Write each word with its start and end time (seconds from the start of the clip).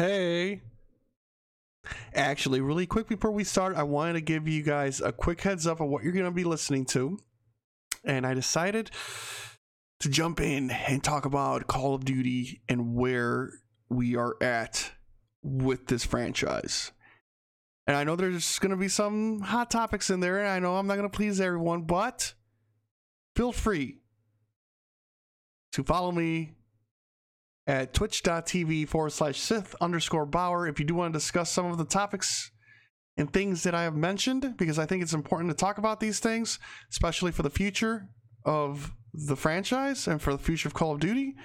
Hey. 0.00 0.62
Actually, 2.14 2.62
really 2.62 2.86
quick 2.86 3.06
before 3.06 3.32
we 3.32 3.44
start, 3.44 3.76
I 3.76 3.82
wanted 3.82 4.14
to 4.14 4.22
give 4.22 4.48
you 4.48 4.62
guys 4.62 5.02
a 5.02 5.12
quick 5.12 5.42
heads 5.42 5.66
up 5.66 5.78
of 5.78 5.88
what 5.90 6.02
you're 6.02 6.14
going 6.14 6.24
to 6.24 6.30
be 6.30 6.42
listening 6.42 6.86
to. 6.86 7.18
And 8.02 8.26
I 8.26 8.32
decided 8.32 8.90
to 9.98 10.08
jump 10.08 10.40
in 10.40 10.70
and 10.70 11.04
talk 11.04 11.26
about 11.26 11.66
Call 11.66 11.94
of 11.94 12.06
Duty 12.06 12.62
and 12.66 12.94
where 12.94 13.50
we 13.90 14.16
are 14.16 14.36
at 14.40 14.90
with 15.42 15.88
this 15.88 16.06
franchise. 16.06 16.92
And 17.86 17.94
I 17.94 18.02
know 18.02 18.16
there's 18.16 18.58
going 18.58 18.70
to 18.70 18.78
be 18.78 18.88
some 18.88 19.40
hot 19.40 19.70
topics 19.70 20.08
in 20.08 20.20
there, 20.20 20.38
and 20.38 20.48
I 20.48 20.60
know 20.60 20.76
I'm 20.76 20.86
not 20.86 20.96
going 20.96 21.10
to 21.10 21.14
please 21.14 21.42
everyone, 21.42 21.82
but 21.82 22.32
feel 23.36 23.52
free 23.52 23.98
to 25.72 25.84
follow 25.84 26.10
me 26.10 26.54
at 27.70 27.94
twitch.tv 27.94 28.88
forward 28.88 29.10
slash 29.10 29.38
Sith 29.38 29.76
underscore 29.80 30.26
Bauer 30.26 30.66
if 30.66 30.80
you 30.80 30.84
do 30.84 30.96
want 30.96 31.12
to 31.12 31.16
discuss 31.16 31.52
some 31.52 31.66
of 31.66 31.78
the 31.78 31.84
topics 31.84 32.50
and 33.16 33.32
things 33.32 33.62
that 33.62 33.76
I 33.76 33.84
have 33.84 33.94
mentioned, 33.94 34.56
because 34.56 34.76
I 34.76 34.86
think 34.86 35.04
it's 35.04 35.12
important 35.12 35.50
to 35.50 35.56
talk 35.56 35.78
about 35.78 36.00
these 36.00 36.18
things, 36.18 36.58
especially 36.90 37.30
for 37.30 37.44
the 37.44 37.50
future 37.50 38.08
of 38.44 38.92
the 39.14 39.36
franchise 39.36 40.08
and 40.08 40.20
for 40.20 40.32
the 40.32 40.38
future 40.38 40.66
of 40.66 40.74
Call 40.74 40.90
of 40.90 40.98
Duty. 40.98 41.36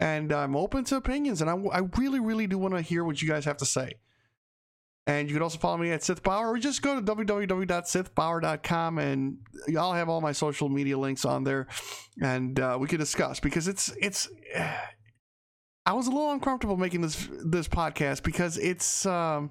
And 0.00 0.32
I'm 0.32 0.56
open 0.56 0.82
to 0.84 0.96
opinions, 0.96 1.40
and 1.40 1.48
I, 1.48 1.54
I 1.54 1.82
really, 1.96 2.18
really 2.18 2.48
do 2.48 2.58
want 2.58 2.74
to 2.74 2.82
hear 2.82 3.04
what 3.04 3.22
you 3.22 3.28
guys 3.28 3.44
have 3.44 3.58
to 3.58 3.66
say. 3.66 3.92
And 5.06 5.28
you 5.28 5.36
can 5.36 5.42
also 5.42 5.58
follow 5.58 5.76
me 5.76 5.92
at 5.92 6.02
Sith 6.02 6.24
Bauer 6.24 6.48
or 6.50 6.58
just 6.58 6.82
go 6.82 6.96
to 6.96 7.02
www.sithbauer.com 7.02 8.98
and 8.98 9.36
I'll 9.78 9.92
have 9.92 10.08
all 10.08 10.20
my 10.20 10.32
social 10.32 10.68
media 10.68 10.98
links 10.98 11.24
on 11.24 11.42
there 11.42 11.66
and 12.20 12.58
uh, 12.60 12.76
we 12.80 12.86
can 12.86 13.00
discuss 13.00 13.40
because 13.40 13.66
it's, 13.66 13.92
it's, 14.00 14.28
I 15.84 15.94
was 15.94 16.06
a 16.06 16.10
little 16.10 16.30
uncomfortable 16.30 16.76
making 16.76 17.00
this, 17.00 17.28
this 17.44 17.68
podcast 17.68 18.22
because 18.22 18.56
it's, 18.58 19.04
um, 19.06 19.50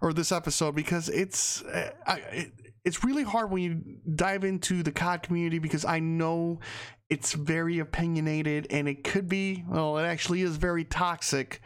or 0.00 0.12
this 0.12 0.30
episode 0.30 0.74
because 0.74 1.08
it's, 1.08 1.62
uh, 1.62 1.90
I, 2.06 2.16
it, 2.30 2.52
it's 2.84 3.02
really 3.02 3.24
hard 3.24 3.50
when 3.50 3.62
you 3.62 3.82
dive 4.14 4.44
into 4.44 4.82
the 4.82 4.92
COD 4.92 5.22
community 5.22 5.58
because 5.58 5.84
I 5.84 5.98
know 6.00 6.60
it's 7.10 7.32
very 7.32 7.78
opinionated 7.78 8.66
and 8.70 8.88
it 8.88 9.02
could 9.04 9.28
be, 9.28 9.64
well, 9.68 9.98
it 9.98 10.04
actually 10.04 10.42
is 10.42 10.56
very 10.56 10.84
toxic. 10.84 11.60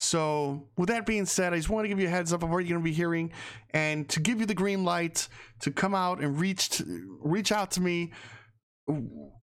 So, 0.00 0.68
with 0.76 0.88
that 0.88 1.06
being 1.06 1.26
said, 1.26 1.52
I 1.52 1.56
just 1.56 1.68
want 1.68 1.84
to 1.84 1.88
give 1.88 2.00
you 2.00 2.08
a 2.08 2.10
heads 2.10 2.32
up 2.32 2.42
of 2.42 2.50
what 2.50 2.58
you're 2.58 2.70
going 2.70 2.80
to 2.80 2.84
be 2.84 2.92
hearing, 2.92 3.30
and 3.70 4.08
to 4.08 4.18
give 4.18 4.40
you 4.40 4.46
the 4.46 4.54
green 4.54 4.82
light 4.82 5.28
to 5.60 5.70
come 5.70 5.94
out 5.94 6.20
and 6.20 6.40
reach 6.40 6.70
to, 6.70 7.18
reach 7.22 7.52
out 7.52 7.70
to 7.72 7.80
me. 7.80 8.10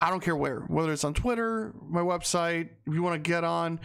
I 0.02 0.10
don't 0.10 0.22
care 0.22 0.36
where, 0.36 0.62
whether 0.62 0.92
it's 0.92 1.04
on 1.04 1.14
Twitter, 1.14 1.74
my 1.82 2.02
website. 2.02 2.70
If 2.86 2.94
you 2.94 3.02
want 3.02 3.24
to 3.24 3.30
get 3.30 3.44
on 3.44 3.80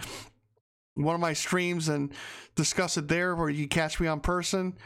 one 0.94 1.14
of 1.14 1.20
my 1.20 1.32
streams 1.32 1.88
and 1.88 2.12
discuss 2.56 2.96
it 2.96 3.08
there, 3.08 3.34
or 3.34 3.50
you 3.50 3.68
catch 3.68 4.00
me 4.00 4.08
on 4.08 4.20
person, 4.20 4.76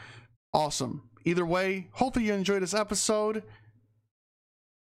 awesome. 0.53 1.09
Either 1.25 1.45
way, 1.45 1.87
hopefully 1.91 2.25
you 2.25 2.33
enjoyed 2.33 2.61
this 2.61 2.73
episode, 2.73 3.43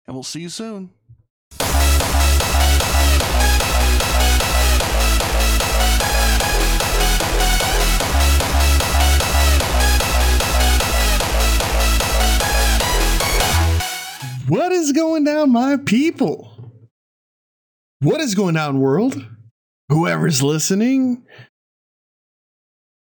and 0.06 0.14
we'll 0.14 0.22
see 0.22 0.40
you 0.40 0.48
soon. 0.48 0.90
What 14.48 14.72
is 14.72 14.92
going 14.92 15.24
down, 15.24 15.52
my 15.52 15.76
people? 15.76 16.72
What 18.00 18.22
is 18.22 18.34
going 18.34 18.54
down, 18.54 18.80
world? 18.80 19.22
Whoever's 19.90 20.42
listening, 20.42 21.26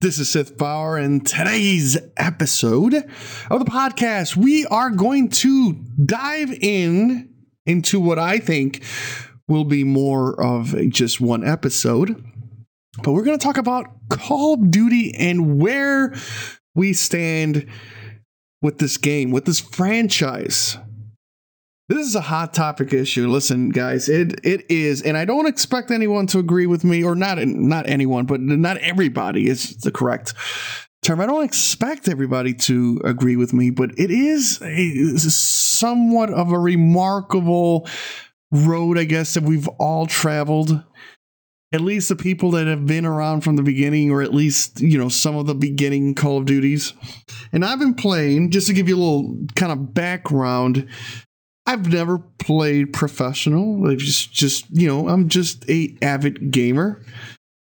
this 0.00 0.18
is 0.18 0.30
Sith 0.30 0.56
Bauer, 0.56 0.96
and 0.96 1.26
today's 1.26 1.98
episode 2.16 2.94
of 3.50 3.58
the 3.58 3.70
podcast, 3.70 4.34
we 4.34 4.64
are 4.66 4.88
going 4.88 5.28
to 5.28 5.74
dive 6.02 6.52
in 6.52 7.34
into 7.66 8.00
what 8.00 8.18
I 8.18 8.38
think 8.38 8.82
will 9.46 9.66
be 9.66 9.84
more 9.84 10.42
of 10.42 10.74
just 10.88 11.20
one 11.20 11.46
episode. 11.46 12.24
But 13.02 13.12
we're 13.12 13.24
going 13.24 13.38
to 13.38 13.44
talk 13.44 13.58
about 13.58 14.08
Call 14.08 14.54
of 14.54 14.70
Duty 14.70 15.14
and 15.14 15.60
where 15.60 16.14
we 16.74 16.94
stand 16.94 17.66
with 18.62 18.78
this 18.78 18.96
game, 18.96 19.32
with 19.32 19.44
this 19.44 19.60
franchise. 19.60 20.78
This 21.88 22.08
is 22.08 22.16
a 22.16 22.20
hot 22.20 22.52
topic 22.52 22.92
issue. 22.92 23.28
Listen, 23.28 23.68
guys, 23.68 24.08
it 24.08 24.44
it 24.44 24.68
is, 24.68 25.02
and 25.02 25.16
I 25.16 25.24
don't 25.24 25.46
expect 25.46 25.92
anyone 25.92 26.26
to 26.28 26.40
agree 26.40 26.66
with 26.66 26.82
me, 26.82 27.04
or 27.04 27.14
not 27.14 27.38
not 27.38 27.88
anyone, 27.88 28.26
but 28.26 28.40
not 28.40 28.78
everybody 28.78 29.48
is 29.48 29.76
the 29.76 29.92
correct 29.92 30.34
term. 31.02 31.20
I 31.20 31.26
don't 31.26 31.44
expect 31.44 32.08
everybody 32.08 32.54
to 32.54 33.00
agree 33.04 33.36
with 33.36 33.52
me, 33.52 33.70
but 33.70 33.92
it 33.96 34.10
is 34.10 34.60
a, 34.62 35.18
somewhat 35.18 36.30
of 36.30 36.50
a 36.50 36.58
remarkable 36.58 37.88
road, 38.50 38.98
I 38.98 39.04
guess, 39.04 39.34
that 39.34 39.44
we've 39.44 39.68
all 39.78 40.06
traveled. 40.06 40.82
At 41.72 41.80
least 41.80 42.08
the 42.08 42.16
people 42.16 42.52
that 42.52 42.66
have 42.66 42.86
been 42.86 43.06
around 43.06 43.42
from 43.42 43.54
the 43.54 43.62
beginning, 43.62 44.10
or 44.10 44.22
at 44.22 44.34
least, 44.34 44.80
you 44.80 44.98
know, 44.98 45.08
some 45.08 45.36
of 45.36 45.46
the 45.46 45.54
beginning 45.54 46.14
Call 46.14 46.38
of 46.38 46.46
Duties. 46.46 46.94
And 47.52 47.64
I've 47.64 47.78
been 47.78 47.94
playing, 47.94 48.50
just 48.50 48.66
to 48.68 48.72
give 48.72 48.88
you 48.88 48.96
a 48.96 48.98
little 48.98 49.36
kind 49.54 49.72
of 49.72 49.92
background, 49.92 50.88
I've 51.66 51.92
never 51.92 52.18
played 52.18 52.92
professional. 52.92 53.88
I've 53.88 53.98
just 53.98 54.32
just 54.32 54.66
you 54.70 54.86
know 54.86 55.08
I'm 55.08 55.28
just 55.28 55.68
a 55.68 55.96
avid 56.02 56.50
gamer, 56.50 57.02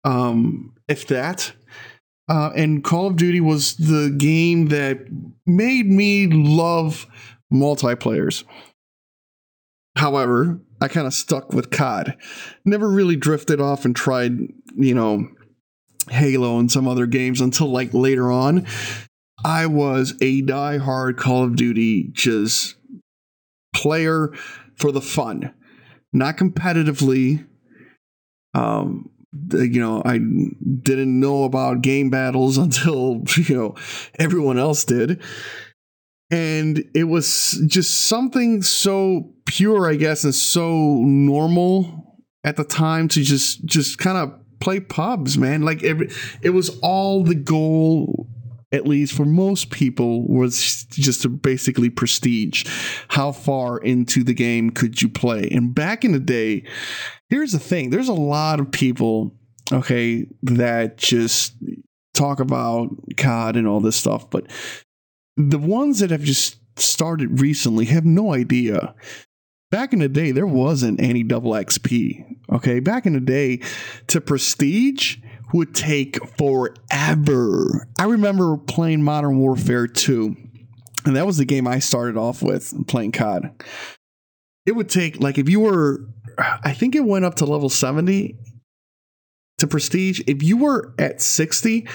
um, 0.04 0.74
if 0.88 1.08
that. 1.08 1.54
Uh, 2.30 2.52
and 2.56 2.84
Call 2.84 3.08
of 3.08 3.18
Duty 3.18 3.42
was 3.42 3.76
the 3.76 4.14
game 4.18 4.68
that 4.68 5.00
made 5.46 5.88
me 5.88 6.28
love 6.28 7.06
multiplayers. 7.54 8.46
However, 9.98 10.62
I 10.80 10.88
kind 10.88 11.08
of 11.08 11.14
stuck 11.14 11.52
with 11.52 11.72
COD. 11.72 12.16
Never 12.64 12.90
really 12.90 13.18
drifted 13.18 13.60
off 13.60 13.84
and 13.84 13.94
tried, 13.94 14.32
you 14.78 14.96
know, 14.96 15.28
Halo 16.10 16.58
and 16.58 16.72
some 16.72 16.88
other 16.88 17.06
games 17.06 17.42
until 17.42 17.68
like 17.68 17.94
later 17.94 18.32
on. 18.32 18.66
I 19.44 19.66
was 19.66 20.14
a 20.22 20.42
die-hard 20.42 21.18
Call 21.18 21.44
of 21.44 21.56
Duty 21.56 22.10
just 22.14 22.76
player 23.74 24.34
for 24.76 24.92
the 24.92 25.02
fun, 25.02 25.54
not 26.14 26.38
competitively. 26.38 27.46
Um, 28.54 29.10
you 29.54 29.80
know, 29.80 30.02
I 30.06 30.18
didn't 30.18 31.20
know 31.20 31.44
about 31.46 31.82
game 31.82 32.10
battles 32.10 32.58
until 32.58 33.24
you 33.38 33.56
know 33.56 33.76
everyone 34.20 34.58
else 34.58 34.84
did, 34.84 35.22
and 36.30 36.84
it 36.94 37.06
was 37.06 37.62
just 37.68 38.08
something 38.08 38.62
so 38.62 39.34
pure, 39.46 39.90
I 39.90 39.96
guess, 39.96 40.24
and 40.24 40.36
so 40.36 40.98
normal 41.04 42.20
at 42.44 42.56
the 42.56 42.64
time 42.64 43.08
to 43.10 43.22
just 43.22 43.66
just 43.66 43.98
kind 43.98 44.18
of 44.18 44.34
play 44.60 44.80
pubs, 44.80 45.38
man. 45.38 45.62
Like 45.62 45.84
every, 45.84 46.10
it 46.42 46.52
was 46.52 46.78
all 46.82 47.24
the 47.24 47.36
goal 47.36 48.28
at 48.72 48.88
least 48.88 49.14
for 49.14 49.26
most 49.26 49.70
people, 49.70 50.28
was 50.28 50.86
just 50.90 51.42
basically 51.42 51.90
prestige. 51.90 52.66
How 53.10 53.32
far 53.32 53.78
into 53.78 54.24
the 54.24 54.34
game 54.34 54.70
could 54.70 55.02
you 55.02 55.10
play? 55.10 55.50
And 55.52 55.76
back 55.76 56.06
in 56.06 56.12
the 56.12 56.20
day, 56.20 56.64
here's 57.30 57.52
the 57.52 57.60
thing 57.60 57.90
there's 57.90 58.08
a 58.08 58.14
lot 58.14 58.60
of 58.60 58.72
people, 58.72 59.36
okay, 59.72 60.28
that 60.44 60.98
just 60.98 61.54
talk 62.14 62.40
about 62.40 62.90
COD 63.18 63.58
and 63.58 63.68
all 63.68 63.80
this 63.80 63.96
stuff, 63.96 64.30
but 64.30 64.48
the 65.38 65.60
ones 65.60 66.00
that 66.00 66.12
have 66.12 66.24
just 66.24 66.58
started 66.78 67.42
recently 67.42 67.86
have 67.86 68.06
no 68.06 68.34
idea. 68.34 68.94
Back 69.70 69.94
in 69.94 70.00
the 70.00 70.10
day, 70.10 70.32
there 70.32 70.48
wasn't 70.48 71.02
any 71.02 71.24
double 71.24 71.52
XP. 71.52 72.26
Okay. 72.52 72.80
Back 72.82 73.06
in 73.06 73.14
the 73.14 73.22
day, 73.22 73.62
to 74.08 74.20
prestige, 74.20 75.18
would 75.54 75.76
take 75.76 76.18
forever. 76.38 77.88
I 78.00 78.06
remember 78.06 78.58
playing 78.58 79.04
Modern 79.04 79.40
Warfare 79.40 79.88
2, 79.88 80.36
and 81.06 81.16
that 81.16 81.26
was 81.26 81.38
the 81.38 81.46
game 81.46 81.68
I 81.68 81.80
started 81.80 82.18
off 82.18 82.42
with 82.42 82.88
playing 82.88 83.12
COD. 83.12 83.52
It 84.66 84.74
would 84.74 84.90
take, 84.90 85.20
like, 85.20 85.38
if 85.38 85.50
you 85.50 85.60
were, 85.60 86.08
I 86.38 86.74
think 86.74 86.96
it 86.96 87.06
went 87.06 87.26
up 87.26 87.36
to 87.36 87.46
level 87.46 87.70
70 87.70 88.38
to 89.58 89.68
prestige. 89.68 90.22
If 90.28 90.44
you 90.44 90.58
were 90.58 90.94
at 91.00 91.22
60, 91.22 91.88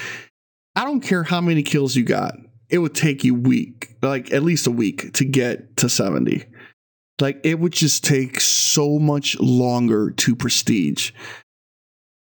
I 0.74 0.84
don't 0.84 1.00
care 1.00 1.22
how 1.22 1.40
many 1.40 1.62
kills 1.62 1.96
you 1.96 2.04
got, 2.04 2.36
it 2.68 2.78
would 2.78 2.94
take 2.94 3.24
you 3.24 3.34
week, 3.34 3.96
like 4.02 4.32
at 4.32 4.42
least 4.42 4.66
a 4.66 4.70
week 4.70 5.12
to 5.14 5.24
get 5.24 5.76
to 5.78 5.88
70. 5.88 6.44
Like 7.20 7.40
it 7.44 7.58
would 7.58 7.72
just 7.72 8.04
take 8.04 8.40
so 8.40 8.98
much 8.98 9.38
longer 9.40 10.10
to 10.10 10.36
prestige. 10.36 11.12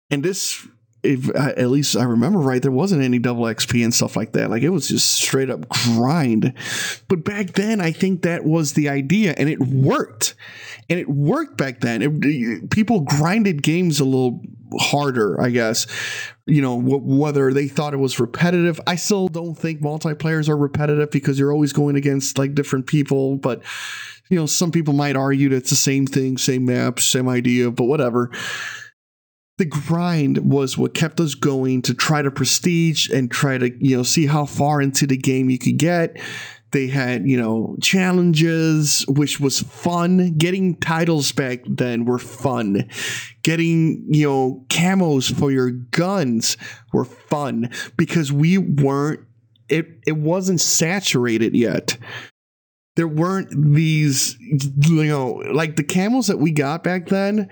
And 0.09 0.23
this 0.23 0.67
if 1.01 1.33
at 1.33 1.69
least 1.69 1.95
I 1.95 2.03
remember 2.03 2.39
right, 2.39 2.61
there 2.61 2.71
wasn't 2.71 3.03
any 3.03 3.19
double 3.19 3.43
XP 3.43 3.83
and 3.83 3.93
stuff 3.93 4.17
like 4.17 4.33
that. 4.33 4.49
Like 4.49 4.63
it 4.63 4.69
was 4.69 4.89
just 4.89 5.13
straight 5.13 5.49
up 5.49 5.67
grind. 5.69 6.53
But 7.07 7.23
back 7.23 7.53
then, 7.53 7.79
I 7.79 7.91
think 7.91 8.23
that 8.23 8.43
was 8.43 8.73
the 8.73 8.89
idea, 8.89 9.33
and 9.37 9.49
it 9.49 9.59
worked. 9.59 10.35
And 10.89 10.99
it 10.99 11.07
worked 11.07 11.57
back 11.57 11.79
then. 11.79 12.01
It, 12.01 12.69
people 12.69 13.01
grinded 13.01 13.63
games 13.63 13.99
a 13.99 14.05
little 14.05 14.41
harder, 14.77 15.39
I 15.39 15.51
guess. 15.51 15.87
You 16.45 16.61
know, 16.61 16.75
whether 16.75 17.53
they 17.53 17.67
thought 17.67 17.93
it 17.93 17.97
was 17.97 18.19
repetitive. 18.19 18.81
I 18.85 18.95
still 18.95 19.29
don't 19.29 19.55
think 19.55 19.81
multiplayers 19.81 20.49
are 20.49 20.57
repetitive 20.57 21.11
because 21.11 21.39
you're 21.39 21.53
always 21.53 21.71
going 21.71 21.95
against 21.95 22.37
like 22.37 22.55
different 22.55 22.87
people. 22.87 23.37
But 23.37 23.61
you 24.29 24.37
know, 24.37 24.47
some 24.47 24.71
people 24.71 24.93
might 24.93 25.15
argue 25.15 25.49
that 25.49 25.57
it's 25.57 25.69
the 25.69 25.75
same 25.75 26.05
thing, 26.05 26.37
same 26.37 26.65
map, 26.65 26.99
same 26.99 27.29
idea, 27.29 27.71
but 27.71 27.85
whatever 27.85 28.31
the 29.59 29.65
grind 29.65 30.37
was 30.37 30.77
what 30.77 30.93
kept 30.93 31.19
us 31.19 31.35
going 31.35 31.81
to 31.81 31.93
try 31.93 32.21
to 32.21 32.31
prestige 32.31 33.09
and 33.09 33.29
try 33.29 33.57
to 33.57 33.69
you 33.85 33.97
know 33.97 34.03
see 34.03 34.25
how 34.25 34.45
far 34.45 34.81
into 34.81 35.05
the 35.05 35.17
game 35.17 35.49
you 35.49 35.59
could 35.59 35.77
get. 35.77 36.17
They 36.71 36.87
had 36.87 37.27
you 37.27 37.37
know 37.37 37.75
challenges 37.81 39.05
which 39.09 39.39
was 39.39 39.59
fun. 39.59 40.37
Getting 40.37 40.77
titles 40.77 41.33
back 41.33 41.59
then 41.67 42.05
were 42.05 42.19
fun. 42.19 42.89
Getting 43.43 44.05
you 44.09 44.27
know 44.27 44.65
camos 44.69 45.31
for 45.37 45.51
your 45.51 45.71
guns 45.71 46.55
were 46.93 47.05
fun 47.05 47.69
because 47.97 48.31
we 48.31 48.57
weren't 48.57 49.19
it 49.67 49.87
it 50.07 50.15
wasn't 50.15 50.61
saturated 50.61 51.53
yet. 51.53 51.97
There 52.95 53.09
weren't 53.09 53.49
these 53.73 54.37
you 54.39 55.03
know 55.03 55.43
like 55.51 55.75
the 55.75 55.83
camos 55.83 56.27
that 56.27 56.39
we 56.39 56.51
got 56.51 56.81
back 56.81 57.07
then 57.07 57.49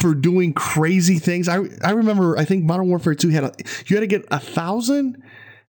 for 0.00 0.14
doing 0.14 0.52
crazy 0.52 1.18
things. 1.18 1.48
I 1.48 1.60
I 1.84 1.90
remember 1.90 2.36
I 2.38 2.44
think 2.44 2.64
Modern 2.64 2.88
Warfare 2.88 3.14
2 3.14 3.28
had 3.28 3.44
a 3.44 3.52
you 3.86 3.96
had 3.96 4.00
to 4.00 4.06
get 4.06 4.24
a 4.30 4.40
thousand, 4.40 5.22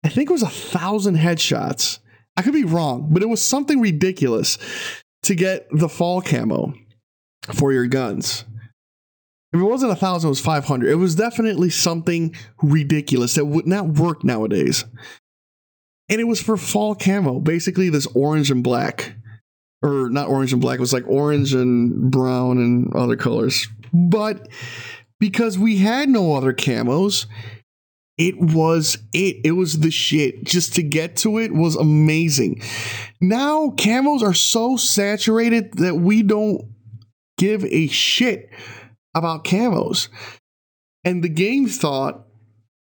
I 0.05 0.09
think 0.09 0.29
it 0.29 0.33
was 0.33 0.43
a 0.43 0.49
thousand 0.49 1.17
headshots. 1.17 1.99
I 2.37 2.43
could 2.43 2.53
be 2.53 2.65
wrong, 2.65 3.09
but 3.11 3.23
it 3.23 3.29
was 3.29 3.41
something 3.41 3.81
ridiculous 3.81 4.59
to 5.23 5.35
get 5.35 5.67
the 5.71 5.89
fall 5.89 6.21
camo 6.21 6.75
for 7.55 7.73
your 7.73 7.87
guns. 7.87 8.45
If 9.53 9.61
it 9.61 9.65
wasn't 9.65 9.93
a 9.93 9.97
thousand, 9.97 10.29
it 10.29 10.31
was 10.31 10.41
500. 10.41 10.91
It 10.91 10.97
was 10.97 11.15
definitely 11.15 11.71
something 11.71 12.35
ridiculous 12.61 13.35
that 13.35 13.45
would 13.45 13.67
not 13.67 13.89
work 13.89 14.25
nowadays. 14.25 14.85
And 16.09 16.21
it 16.21 16.25
was 16.25 16.43
for 16.43 16.57
fall 16.57 16.95
camo, 16.95 17.41
basically 17.41 17.89
this 17.89 18.07
orange 18.15 18.51
and 18.51 18.65
black. 18.65 19.15
Or 19.81 20.09
not 20.11 20.29
orange 20.29 20.53
and 20.53 20.61
black, 20.61 20.79
it 20.79 20.81
was 20.81 20.93
like 20.93 21.07
orange 21.07 21.55
and 21.55 22.11
brown 22.11 22.59
and 22.59 22.95
other 22.95 23.17
colors. 23.17 23.69
But 23.95 24.49
because 25.21 25.59
we 25.59 25.79
had 25.79 26.09
no 26.09 26.35
other 26.35 26.53
camos, 26.53 27.27
it 28.19 28.39
was 28.39 28.99
it. 29.13 29.37
It 29.45 29.53
was 29.53 29.81
the 29.81 29.91
shit. 29.91 30.45
Just 30.45 30.75
to 30.75 30.83
get 30.83 31.17
to 31.19 31.39
it 31.39 31.53
was 31.53 31.77
amazing. 31.77 32.63
Now 33.21 33.71
camos 33.71 34.23
are 34.23 34.35
so 34.35 34.77
saturated 34.77 35.79
that 35.79 35.95
we 35.97 36.23
don't 36.23 36.63
give 37.39 37.65
a 37.65 37.87
shit 37.89 38.51
about 39.15 39.45
camos. 39.45 40.09
And 41.05 41.23
the 41.23 41.29
game 41.29 41.67
thought, 41.67 42.27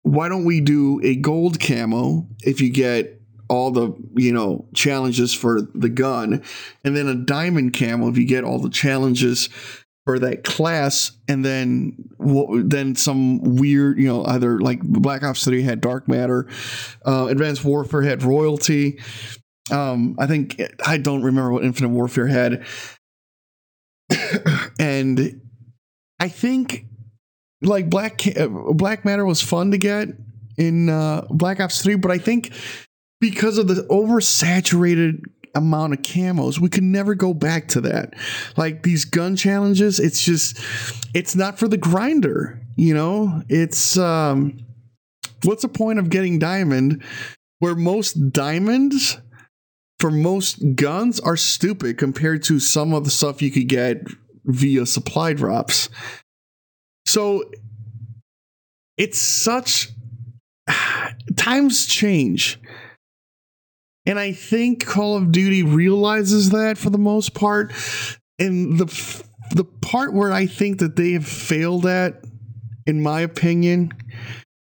why 0.02 0.28
don't 0.28 0.44
we 0.44 0.60
do 0.60 1.00
a 1.02 1.16
gold 1.16 1.58
camo 1.58 2.28
if 2.42 2.60
you 2.60 2.70
get 2.70 3.20
all 3.48 3.70
the 3.70 3.92
you 4.14 4.32
know 4.32 4.66
challenges 4.74 5.34
for 5.34 5.60
the 5.74 5.88
gun 5.88 6.42
and 6.82 6.96
then 6.96 7.06
a 7.06 7.14
diamond 7.14 7.74
camo 7.74 8.08
if 8.08 8.16
you 8.16 8.26
get 8.26 8.42
all 8.42 8.58
the 8.58 8.70
challenges 8.70 9.50
for 10.04 10.18
that 10.18 10.44
class, 10.44 11.12
and 11.28 11.44
then 11.44 11.96
then 12.18 12.94
some 12.94 13.56
weird, 13.56 13.98
you 13.98 14.06
know, 14.06 14.24
either 14.26 14.58
like 14.58 14.80
Black 14.82 15.22
Ops 15.22 15.44
Three 15.44 15.62
had 15.62 15.80
Dark 15.80 16.08
Matter, 16.08 16.46
uh, 17.06 17.26
Advanced 17.30 17.64
Warfare 17.64 18.02
had 18.02 18.22
Royalty. 18.22 19.00
Um, 19.70 20.16
I 20.18 20.26
think 20.26 20.60
I 20.84 20.98
don't 20.98 21.22
remember 21.22 21.52
what 21.52 21.64
Infinite 21.64 21.88
Warfare 21.88 22.26
had, 22.26 22.66
and 24.78 25.40
I 26.20 26.28
think 26.28 26.84
like 27.62 27.88
Black 27.88 28.20
Black 28.72 29.04
Matter 29.06 29.24
was 29.24 29.40
fun 29.40 29.70
to 29.70 29.78
get 29.78 30.08
in 30.58 30.90
uh, 30.90 31.26
Black 31.30 31.60
Ops 31.60 31.82
Three, 31.82 31.96
but 31.96 32.10
I 32.10 32.18
think 32.18 32.52
because 33.20 33.56
of 33.56 33.68
the 33.68 33.86
oversaturated 33.90 35.22
amount 35.54 35.92
of 35.92 36.00
camos. 36.00 36.58
We 36.58 36.68
can 36.68 36.92
never 36.92 37.14
go 37.14 37.34
back 37.34 37.68
to 37.68 37.80
that. 37.82 38.14
Like 38.56 38.82
these 38.82 39.04
gun 39.04 39.36
challenges, 39.36 40.00
it's 40.00 40.24
just 40.24 40.58
it's 41.14 41.34
not 41.34 41.58
for 41.58 41.68
the 41.68 41.76
grinder, 41.76 42.60
you 42.76 42.94
know? 42.94 43.42
It's 43.48 43.96
um 43.96 44.58
what's 45.42 45.62
the 45.62 45.68
point 45.68 45.98
of 45.98 46.10
getting 46.10 46.38
diamond 46.38 47.02
where 47.58 47.74
most 47.74 48.32
diamonds 48.32 49.18
for 49.98 50.10
most 50.10 50.74
guns 50.74 51.20
are 51.20 51.36
stupid 51.36 51.98
compared 51.98 52.42
to 52.44 52.58
some 52.60 52.92
of 52.92 53.04
the 53.04 53.10
stuff 53.10 53.40
you 53.40 53.50
could 53.50 53.68
get 53.68 54.02
via 54.44 54.84
supply 54.84 55.32
drops. 55.32 55.88
So 57.06 57.44
it's 58.96 59.18
such 59.18 59.90
times 61.36 61.86
change 61.86 62.60
and 64.06 64.18
I 64.18 64.32
think 64.32 64.84
Call 64.84 65.16
of 65.16 65.32
Duty 65.32 65.62
realizes 65.62 66.50
that 66.50 66.78
for 66.78 66.90
the 66.90 66.98
most 66.98 67.34
part. 67.34 67.72
And 68.38 68.78
the 68.78 69.24
the 69.54 69.64
part 69.64 70.12
where 70.12 70.32
I 70.32 70.46
think 70.46 70.78
that 70.80 70.96
they 70.96 71.12
have 71.12 71.26
failed 71.26 71.86
at, 71.86 72.24
in 72.86 73.02
my 73.02 73.20
opinion, 73.20 73.92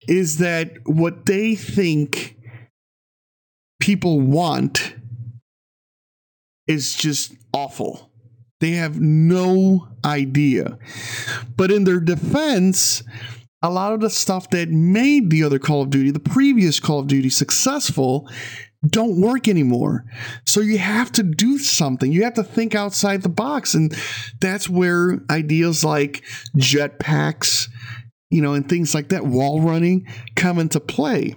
is 0.07 0.37
that 0.37 0.71
what 0.85 1.25
they 1.25 1.55
think 1.55 2.37
people 3.79 4.19
want 4.19 4.95
is 6.67 6.95
just 6.95 7.33
awful. 7.53 8.11
They 8.59 8.71
have 8.71 8.99
no 8.99 9.87
idea. 10.05 10.77
But 11.55 11.71
in 11.71 11.83
their 11.83 11.99
defense, 11.99 13.03
a 13.61 13.69
lot 13.69 13.93
of 13.93 14.01
the 14.01 14.09
stuff 14.09 14.49
that 14.51 14.69
made 14.69 15.29
the 15.29 15.43
other 15.43 15.59
Call 15.59 15.81
of 15.81 15.89
Duty, 15.89 16.11
the 16.11 16.19
previous 16.19 16.79
Call 16.79 16.99
of 16.99 17.07
Duty, 17.07 17.29
successful 17.29 18.29
don't 18.85 19.19
work 19.19 19.47
anymore. 19.47 20.05
So 20.45 20.61
you 20.61 20.77
have 20.77 21.11
to 21.13 21.23
do 21.23 21.57
something. 21.57 22.11
You 22.11 22.23
have 22.23 22.35
to 22.35 22.43
think 22.43 22.75
outside 22.75 23.23
the 23.23 23.29
box. 23.29 23.73
And 23.73 23.95
that's 24.39 24.69
where 24.69 25.19
ideas 25.29 25.83
like 25.83 26.23
jetpacks, 26.55 27.67
you 28.29 28.41
know, 28.41 28.53
and 28.53 28.67
things 28.67 28.93
like 28.93 29.09
that, 29.09 29.25
wall 29.25 29.61
running, 29.61 30.07
come 30.35 30.59
into 30.59 30.79
play. 30.79 31.35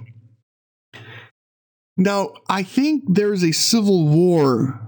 Now, 1.96 2.34
I 2.48 2.62
think 2.62 3.04
there's 3.08 3.42
a 3.42 3.52
civil 3.52 4.06
war, 4.06 4.80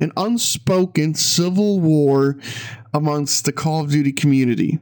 an 0.00 0.12
unspoken 0.16 1.14
civil 1.14 1.80
war 1.80 2.38
amongst 2.94 3.44
the 3.44 3.52
Call 3.52 3.84
of 3.84 3.90
Duty 3.90 4.12
community. 4.12 4.78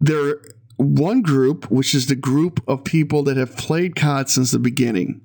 There 0.00 0.40
one 0.76 1.22
group, 1.22 1.70
which 1.70 1.94
is 1.94 2.06
the 2.06 2.16
group 2.16 2.62
of 2.68 2.84
people 2.84 3.22
that 3.24 3.36
have 3.36 3.56
played 3.56 3.96
COD 3.96 4.28
since 4.28 4.50
the 4.50 4.58
beginning, 4.58 5.20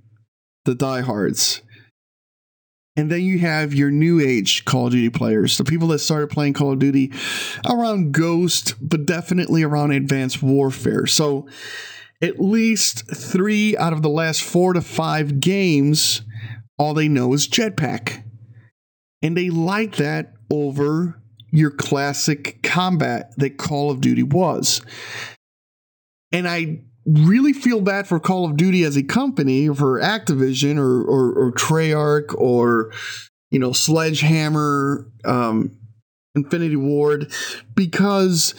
the 0.65 0.75
diehards. 0.75 1.61
And 2.95 3.09
then 3.09 3.21
you 3.21 3.39
have 3.39 3.73
your 3.73 3.91
new 3.91 4.19
age 4.19 4.65
Call 4.65 4.87
of 4.87 4.91
Duty 4.91 5.09
players, 5.09 5.57
the 5.57 5.63
people 5.63 5.87
that 5.89 5.99
started 5.99 6.29
playing 6.29 6.53
Call 6.53 6.73
of 6.73 6.79
Duty 6.79 7.13
around 7.65 8.11
Ghost, 8.11 8.75
but 8.81 9.05
definitely 9.05 9.63
around 9.63 9.91
Advanced 9.91 10.43
Warfare. 10.43 11.05
So 11.05 11.47
at 12.21 12.41
least 12.41 13.09
three 13.15 13.77
out 13.77 13.93
of 13.93 14.01
the 14.01 14.09
last 14.09 14.41
four 14.41 14.73
to 14.73 14.81
five 14.81 15.39
games, 15.39 16.23
all 16.77 16.93
they 16.93 17.07
know 17.07 17.33
is 17.33 17.47
jetpack. 17.47 18.23
And 19.21 19.37
they 19.37 19.49
like 19.49 19.95
that 19.95 20.33
over 20.51 21.21
your 21.51 21.71
classic 21.71 22.61
combat 22.63 23.33
that 23.37 23.57
Call 23.57 23.91
of 23.91 24.01
Duty 24.01 24.23
was. 24.23 24.81
And 26.31 26.47
I 26.47 26.81
really 27.05 27.53
feel 27.53 27.81
bad 27.81 28.07
for 28.07 28.19
Call 28.19 28.45
of 28.45 28.57
Duty 28.57 28.83
as 28.83 28.95
a 28.95 29.03
company, 29.03 29.67
for 29.69 29.99
Activision 29.99 30.77
or 30.77 31.01
or, 31.03 31.33
or 31.33 31.51
Treyarch 31.53 32.33
or 32.37 32.91
you 33.51 33.59
know 33.59 33.71
Sledgehammer, 33.71 35.07
um, 35.25 35.77
Infinity 36.35 36.75
Ward, 36.75 37.31
because 37.75 38.53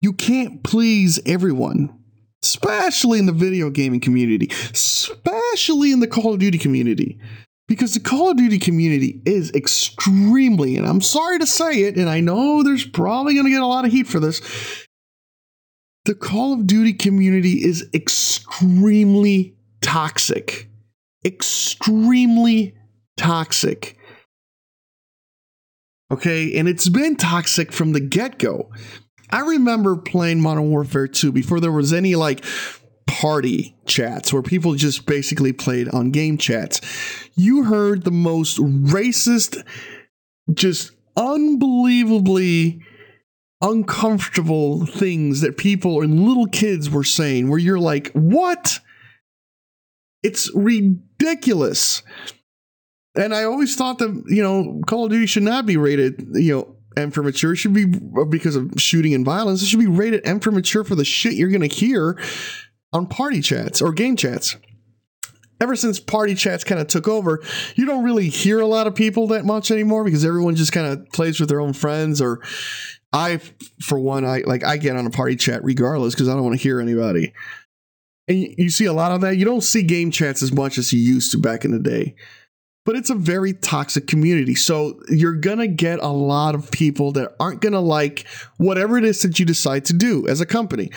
you 0.00 0.12
can't 0.12 0.62
please 0.62 1.20
everyone. 1.26 1.98
Especially 2.44 3.20
in 3.20 3.26
the 3.26 3.32
video 3.32 3.70
gaming 3.70 4.00
community, 4.00 4.48
especially 4.72 5.92
in 5.92 6.00
the 6.00 6.08
Call 6.08 6.34
of 6.34 6.40
Duty 6.40 6.58
community 6.58 7.20
because 7.68 7.94
the 7.94 8.00
Call 8.00 8.30
of 8.30 8.36
Duty 8.36 8.58
community 8.58 9.22
is 9.24 9.50
extremely, 9.52 10.76
and 10.76 10.86
I'm 10.86 11.00
sorry 11.00 11.38
to 11.38 11.46
say 11.46 11.84
it, 11.84 11.96
and 11.96 12.08
I 12.08 12.20
know 12.20 12.62
there's 12.62 12.84
probably 12.84 13.34
going 13.34 13.46
to 13.46 13.50
get 13.50 13.62
a 13.62 13.66
lot 13.66 13.86
of 13.86 13.92
heat 13.92 14.06
for 14.06 14.20
this, 14.20 14.42
the 16.04 16.14
Call 16.14 16.52
of 16.52 16.66
Duty 16.66 16.92
community 16.92 17.64
is 17.64 17.88
extremely 17.94 19.54
toxic. 19.80 20.68
Extremely 21.24 22.74
toxic. 23.16 23.96
Okay, 26.10 26.58
and 26.58 26.68
it's 26.68 26.88
been 26.88 27.16
toxic 27.16 27.72
from 27.72 27.92
the 27.92 28.00
get 28.00 28.38
go. 28.38 28.70
I 29.30 29.40
remember 29.40 29.96
playing 29.96 30.40
Modern 30.40 30.70
Warfare 30.70 31.08
2 31.08 31.32
before 31.32 31.60
there 31.60 31.72
was 31.72 31.92
any 31.92 32.16
like 32.16 32.44
party 33.06 33.74
chats 33.86 34.32
where 34.32 34.42
people 34.42 34.74
just 34.74 35.06
basically 35.06 35.52
played 35.52 35.88
on 35.88 36.10
game 36.10 36.36
chats. 36.36 36.80
You 37.34 37.64
heard 37.64 38.02
the 38.02 38.10
most 38.10 38.58
racist, 38.58 39.64
just 40.52 40.92
unbelievably 41.16 42.82
uncomfortable 43.62 44.84
things 44.84 45.40
that 45.40 45.56
people 45.56 46.02
and 46.02 46.20
little 46.20 46.46
kids 46.46 46.90
were 46.90 47.04
saying, 47.04 47.48
where 47.48 47.58
you're 47.58 47.78
like, 47.78 48.10
what? 48.12 48.80
It's 50.22 50.50
ridiculous. 50.54 52.02
And 53.14 53.34
I 53.34 53.44
always 53.44 53.76
thought 53.76 53.98
that, 53.98 54.24
you 54.26 54.42
know, 54.42 54.80
Call 54.86 55.04
of 55.04 55.10
Duty 55.10 55.26
should 55.26 55.42
not 55.42 55.64
be 55.64 55.76
rated, 55.76 56.26
you 56.32 56.52
know, 56.52 56.76
M 56.96 57.10
for 57.10 57.22
mature. 57.22 57.52
It 57.52 57.56
should 57.56 57.72
be 57.72 57.86
uh, 58.18 58.24
because 58.24 58.56
of 58.56 58.72
shooting 58.76 59.14
and 59.14 59.24
violence. 59.24 59.62
It 59.62 59.66
should 59.66 59.80
be 59.80 59.86
rated 59.86 60.26
M 60.26 60.40
for 60.40 60.50
mature 60.50 60.84
for 60.84 60.94
the 60.94 61.04
shit 61.04 61.34
you're 61.34 61.48
going 61.48 61.68
to 61.68 61.74
hear 61.74 62.18
on 62.92 63.06
party 63.06 63.40
chats 63.40 63.80
or 63.80 63.92
game 63.92 64.16
chats. 64.16 64.56
Ever 65.60 65.76
since 65.76 66.00
party 66.00 66.34
chats 66.34 66.64
kind 66.64 66.80
of 66.80 66.88
took 66.88 67.06
over, 67.06 67.40
you 67.76 67.86
don't 67.86 68.02
really 68.02 68.28
hear 68.28 68.60
a 68.60 68.66
lot 68.66 68.88
of 68.88 68.94
people 68.96 69.28
that 69.28 69.44
much 69.44 69.70
anymore 69.70 70.04
because 70.04 70.24
everyone 70.24 70.56
just 70.56 70.72
kind 70.72 70.86
of 70.86 71.08
plays 71.12 71.38
with 71.38 71.48
their 71.48 71.60
own 71.60 71.72
friends 71.72 72.20
or 72.20 72.40
I 73.12 73.40
for 73.80 73.98
one 73.98 74.24
I 74.24 74.42
like 74.46 74.64
I 74.64 74.76
get 74.76 74.96
on 74.96 75.06
a 75.06 75.10
party 75.10 75.36
chat 75.36 75.62
regardless 75.64 76.14
because 76.14 76.28
I 76.28 76.32
don't 76.34 76.44
want 76.44 76.56
to 76.56 76.62
hear 76.62 76.80
anybody. 76.80 77.32
And 78.28 78.38
you 78.56 78.70
see 78.70 78.86
a 78.86 78.92
lot 78.92 79.12
of 79.12 79.20
that. 79.22 79.36
You 79.36 79.44
don't 79.44 79.62
see 79.62 79.82
game 79.82 80.10
chats 80.10 80.42
as 80.42 80.52
much 80.52 80.78
as 80.78 80.92
you 80.92 81.00
used 81.00 81.32
to 81.32 81.38
back 81.38 81.64
in 81.64 81.72
the 81.72 81.78
day. 81.78 82.14
But 82.84 82.96
it's 82.96 83.10
a 83.10 83.14
very 83.14 83.52
toxic 83.52 84.06
community. 84.06 84.54
So 84.54 85.00
you're 85.08 85.36
going 85.36 85.58
to 85.58 85.68
get 85.68 86.00
a 86.00 86.08
lot 86.08 86.56
of 86.56 86.70
people 86.70 87.12
that 87.12 87.34
aren't 87.38 87.60
going 87.60 87.74
to 87.74 87.80
like 87.80 88.26
whatever 88.56 88.98
it 88.98 89.04
is 89.04 89.22
that 89.22 89.38
you 89.38 89.44
decide 89.44 89.84
to 89.86 89.92
do 89.92 90.26
as 90.26 90.40
a 90.40 90.46
company 90.46 90.90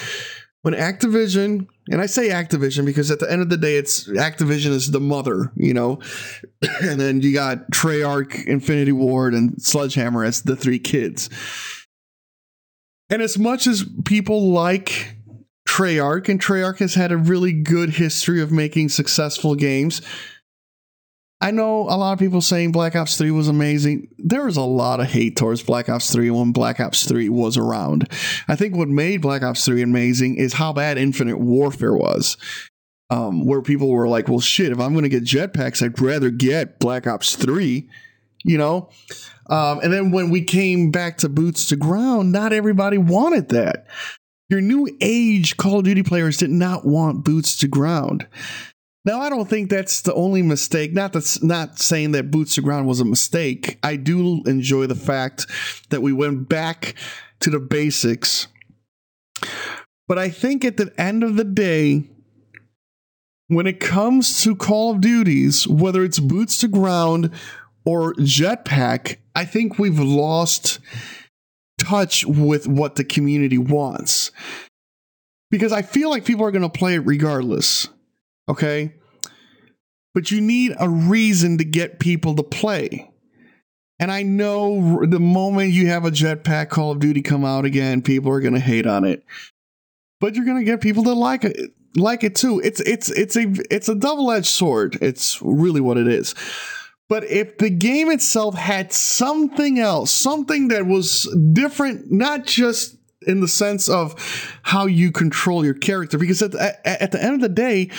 when 0.65 0.73
Activision, 0.73 1.67
and 1.91 2.01
I 2.01 2.07
say 2.07 2.29
Activision 2.29 2.87
because 2.87 3.11
at 3.11 3.19
the 3.19 3.31
end 3.31 3.43
of 3.43 3.49
the 3.49 3.57
day, 3.57 3.77
it's 3.77 4.09
Activision 4.09 4.71
is 4.71 4.89
the 4.89 4.99
mother, 4.99 5.51
you 5.55 5.75
know, 5.75 5.99
and 6.81 6.99
then 6.99 7.21
you 7.21 7.35
got 7.35 7.69
Treyarch, 7.69 8.47
Infinity 8.47 8.91
Ward, 8.91 9.35
and 9.35 9.61
Sledgehammer 9.61 10.23
as 10.23 10.41
the 10.41 10.55
three 10.55 10.79
kids. 10.79 11.29
And 13.09 13.21
as 13.21 13.37
much 13.37 13.67
as 13.67 13.85
people 14.03 14.51
like 14.51 15.15
Treyarch, 15.67 16.29
and 16.29 16.41
Treyarch 16.41 16.79
has 16.79 16.95
had 16.95 17.11
a 17.11 17.17
really 17.17 17.53
good 17.53 17.91
history 17.91 18.41
of 18.41 18.51
making 18.51 18.89
successful 18.89 19.55
games, 19.55 20.01
I 21.41 21.51
know 21.51 21.81
a 21.81 21.97
lot 21.97 22.13
of 22.13 22.19
people 22.19 22.41
saying 22.41 22.71
Black 22.71 22.95
Ops 22.95 23.17
3 23.17 23.29
was 23.31 23.47
amazing. 23.47 24.07
There 24.17 24.45
was 24.45 24.57
a 24.57 24.61
lot 24.61 24.99
of 24.99 25.07
hate 25.07 25.35
towards 25.35 25.61
Black 25.61 25.89
Ops 25.89 26.11
3 26.11 26.31
when 26.31 26.51
Black 26.53 26.79
Ops 26.79 27.05
3 27.05 27.29
was 27.29 27.57
around. 27.57 28.09
I 28.47 28.55
think 28.55 28.75
what 28.75 28.87
made 28.87 29.21
Black 29.21 29.43
Ops 29.43 29.65
3 29.65 29.81
amazing 29.81 30.37
is 30.37 30.53
how 30.53 30.71
bad 30.73 30.97
Infinite 30.97 31.37
Warfare 31.37 31.93
was. 31.93 32.37
Um, 33.11 33.45
where 33.45 33.61
people 33.61 33.89
were 33.89 34.07
like, 34.07 34.27
well, 34.27 34.39
shit, 34.39 34.71
if 34.71 34.79
I'm 34.79 34.93
going 34.93 35.03
to 35.03 35.09
get 35.09 35.23
jetpacks, 35.23 35.85
I'd 35.85 36.01
rather 36.01 36.31
get 36.31 36.79
Black 36.79 37.05
Ops 37.05 37.35
3, 37.35 37.87
you 38.45 38.57
know? 38.57 38.89
Um, 39.49 39.79
and 39.79 39.91
then 39.91 40.11
when 40.11 40.29
we 40.29 40.43
came 40.43 40.91
back 40.91 41.17
to 41.17 41.29
boots 41.29 41.67
to 41.67 41.75
ground, 41.75 42.31
not 42.31 42.53
everybody 42.53 42.97
wanted 42.97 43.49
that. 43.49 43.87
Your 44.49 44.61
new 44.61 44.87
age 45.01 45.57
Call 45.57 45.79
of 45.79 45.85
Duty 45.85 46.03
players 46.03 46.37
did 46.37 46.51
not 46.51 46.85
want 46.85 47.25
boots 47.25 47.57
to 47.57 47.67
ground. 47.67 48.27
Now, 49.03 49.21
I 49.21 49.29
don't 49.29 49.47
think 49.47 49.69
that's 49.69 50.01
the 50.01 50.13
only 50.13 50.41
mistake. 50.41 50.93
Not 50.93 51.13
that's 51.13 51.43
not 51.43 51.79
saying 51.79 52.11
that 52.13 52.31
boots 52.31 52.55
to 52.55 52.61
ground 52.61 52.87
was 52.87 52.99
a 52.99 53.05
mistake. 53.05 53.77
I 53.83 53.97
do 53.97 54.41
enjoy 54.45 54.87
the 54.87 54.95
fact 54.95 55.45
that 55.89 56.01
we 56.01 56.13
went 56.13 56.49
back 56.49 56.95
to 57.41 57.49
the 57.49 57.59
basics. 57.59 58.47
But 60.07 60.17
I 60.17 60.29
think 60.29 60.65
at 60.65 60.77
the 60.77 60.91
end 60.99 61.23
of 61.23 61.35
the 61.35 61.43
day, 61.43 62.09
when 63.47 63.67
it 63.67 63.79
comes 63.79 64.41
to 64.43 64.55
Call 64.55 64.91
of 64.91 65.01
Duties, 65.01 65.67
whether 65.67 66.03
it's 66.03 66.19
boots 66.19 66.57
to 66.59 66.67
ground 66.67 67.31
or 67.85 68.13
jetpack, 68.15 69.17
I 69.35 69.45
think 69.45 69.77
we've 69.77 69.99
lost 69.99 70.79
touch 71.77 72.25
with 72.25 72.67
what 72.67 72.95
the 72.95 73.03
community 73.03 73.57
wants. 73.57 74.31
Because 75.51 75.71
I 75.71 75.83
feel 75.83 76.09
like 76.09 76.25
people 76.25 76.45
are 76.45 76.51
going 76.51 76.63
to 76.63 76.69
play 76.69 76.95
it 76.95 77.05
regardless 77.05 77.87
okay? 78.47 78.93
But 80.13 80.31
you 80.31 80.41
need 80.41 80.73
a 80.79 80.89
reason 80.89 81.57
to 81.57 81.65
get 81.65 81.99
people 81.99 82.35
to 82.35 82.43
play. 82.43 83.11
And 83.99 84.11
I 84.11 84.23
know 84.23 85.05
the 85.05 85.19
moment 85.19 85.71
you 85.71 85.87
have 85.87 86.05
a 86.05 86.11
jetpack 86.11 86.69
Call 86.69 86.91
of 86.91 86.99
Duty 86.99 87.21
come 87.21 87.45
out 87.45 87.65
again, 87.65 88.01
people 88.01 88.31
are 88.31 88.41
going 88.41 88.53
to 88.53 88.59
hate 88.59 88.85
on 88.85 89.05
it. 89.05 89.23
But 90.19 90.35
you're 90.35 90.45
going 90.45 90.57
to 90.57 90.63
get 90.63 90.81
people 90.81 91.03
to 91.03 91.13
like 91.13 91.43
it, 91.43 91.71
like 91.95 92.23
it 92.23 92.35
too. 92.35 92.61
It's 92.61 92.79
it's 92.81 93.09
it's 93.11 93.35
a 93.35 93.53
it's 93.69 93.89
a 93.89 93.95
double-edged 93.95 94.47
sword. 94.47 94.97
It's 95.01 95.41
really 95.41 95.81
what 95.81 95.97
it 95.97 96.07
is. 96.07 96.33
But 97.07 97.23
if 97.25 97.57
the 97.57 97.69
game 97.69 98.09
itself 98.09 98.55
had 98.55 98.91
something 98.91 99.79
else, 99.79 100.11
something 100.11 100.69
that 100.69 100.87
was 100.87 101.23
different, 101.53 102.11
not 102.11 102.45
just 102.45 102.97
in 103.27 103.41
the 103.41 103.47
sense 103.47 103.87
of 103.87 104.15
how 104.63 104.87
you 104.87 105.11
control 105.11 105.63
your 105.63 105.75
character, 105.75 106.17
because 106.17 106.41
at 106.41 106.51
the, 106.51 106.87
at 106.87 107.11
the 107.11 107.21
end 107.21 107.35
of 107.35 107.41
the 107.41 107.49
day, 107.49 107.89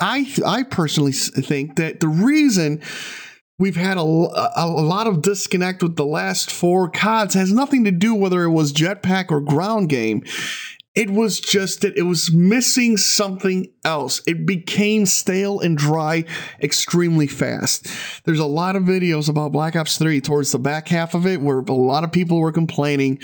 I 0.00 0.30
I 0.44 0.62
personally 0.62 1.12
think 1.12 1.76
that 1.76 2.00
the 2.00 2.08
reason 2.08 2.82
we've 3.58 3.76
had 3.76 3.96
a, 3.96 4.00
a, 4.00 4.50
a, 4.56 4.66
lot 4.66 5.06
of 5.06 5.22
disconnect 5.22 5.82
with 5.82 5.96
the 5.96 6.04
last 6.04 6.50
four 6.50 6.90
CODs 6.90 7.34
has 7.34 7.50
nothing 7.50 7.84
to 7.84 7.90
do 7.90 8.14
whether 8.14 8.42
it 8.42 8.50
was 8.50 8.72
jetpack 8.72 9.30
or 9.30 9.40
ground 9.40 9.88
game. 9.88 10.22
It 10.96 11.10
was 11.10 11.38
just 11.38 11.82
that 11.82 11.96
it 11.96 12.02
was 12.02 12.32
missing 12.32 12.96
something 12.96 13.70
else. 13.84 14.22
It 14.26 14.46
became 14.46 15.04
stale 15.04 15.60
and 15.60 15.76
dry 15.76 16.24
extremely 16.62 17.26
fast. 17.26 17.86
There's 18.24 18.40
a 18.40 18.46
lot 18.46 18.76
of 18.76 18.84
videos 18.84 19.28
about 19.28 19.52
Black 19.52 19.76
Ops 19.76 19.98
3 19.98 20.22
towards 20.22 20.52
the 20.52 20.58
back 20.58 20.88
half 20.88 21.14
of 21.14 21.26
it 21.26 21.42
where 21.42 21.58
a 21.58 21.72
lot 21.72 22.02
of 22.02 22.12
people 22.12 22.40
were 22.40 22.50
complaining, 22.50 23.18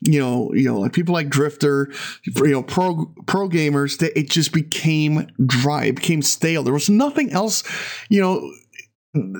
you 0.00 0.18
know, 0.18 0.52
you 0.54 0.64
know, 0.64 0.80
like 0.80 0.94
people 0.94 1.12
like 1.12 1.28
Drift0r, 1.28 1.94
you 2.24 2.52
know, 2.52 2.62
pro 2.62 3.12
pro 3.26 3.48
gamers 3.48 3.98
that 3.98 4.18
it 4.18 4.30
just 4.30 4.52
became 4.52 5.28
dry, 5.44 5.84
it 5.84 5.96
became 5.96 6.22
stale. 6.22 6.62
There 6.62 6.72
was 6.72 6.88
nothing 6.88 7.30
else, 7.30 7.62
you 8.08 8.22
know, 8.22 8.50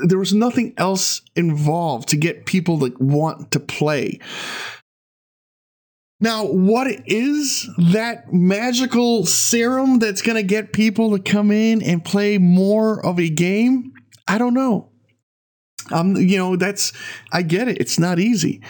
there 0.04 0.18
was 0.18 0.34
nothing 0.34 0.74
else 0.76 1.22
involved 1.36 2.08
to 2.08 2.16
get 2.16 2.46
people 2.46 2.78
to 2.80 2.94
want 2.98 3.50
to 3.52 3.60
play. 3.60 4.18
Now, 6.20 6.46
what 6.46 6.88
is 7.06 7.68
that 7.78 8.32
magical 8.32 9.24
serum 9.24 10.00
that's 10.00 10.20
going 10.20 10.36
to 10.36 10.42
get 10.42 10.72
people 10.72 11.16
to 11.16 11.22
come 11.22 11.52
in 11.52 11.80
and 11.82 12.04
play 12.04 12.38
more 12.38 13.04
of 13.04 13.20
a 13.20 13.28
game? 13.28 13.92
I 14.26 14.38
don't 14.38 14.54
know. 14.54 14.90
Um, 15.92 16.16
you 16.16 16.36
know, 16.36 16.56
that's 16.56 16.92
I 17.32 17.42
get 17.42 17.68
it. 17.68 17.78
It's 17.78 17.98
not 17.98 18.18
easy. 18.18 18.62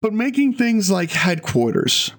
But 0.00 0.12
making 0.12 0.54
things 0.54 0.90
like 0.90 1.10
headquarters, 1.10 2.12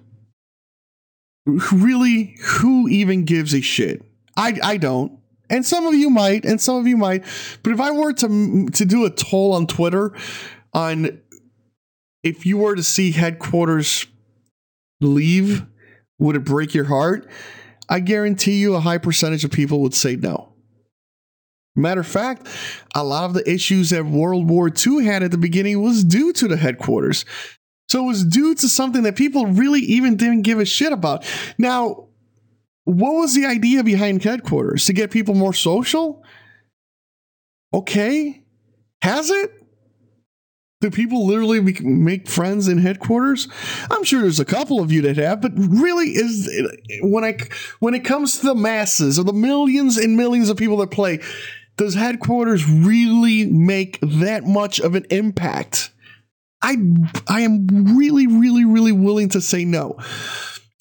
really, 1.46 2.36
who 2.44 2.88
even 2.90 3.26
gives 3.26 3.54
a 3.54 3.62
shit? 3.62 4.04
I 4.38 4.60
I 4.62 4.78
don't. 4.78 5.20
And 5.50 5.66
some 5.66 5.86
of 5.86 5.94
you 5.94 6.10
might, 6.10 6.46
and 6.46 6.62
some 6.62 6.78
of 6.78 6.88
you 6.88 6.96
might. 6.96 7.24
But 7.64 7.74
if 7.74 7.80
I 7.80 7.92
were 7.92 8.14
to 8.14 8.68
to 8.68 8.86
do 8.86 9.06
a 9.06 9.10
toll 9.10 9.54
on 9.54 9.68
Twitter 9.68 10.14
on 10.74 11.20
if 12.24 12.46
you 12.46 12.58
were 12.58 12.76
to 12.76 12.84
see 12.84 13.12
headquarters 13.12 14.06
leave, 15.00 15.66
would 16.20 16.36
it 16.36 16.44
break 16.44 16.74
your 16.74 16.86
heart? 16.86 17.28
I 17.90 18.00
guarantee 18.00 18.60
you 18.60 18.76
a 18.76 18.80
high 18.80 19.00
percentage 19.00 19.44
of 19.44 19.52
people 19.52 19.82
would 19.82 19.94
say 19.94 20.16
no. 20.16 20.54
Matter 21.76 22.02
of 22.02 22.08
fact, 22.08 22.48
a 22.96 23.04
lot 23.04 23.26
of 23.26 23.34
the 23.34 23.50
issues 23.50 23.92
that 23.92 24.06
World 24.06 24.50
War 24.50 24.70
II 24.70 25.06
had 25.06 25.24
at 25.24 25.32
the 25.32 25.38
beginning 25.38 25.82
was 25.82 26.04
due 26.04 26.34
to 26.34 26.48
the 26.48 26.58
headquarters. 26.58 27.26
So 27.90 28.04
it 28.04 28.08
was 28.08 28.24
due 28.24 28.56
to 28.56 28.70
something 28.70 29.04
that 29.04 29.16
people 29.16 29.46
really 29.46 29.82
even 29.82 30.16
didn't 30.16 30.44
give 30.44 30.60
a 30.60 30.66
shit 30.66 30.92
about. 30.94 31.26
Now, 31.58 32.08
what 32.84 33.14
was 33.14 33.36
the 33.36 33.46
idea 33.46 33.84
behind 33.84 34.24
headquarters? 34.24 34.86
To 34.86 34.94
get 34.94 35.12
people 35.12 35.36
more 35.36 35.54
social? 35.54 36.24
Okay. 37.74 38.44
Has 39.02 39.30
it? 39.30 39.61
Do 40.82 40.90
people 40.90 41.28
literally 41.28 41.62
make 41.82 42.28
friends 42.28 42.68
in 42.68 42.80
headquarters? 42.80 43.48
I'm 43.92 44.04
sure 44.04 44.22
there's 44.22 44.40
a 44.40 44.46
couple 44.46 44.82
of 44.82 44.92
you 44.92 45.04
that 45.04 45.16
have, 45.18 45.40
but 45.40 45.52
really 45.56 46.08
is 46.08 46.50
when 47.04 47.24
I 47.24 47.38
when 47.80 47.94
it 47.94 48.04
comes 48.04 48.40
to 48.40 48.48
the 48.48 48.56
masses 48.56 49.20
or 49.20 49.24
the 49.24 49.32
millions 49.32 49.98
and 49.98 50.18
millions 50.18 50.50
of 50.50 50.58
people 50.58 50.78
that 50.78 50.90
play, 50.90 51.20
does 51.78 51.94
headquarters 51.94 52.68
really 52.68 53.46
make 53.46 54.00
that 54.02 54.46
much 54.46 54.80
of 54.80 54.96
an 54.96 55.06
impact? 55.12 55.92
I 56.64 56.78
I 57.28 57.42
am 57.42 57.68
really 57.96 58.26
really 58.26 58.66
really 58.66 58.92
willing 58.92 59.30
to 59.30 59.42
say 59.42 59.64
no. 59.64 59.98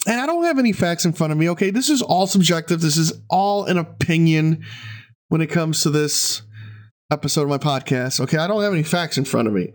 And 0.07 0.19
I 0.19 0.25
don't 0.25 0.45
have 0.45 0.59
any 0.59 0.73
facts 0.73 1.04
in 1.04 1.12
front 1.12 1.33
of 1.33 1.38
me. 1.38 1.50
Okay, 1.50 1.69
this 1.69 1.90
is 1.90 2.00
all 2.00 2.26
subjective. 2.26 2.80
This 2.80 2.97
is 2.97 3.12
all 3.28 3.64
an 3.66 3.76
opinion 3.76 4.64
when 5.28 5.42
it 5.42 5.49
comes 5.49 5.83
to 5.83 5.90
this 5.90 6.40
episode 7.11 7.43
of 7.43 7.49
my 7.49 7.59
podcast. 7.59 8.21
Okay, 8.21 8.38
I 8.38 8.47
don't 8.47 8.62
have 8.62 8.73
any 8.73 8.83
facts 8.83 9.19
in 9.19 9.25
front 9.25 9.49
of 9.49 9.55
me. 9.55 9.73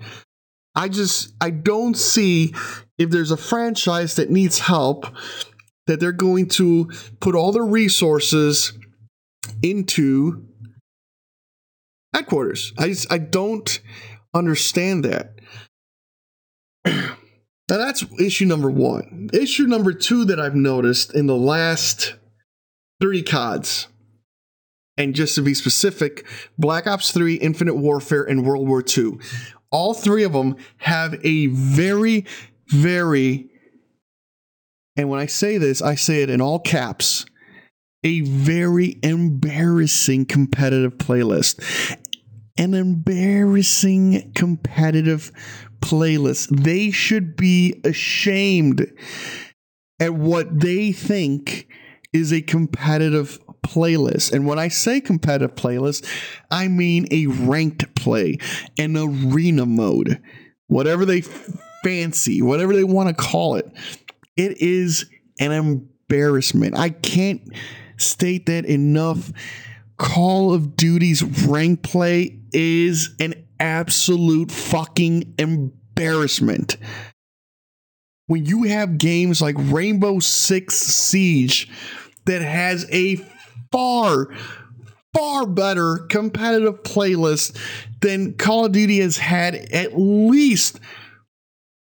I 0.76 0.90
just 0.90 1.34
I 1.40 1.50
don't 1.52 1.96
see 1.96 2.54
if 2.98 3.10
there's 3.10 3.32
a 3.32 3.38
franchise 3.38 4.16
that 4.16 4.30
needs 4.30 4.60
help 4.60 5.06
that 5.88 6.00
they're 6.00 6.12
going 6.12 6.48
to 6.50 6.90
put 7.20 7.36
all 7.36 7.52
their 7.52 7.66
resources 7.66 8.74
into 9.62 10.46
headquarters. 12.14 12.74
I 12.78 12.88
just 12.88 13.12
I 13.12 13.18
don't 13.20 13.80
understand 14.34 15.06
that. 15.06 15.32
Now 17.68 17.78
that's 17.78 18.06
issue 18.20 18.46
number 18.46 18.70
one. 18.70 19.32
Issue 19.34 19.66
number 19.66 19.92
two 19.92 20.24
that 20.26 20.40
I've 20.40 20.54
noticed 20.54 21.16
in 21.16 21.26
the 21.26 21.36
last 21.36 22.14
three 23.02 23.24
CODs, 23.24 23.88
and 24.98 25.14
just 25.14 25.36
to 25.36 25.42
be 25.42 25.54
specific, 25.54 26.26
Black 26.58 26.88
Ops 26.88 27.12
3, 27.12 27.36
Infinite 27.36 27.76
Warfare, 27.76 28.24
and 28.24 28.46
World 28.46 28.68
War 28.68 28.84
II. 28.86 29.18
All 29.72 29.94
three 29.94 30.24
of 30.24 30.34
them 30.34 30.56
have 30.78 31.16
a 31.26 31.48
very, 31.48 32.26
very, 32.68 33.50
and 34.96 35.10
when 35.10 35.20
I 35.20 35.26
say 35.26 35.58
this, 35.58 35.82
I 35.82 35.96
say 35.96 36.22
it 36.22 36.30
in 36.30 36.40
all 36.40 36.60
caps, 36.60 37.26
a 38.04 38.22
very 38.22 38.98
embarrassing 39.04 40.26
competitive 40.26 40.98
playlist. 40.98 41.98
An 42.58 42.74
embarrassing 42.74 44.32
competitive 44.34 45.32
playlist. 45.82 46.64
They 46.64 46.92
should 46.92 47.36
be 47.36 47.82
ashamed 47.84 48.92
at 50.00 50.14
what 50.14 50.60
they 50.62 50.92
think 50.92 51.68
is 52.14 52.32
a 52.32 52.42
competitive 52.42 53.40
playlist. 53.66 54.32
And 54.32 54.46
when 54.46 54.60
I 54.60 54.68
say 54.68 55.02
competitive 55.02 55.56
playlist, 55.56 56.06
I 56.52 56.68
mean 56.68 57.08
a 57.12 57.28
ranked 57.28 57.96
play, 57.96 58.38
an 58.78 58.96
arena 58.96 59.66
mode, 59.66 60.22
whatever 60.68 61.06
they 61.06 61.22
fancy, 61.84 62.42
whatever 62.42 62.74
they 62.74 62.84
want 62.84 63.10
to 63.10 63.16
call 63.16 63.56
it. 63.56 63.66
It 64.38 64.62
is 64.62 65.10
an 65.40 65.52
embarrassment. 65.52 66.78
I 66.78 66.90
can't 66.90 67.42
state 67.98 68.46
that 68.48 68.66
enough. 68.66 69.32
Call 69.98 70.54
of 70.54 70.76
Duty's 70.76 71.24
rank 71.24 71.84
play 71.84 72.40
is 72.52 73.16
an 73.20 73.48
absolute 73.60 74.52
fucking 74.52 75.36
embarrassment. 75.40 76.78
When 78.28 78.46
you 78.46 78.64
have 78.64 78.98
games 78.98 79.42
like 79.42 79.56
Rainbow 79.58 80.20
Six 80.20 80.76
Siege 80.76 81.70
that 82.26 82.42
has 82.42 82.86
a 82.92 83.18
far, 83.72 84.28
far 85.14 85.46
better 85.46 86.00
competitive 86.10 86.84
playlist 86.84 87.58
than 88.02 88.34
Call 88.34 88.66
of 88.66 88.72
Duty 88.72 89.00
has 89.00 89.18
had 89.18 89.56
at 89.56 89.98
least 89.98 90.80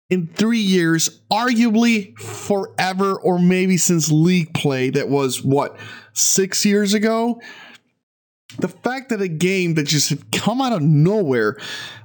in 0.09 0.27
three 0.27 0.59
years, 0.59 1.21
arguably 1.31 2.17
forever, 2.17 3.15
or 3.15 3.37
maybe 3.37 3.77
since 3.77 4.11
League 4.11 4.53
Play, 4.53 4.89
that 4.89 5.07
was 5.07 5.43
what, 5.43 5.77
six 6.13 6.65
years 6.65 6.93
ago? 6.93 7.39
The 8.57 8.67
fact 8.67 9.09
that 9.09 9.21
a 9.21 9.27
game 9.27 9.75
that 9.75 9.83
just 9.83 10.31
come 10.31 10.59
out 10.59 10.73
of 10.73 10.81
nowhere 10.81 11.55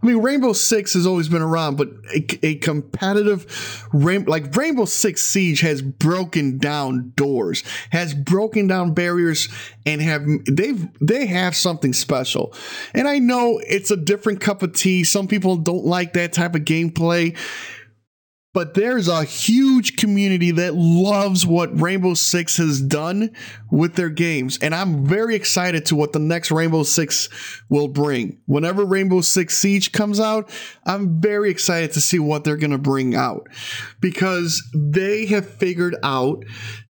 i 0.02 0.06
mean 0.06 0.18
rainbow 0.18 0.52
six 0.52 0.92
has 0.92 1.06
always 1.06 1.28
been 1.28 1.40
around 1.40 1.76
but 1.76 1.88
a, 2.14 2.46
a 2.46 2.54
competitive 2.56 3.88
rain, 3.92 4.24
like 4.26 4.54
rainbow 4.54 4.84
six 4.84 5.22
siege 5.22 5.60
has 5.60 5.80
broken 5.80 6.58
down 6.58 7.12
doors 7.16 7.64
has 7.90 8.12
broken 8.12 8.66
down 8.66 8.92
barriers 8.92 9.48
and 9.86 10.00
have 10.00 10.26
they've 10.46 10.88
they 11.00 11.26
have 11.26 11.54
something 11.54 11.92
special. 11.92 12.54
And 12.94 13.08
i 13.08 13.18
know 13.18 13.60
it's 13.66 13.90
a 13.90 13.96
different 13.96 14.40
cup 14.40 14.62
of 14.62 14.74
tea. 14.74 15.04
Some 15.04 15.28
people 15.28 15.56
don't 15.56 15.84
like 15.84 16.14
that 16.14 16.32
type 16.32 16.54
of 16.54 16.62
gameplay 16.62 17.36
but 18.54 18.74
there's 18.74 19.08
a 19.08 19.24
huge 19.24 19.96
community 19.96 20.52
that 20.52 20.76
loves 20.76 21.44
what 21.44 21.78
Rainbow 21.78 22.14
Six 22.14 22.56
has 22.56 22.80
done 22.80 23.34
with 23.70 23.96
their 23.96 24.08
games. 24.08 24.58
And 24.62 24.74
I'm 24.74 25.04
very 25.04 25.34
excited 25.34 25.84
to 25.86 25.96
what 25.96 26.12
the 26.12 26.20
next 26.20 26.52
Rainbow 26.52 26.84
Six 26.84 27.28
will 27.68 27.88
bring. 27.88 28.38
Whenever 28.46 28.84
Rainbow 28.84 29.20
Six 29.22 29.58
Siege 29.58 29.90
comes 29.90 30.20
out, 30.20 30.48
I'm 30.86 31.20
very 31.20 31.50
excited 31.50 31.92
to 31.92 32.00
see 32.00 32.20
what 32.20 32.44
they're 32.44 32.56
going 32.56 32.70
to 32.70 32.78
bring 32.78 33.16
out 33.16 33.48
because 34.00 34.62
they 34.72 35.26
have 35.26 35.48
figured 35.48 35.96
out 36.04 36.44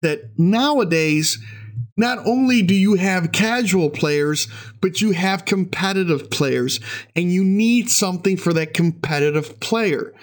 that 0.03 0.21
nowadays, 0.37 1.39
not 1.97 2.19
only 2.19 2.61
do 2.61 2.75
you 2.75 2.93
have 2.93 3.31
casual 3.31 3.89
players, 3.89 4.47
but 4.79 5.01
you 5.01 5.11
have 5.13 5.45
competitive 5.45 6.29
players, 6.29 6.79
and 7.15 7.33
you 7.33 7.43
need 7.43 7.89
something 7.89 8.37
for 8.37 8.53
that 8.53 8.75
competitive 8.75 9.59
player. 9.59 10.13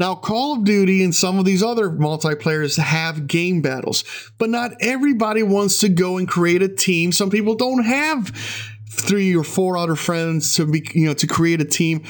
Now, 0.00 0.14
Call 0.14 0.54
of 0.54 0.64
Duty 0.64 1.04
and 1.04 1.14
some 1.14 1.38
of 1.38 1.44
these 1.44 1.62
other 1.62 1.90
multiplayers 1.90 2.78
have 2.78 3.26
game 3.26 3.60
battles, 3.60 4.02
but 4.38 4.48
not 4.48 4.72
everybody 4.80 5.42
wants 5.42 5.78
to 5.80 5.90
go 5.90 6.16
and 6.16 6.26
create 6.26 6.62
a 6.62 6.68
team. 6.68 7.12
Some 7.12 7.28
people 7.28 7.54
don't 7.54 7.84
have 7.84 8.28
three 8.88 9.36
or 9.36 9.44
four 9.44 9.76
other 9.76 9.96
friends 9.96 10.54
to 10.54 10.64
be, 10.64 10.82
you 10.94 11.04
know, 11.04 11.12
to 11.12 11.26
create 11.26 11.60
a 11.60 11.66
team 11.66 12.04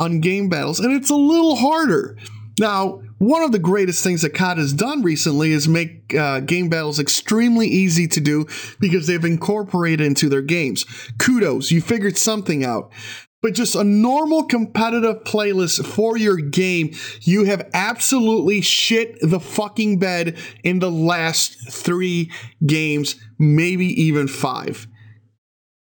on 0.00 0.20
game 0.20 0.48
battles, 0.48 0.80
and 0.80 0.92
it's 0.92 1.08
a 1.08 1.14
little 1.14 1.54
harder. 1.54 2.18
Now, 2.58 3.02
one 3.18 3.42
of 3.42 3.52
the 3.52 3.58
greatest 3.58 4.02
things 4.02 4.22
that 4.22 4.34
COD 4.34 4.58
has 4.58 4.72
done 4.72 5.02
recently 5.02 5.52
is 5.52 5.68
make 5.68 6.14
uh, 6.14 6.40
game 6.40 6.68
battles 6.68 6.98
extremely 6.98 7.68
easy 7.68 8.08
to 8.08 8.20
do 8.20 8.46
because 8.80 9.06
they've 9.06 9.24
incorporated 9.24 10.04
into 10.04 10.28
their 10.28 10.42
games. 10.42 10.84
Kudos, 11.18 11.70
you 11.70 11.80
figured 11.80 12.18
something 12.18 12.64
out 12.64 12.92
but 13.46 13.54
just 13.54 13.76
a 13.76 13.84
normal 13.84 14.42
competitive 14.42 15.22
playlist 15.22 15.86
for 15.86 16.16
your 16.16 16.36
game, 16.36 16.92
you 17.20 17.44
have 17.44 17.70
absolutely 17.72 18.60
shit 18.60 19.16
the 19.22 19.38
fucking 19.38 20.00
bed 20.00 20.36
in 20.64 20.80
the 20.80 20.90
last 20.90 21.70
three 21.70 22.32
games, 22.66 23.14
maybe 23.38 23.86
even 24.02 24.26
five. 24.26 24.88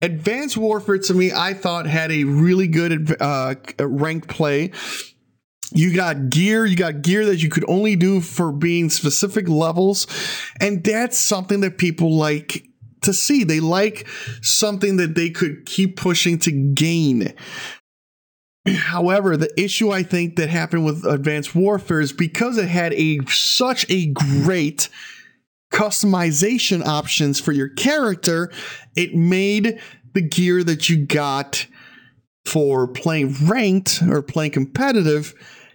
Advanced 0.00 0.56
Warfare 0.56 0.98
to 0.98 1.14
me, 1.14 1.30
I 1.30 1.54
thought 1.54 1.86
had 1.86 2.10
a 2.10 2.24
really 2.24 2.66
good 2.66 3.14
uh, 3.22 3.54
ranked 3.78 4.26
play. 4.26 4.72
You 5.70 5.94
got 5.94 6.30
gear, 6.30 6.66
you 6.66 6.74
got 6.74 7.02
gear 7.02 7.26
that 7.26 7.44
you 7.44 7.48
could 7.48 7.64
only 7.68 7.94
do 7.94 8.20
for 8.20 8.50
being 8.50 8.90
specific 8.90 9.48
levels, 9.48 10.08
and 10.58 10.82
that's 10.82 11.16
something 11.16 11.60
that 11.60 11.78
people 11.78 12.16
like 12.16 12.64
to 13.02 13.12
see. 13.12 13.44
They 13.44 13.60
like 13.60 14.06
something 14.40 14.96
that 14.96 15.14
they 15.14 15.30
could 15.30 15.66
keep 15.66 15.96
pushing 15.96 16.38
to 16.40 16.50
gain. 16.50 17.34
However, 18.66 19.36
the 19.36 19.52
issue 19.60 19.90
I 19.90 20.02
think 20.02 20.36
that 20.36 20.48
happened 20.48 20.84
with 20.84 21.04
Advanced 21.04 21.54
Warfare 21.54 22.00
is 22.00 22.12
because 22.12 22.58
it 22.58 22.68
had 22.68 22.92
a 22.94 23.18
such 23.26 23.84
a 23.90 24.06
great 24.06 24.88
customization 25.72 26.84
options 26.84 27.40
for 27.40 27.50
your 27.52 27.70
character, 27.70 28.52
it 28.94 29.14
made 29.14 29.80
the 30.12 30.20
gear 30.20 30.62
that 30.62 30.88
you 30.88 31.04
got 31.04 31.66
for 32.44 32.86
playing 32.86 33.34
ranked 33.46 34.02
or 34.08 34.22
playing 34.22 34.52
competitive 34.52 35.34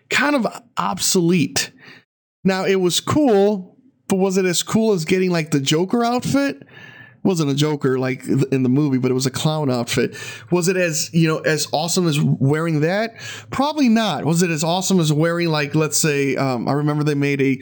kind 0.09 0.35
of 0.35 0.47
obsolete. 0.77 1.71
Now, 2.43 2.65
it 2.65 2.75
was 2.75 2.99
cool, 2.99 3.77
but 4.07 4.17
was 4.17 4.37
it 4.37 4.45
as 4.45 4.63
cool 4.63 4.93
as 4.93 5.05
getting 5.05 5.31
like 5.31 5.51
the 5.51 5.59
Joker 5.59 6.05
outfit? 6.05 6.63
Wasn't 7.27 7.51
a 7.51 7.53
Joker 7.53 7.99
like 7.99 8.25
in 8.25 8.63
the 8.63 8.69
movie, 8.69 8.97
but 8.97 9.11
it 9.11 9.13
was 9.13 9.25
a 9.25 9.31
clown 9.31 9.69
outfit. 9.69 10.17
Was 10.51 10.67
it 10.67 10.77
as 10.77 11.13
you 11.13 11.27
know 11.27 11.39
as 11.39 11.67
awesome 11.71 12.07
as 12.07 12.19
wearing 12.19 12.79
that? 12.79 13.19
Probably 13.51 13.89
not. 13.89 14.25
Was 14.25 14.41
it 14.41 14.49
as 14.49 14.63
awesome 14.63 14.99
as 14.99 15.13
wearing 15.13 15.49
like 15.49 15.75
let's 15.75 15.97
say 15.97 16.35
um, 16.37 16.67
I 16.67 16.71
remember 16.71 17.03
they 17.03 17.13
made 17.13 17.41
a 17.41 17.59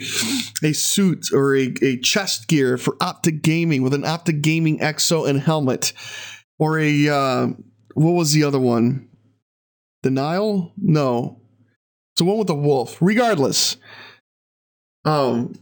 a 0.63 0.73
suit 0.73 1.33
or 1.33 1.55
a, 1.55 1.73
a 1.81 1.97
chest 1.97 2.47
gear 2.47 2.77
for 2.77 2.95
Optic 3.01 3.41
Gaming 3.41 3.81
with 3.81 3.93
an 3.93 4.05
Optic 4.05 4.41
Gaming 4.41 4.79
exo 4.79 5.27
and 5.27 5.41
helmet, 5.41 5.91
or 6.59 6.79
a 6.79 7.09
uh, 7.09 7.47
what 7.95 8.11
was 8.11 8.31
the 8.31 8.43
other 8.43 8.59
one? 8.59 9.09
Nile? 10.09 10.71
No, 10.77 11.41
it's 12.13 12.19
the 12.19 12.25
one 12.25 12.37
with 12.37 12.47
the 12.47 12.55
wolf. 12.55 12.97
Regardless, 13.01 13.77
um, 15.03 15.53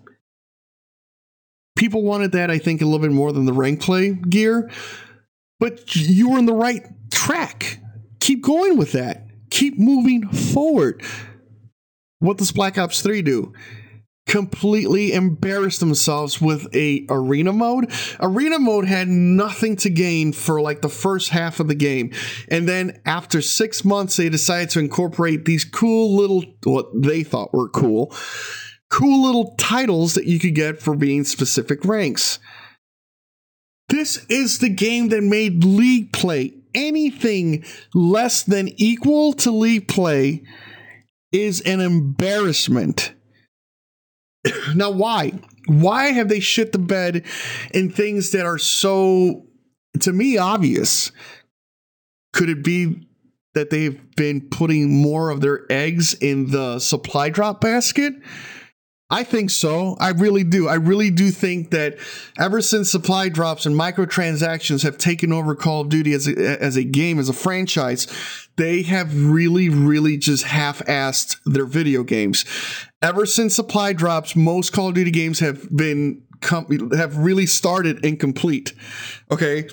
people 1.75 2.03
wanted 2.03 2.31
that, 2.33 2.49
I 2.49 2.57
think, 2.57 2.81
a 2.81 2.85
little 2.85 2.99
bit 2.99 3.11
more 3.11 3.31
than 3.31 3.45
the 3.45 3.53
rank 3.53 3.81
play 3.81 4.13
gear. 4.13 4.69
But 5.59 5.95
you 5.95 6.29
were 6.29 6.39
in 6.39 6.45
the 6.45 6.53
right 6.53 6.85
track. 7.11 7.79
Keep 8.19 8.43
going 8.43 8.77
with 8.77 8.93
that. 8.93 9.27
Keep 9.49 9.77
moving 9.79 10.27
forward. 10.27 11.01
What 12.19 12.37
does 12.37 12.51
Black 12.51 12.77
Ops 12.77 13.01
3 13.01 13.21
do? 13.21 13.53
completely 14.25 15.13
embarrass 15.13 15.79
themselves 15.79 16.41
with 16.41 16.67
a 16.73 17.05
arena 17.09 17.51
mode. 17.51 17.91
Arena 18.19 18.57
mode 18.57 18.85
had 18.85 19.07
nothing 19.07 19.75
to 19.77 19.89
gain 19.89 20.31
for 20.31 20.61
like 20.61 20.81
the 20.81 20.89
first 20.89 21.29
half 21.29 21.59
of 21.59 21.67
the 21.67 21.75
game. 21.75 22.11
And 22.47 22.67
then 22.67 23.01
after 23.05 23.41
6 23.41 23.85
months 23.85 24.17
they 24.17 24.29
decided 24.29 24.69
to 24.71 24.79
incorporate 24.79 25.45
these 25.45 25.65
cool 25.65 26.15
little 26.15 26.43
what 26.63 26.89
they 26.95 27.23
thought 27.23 27.53
were 27.53 27.69
cool 27.69 28.15
cool 28.93 29.23
little 29.25 29.55
titles 29.57 30.13
that 30.13 30.25
you 30.25 30.39
could 30.39 30.53
get 30.53 30.79
for 30.79 30.95
being 30.95 31.23
specific 31.23 31.83
ranks. 31.83 32.37
This 33.89 34.23
is 34.29 34.59
the 34.59 34.69
game 34.69 35.09
that 35.09 35.23
made 35.23 35.63
League 35.63 36.13
Play 36.13 36.53
anything 36.75 37.63
less 37.93 38.43
than 38.43 38.69
equal 38.77 39.33
to 39.33 39.51
League 39.51 39.87
Play. 39.87 40.43
is 41.31 41.61
an 41.61 41.79
embarrassment. 41.79 43.13
now, 44.75 44.91
why? 44.91 45.31
Why 45.65 46.11
have 46.11 46.29
they 46.29 46.39
shit 46.39 46.71
the 46.71 46.77
bed 46.77 47.25
in 47.73 47.89
things 47.89 48.29
that 48.31 48.45
are 48.45 48.59
so, 48.59 49.47
to 50.01 50.13
me, 50.13 50.37
obvious? 50.37 51.11
Could 52.33 52.49
it 52.49 52.63
be 52.63 53.07
that 53.55 53.71
they've 53.71 53.99
been 54.15 54.41
putting 54.49 55.01
more 55.01 55.31
of 55.31 55.41
their 55.41 55.65
eggs 55.71 56.13
in 56.13 56.51
the 56.51 56.77
supply 56.77 57.29
drop 57.29 57.59
basket? 57.59 58.13
I 59.13 59.23
think 59.23 59.51
so. 59.51 59.95
I 59.99 60.09
really 60.09 60.43
do. 60.43 60.67
I 60.67 60.73
really 60.73 61.11
do 61.11 61.29
think 61.29 61.69
that 61.69 61.97
ever 62.39 62.61
since 62.61 62.89
supply 62.89 63.29
drops 63.29 63.67
and 63.67 63.75
microtransactions 63.75 64.81
have 64.81 64.97
taken 64.97 65.31
over 65.31 65.53
Call 65.53 65.81
of 65.81 65.89
Duty 65.89 66.13
as 66.13 66.27
a, 66.27 66.59
as 66.59 66.77
a 66.77 66.83
game, 66.83 67.19
as 67.19 67.29
a 67.29 67.33
franchise, 67.33 68.07
they 68.55 68.81
have 68.81 69.29
really, 69.29 69.69
really 69.69 70.17
just 70.17 70.45
half 70.45 70.79
assed 70.85 71.37
their 71.45 71.65
video 71.67 72.01
games. 72.01 72.43
Ever 73.03 73.27
since 73.27 73.53
supply 73.53 73.93
drops, 73.93 74.35
most 74.35 74.73
Call 74.73 74.87
of 74.87 74.95
Duty 74.95 75.11
games 75.11 75.39
have 75.41 75.69
been 75.69 76.23
com- 76.41 76.89
have 76.97 77.15
really 77.15 77.45
started 77.45 78.03
incomplete. 78.03 78.73
Okay. 79.29 79.67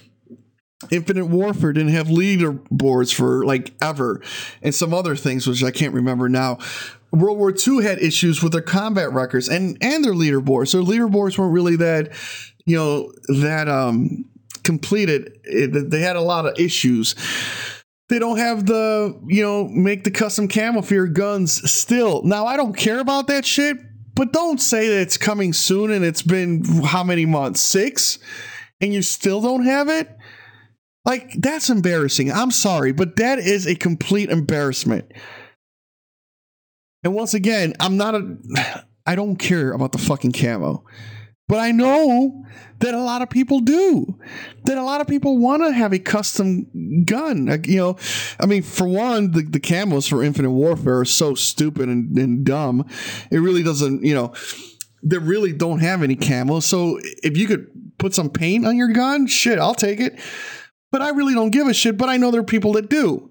Infinite 0.90 1.26
Warfare 1.26 1.72
didn't 1.72 1.92
have 1.92 2.08
leaderboards 2.08 3.12
for 3.14 3.44
like 3.44 3.74
ever, 3.82 4.22
and 4.62 4.74
some 4.74 4.94
other 4.94 5.14
things 5.14 5.46
which 5.46 5.62
I 5.62 5.70
can't 5.70 5.94
remember 5.94 6.28
now. 6.28 6.58
World 7.12 7.38
War 7.38 7.52
II 7.52 7.82
had 7.82 7.98
issues 7.98 8.42
with 8.42 8.52
their 8.52 8.62
combat 8.62 9.12
records 9.12 9.48
and 9.48 9.76
and 9.80 10.04
their 10.04 10.12
leaderboards. 10.12 10.72
Their 10.72 10.82
leaderboards 10.82 11.38
weren't 11.38 11.52
really 11.52 11.76
that, 11.76 12.12
you 12.66 12.76
know, 12.76 13.12
that 13.40 13.68
um 13.68 14.24
completed. 14.62 15.38
It, 15.44 15.90
they 15.90 16.00
had 16.00 16.16
a 16.16 16.20
lot 16.20 16.46
of 16.46 16.58
issues. 16.58 17.14
They 18.08 18.18
don't 18.18 18.38
have 18.38 18.66
the, 18.66 19.20
you 19.28 19.42
know, 19.42 19.68
make 19.68 20.04
the 20.04 20.10
custom 20.10 20.48
camo 20.48 20.82
for 20.82 20.94
your 20.94 21.06
guns 21.06 21.70
still. 21.70 22.22
Now 22.22 22.46
I 22.46 22.56
don't 22.56 22.76
care 22.76 22.98
about 22.98 23.28
that 23.28 23.44
shit, 23.44 23.76
but 24.14 24.32
don't 24.32 24.60
say 24.60 24.88
that 24.88 25.00
it's 25.00 25.16
coming 25.16 25.52
soon 25.52 25.90
and 25.90 26.04
it's 26.04 26.22
been 26.22 26.64
how 26.84 27.04
many 27.04 27.26
months? 27.26 27.60
6 27.62 28.18
and 28.80 28.92
you 28.92 29.02
still 29.02 29.40
don't 29.40 29.64
have 29.64 29.88
it? 29.88 30.08
Like 31.04 31.32
that's 31.38 31.70
embarrassing. 31.70 32.30
I'm 32.30 32.50
sorry, 32.50 32.92
but 32.92 33.16
that 33.16 33.38
is 33.38 33.66
a 33.66 33.74
complete 33.74 34.28
embarrassment. 34.28 35.12
And 37.02 37.14
once 37.14 37.34
again, 37.34 37.74
I'm 37.80 37.96
not 37.96 38.14
a 38.14 38.84
I 39.06 39.14
don't 39.16 39.36
care 39.36 39.72
about 39.72 39.92
the 39.92 39.98
fucking 39.98 40.32
camo. 40.32 40.84
But 41.48 41.58
I 41.58 41.72
know 41.72 42.44
that 42.78 42.94
a 42.94 43.00
lot 43.00 43.22
of 43.22 43.30
people 43.30 43.58
do. 43.58 44.16
That 44.66 44.78
a 44.78 44.84
lot 44.84 45.00
of 45.00 45.08
people 45.08 45.36
want 45.36 45.64
to 45.64 45.72
have 45.72 45.92
a 45.92 45.98
custom 45.98 47.04
gun. 47.04 47.46
Like, 47.46 47.66
you 47.66 47.78
know, 47.78 47.96
I 48.38 48.46
mean, 48.46 48.62
for 48.62 48.86
one, 48.86 49.32
the, 49.32 49.42
the 49.42 49.58
camos 49.58 50.08
for 50.08 50.22
Infinite 50.22 50.52
Warfare 50.52 51.00
are 51.00 51.04
so 51.04 51.34
stupid 51.34 51.88
and, 51.88 52.16
and 52.16 52.44
dumb. 52.44 52.86
It 53.32 53.38
really 53.38 53.64
doesn't, 53.64 54.04
you 54.04 54.14
know, 54.14 54.32
they 55.02 55.18
really 55.18 55.52
don't 55.52 55.80
have 55.80 56.04
any 56.04 56.14
camo. 56.14 56.60
So 56.60 57.00
if 57.24 57.36
you 57.36 57.48
could 57.48 57.66
put 57.98 58.14
some 58.14 58.30
paint 58.30 58.64
on 58.64 58.76
your 58.76 58.92
gun, 58.92 59.26
shit, 59.26 59.58
I'll 59.58 59.74
take 59.74 59.98
it. 59.98 60.20
But 60.92 61.02
I 61.02 61.08
really 61.08 61.34
don't 61.34 61.50
give 61.50 61.66
a 61.66 61.74
shit. 61.74 61.96
But 61.96 62.08
I 62.08 62.16
know 62.16 62.30
there 62.30 62.42
are 62.42 62.44
people 62.44 62.74
that 62.74 62.88
do. 62.88 63.28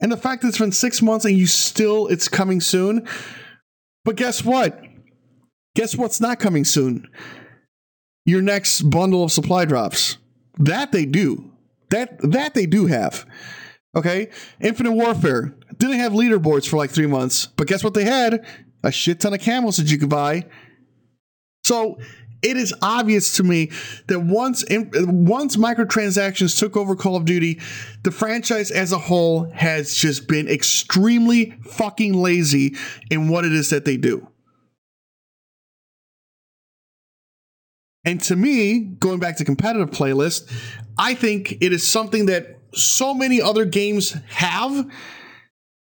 And 0.00 0.12
the 0.12 0.16
fact 0.16 0.42
that 0.42 0.48
it's 0.48 0.58
been 0.58 0.72
six 0.72 1.02
months 1.02 1.24
and 1.24 1.36
you 1.36 1.46
still, 1.46 2.06
it's 2.06 2.28
coming 2.28 2.60
soon. 2.60 3.06
But 4.04 4.16
guess 4.16 4.44
what? 4.44 4.82
Guess 5.74 5.96
what's 5.96 6.20
not 6.20 6.38
coming 6.38 6.64
soon? 6.64 7.08
Your 8.24 8.42
next 8.42 8.82
bundle 8.82 9.24
of 9.24 9.32
supply 9.32 9.64
drops. 9.64 10.18
That 10.58 10.92
they 10.92 11.04
do. 11.04 11.52
That 11.90 12.18
that 12.20 12.54
they 12.54 12.66
do 12.66 12.86
have. 12.86 13.26
Okay? 13.96 14.30
Infinite 14.60 14.92
Warfare 14.92 15.54
didn't 15.78 15.98
have 15.98 16.12
leaderboards 16.12 16.68
for 16.68 16.76
like 16.76 16.90
three 16.90 17.06
months, 17.06 17.46
but 17.46 17.66
guess 17.66 17.82
what 17.82 17.94
they 17.94 18.04
had? 18.04 18.44
A 18.82 18.92
shit 18.92 19.20
ton 19.20 19.34
of 19.34 19.40
camels 19.40 19.76
that 19.78 19.90
you 19.90 19.98
could 19.98 20.08
buy. 20.08 20.46
So 21.64 21.98
it 22.42 22.56
is 22.56 22.74
obvious 22.82 23.36
to 23.36 23.42
me 23.42 23.70
that 24.06 24.20
once 24.20 24.64
once 24.70 25.56
microtransactions 25.56 26.58
took 26.58 26.76
over 26.76 26.94
Call 26.94 27.16
of 27.16 27.24
Duty, 27.24 27.60
the 28.04 28.10
franchise 28.10 28.70
as 28.70 28.92
a 28.92 28.98
whole 28.98 29.50
has 29.50 29.94
just 29.94 30.28
been 30.28 30.48
extremely 30.48 31.58
fucking 31.64 32.14
lazy 32.14 32.76
in 33.10 33.28
what 33.28 33.44
it 33.44 33.52
is 33.52 33.70
that 33.70 33.84
they 33.84 33.96
do. 33.96 34.28
And 38.04 38.20
to 38.22 38.36
me, 38.36 38.78
going 38.78 39.18
back 39.18 39.36
to 39.36 39.44
competitive 39.44 39.90
playlist, 39.90 40.50
I 40.96 41.14
think 41.14 41.58
it 41.60 41.72
is 41.72 41.86
something 41.86 42.26
that 42.26 42.58
so 42.72 43.12
many 43.12 43.42
other 43.42 43.64
games 43.64 44.12
have 44.28 44.90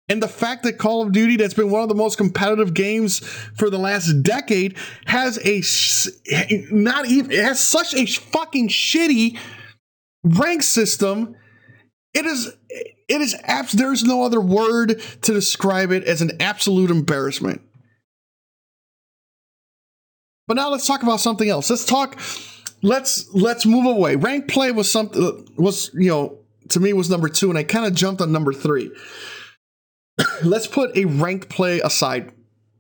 and 0.10 0.24
the 0.24 0.28
fact 0.28 0.64
that 0.64 0.80
Call 0.80 1.04
of 1.04 1.12
Duty, 1.12 1.38
that's 1.38 1.54
been 1.54 1.70
one 1.70 1.84
of 1.84 1.90
the 1.90 1.96
most 1.96 2.18
competitive 2.18 2.74
games 2.74 3.20
for 3.20 3.70
the 3.70 3.78
last 3.78 4.24
decade, 4.24 4.76
has 5.06 5.38
a 5.46 5.62
not 6.74 7.06
even 7.06 7.32
it 7.32 7.44
has 7.44 7.60
such 7.60 7.94
a 7.94 8.08
fucking 8.08 8.70
shitty 8.70 9.38
rank 10.24 10.64
system. 10.64 11.36
It 12.16 12.26
is 12.26 12.52
it 13.08 13.22
is 13.22 13.36
abs- 13.44 13.74
there's 13.74 14.04
no 14.04 14.24
other 14.24 14.42
word 14.42 15.00
to 15.22 15.34
describe 15.34 15.92
it 15.92 16.04
as 16.04 16.24
an 16.24 16.32
absolute 16.40 16.90
embarrassment. 16.90 17.62
But 20.48 20.56
now 20.56 20.72
let's 20.72 20.88
talk 20.88 21.04
about 21.04 21.20
something 21.20 21.48
else. 21.48 21.70
Let's 21.70 21.86
talk 21.86 22.20
let's 22.82 23.32
let's 23.36 23.68
move 23.68 23.86
away. 23.86 24.16
Rank 24.16 24.48
play 24.48 24.72
was 24.72 24.90
something 24.90 25.48
was, 25.56 25.92
you 25.94 26.10
know, 26.10 26.40
to 26.70 26.80
me 26.80 26.94
was 26.94 27.12
number 27.12 27.30
2 27.30 27.50
and 27.50 27.60
I 27.60 27.64
kind 27.64 27.86
of 27.86 27.94
jumped 27.94 28.22
on 28.22 28.32
number 28.32 28.54
3 28.54 28.90
let's 30.44 30.68
put 30.68 30.96
a 30.98 31.06
ranked 31.06 31.50
play 31.50 31.80
aside. 31.80 32.32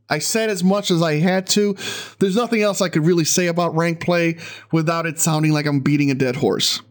I 0.10 0.19
said 0.19 0.50
as 0.50 0.63
much 0.63 0.89
as 0.89 1.02
I 1.02 1.19
had 1.19 1.45
to. 1.48 1.76
There's 2.19 2.36
nothing 2.36 2.63
else 2.63 2.82
I 2.82 2.89
could 2.89 3.06
really 3.06 3.26
say 3.26 3.48
about 3.48 3.76
ranked 3.76 4.04
play 4.04 4.38
without 4.72 5.06
it 5.06 5.19
sounding 5.19 5.52
like 5.52 5.67
I'm 5.67 5.82
beating 5.82 6.10
a 6.10 6.15
dead 6.15 6.38
horse. 6.38 6.82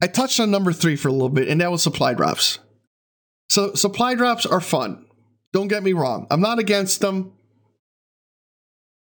I 0.00 0.06
touched 0.06 0.40
on 0.40 0.50
number 0.50 0.72
three 0.72 0.96
for 0.96 1.08
a 1.08 1.12
little 1.12 1.28
bit, 1.28 1.48
and 1.48 1.60
that 1.60 1.70
was 1.70 1.82
supply 1.82 2.14
drops. 2.14 2.58
So, 3.48 3.74
supply 3.74 4.14
drops 4.14 4.44
are 4.46 4.60
fun. 4.60 5.06
Don't 5.52 5.68
get 5.68 5.82
me 5.82 5.92
wrong. 5.92 6.26
I'm 6.30 6.40
not 6.40 6.58
against 6.58 7.00
them. 7.00 7.32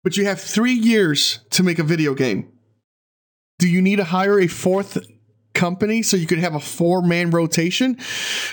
But 0.04 0.18
you 0.18 0.26
have 0.26 0.40
three 0.40 0.74
years 0.74 1.40
to 1.52 1.64
make 1.64 1.80
a 1.80 1.84
video 1.84 2.14
game. 2.14 2.52
Do 3.58 3.68
you 3.68 3.82
need 3.82 3.96
to 3.96 4.04
hire 4.04 4.40
a 4.40 4.48
fourth 4.48 4.98
company 5.56 6.04
so 6.04 6.18
you 6.18 6.28
could 6.28 6.40
have 6.40 6.56
a 6.56 6.60
four 6.60 7.02
man 7.02 7.32
rotation 7.32 7.98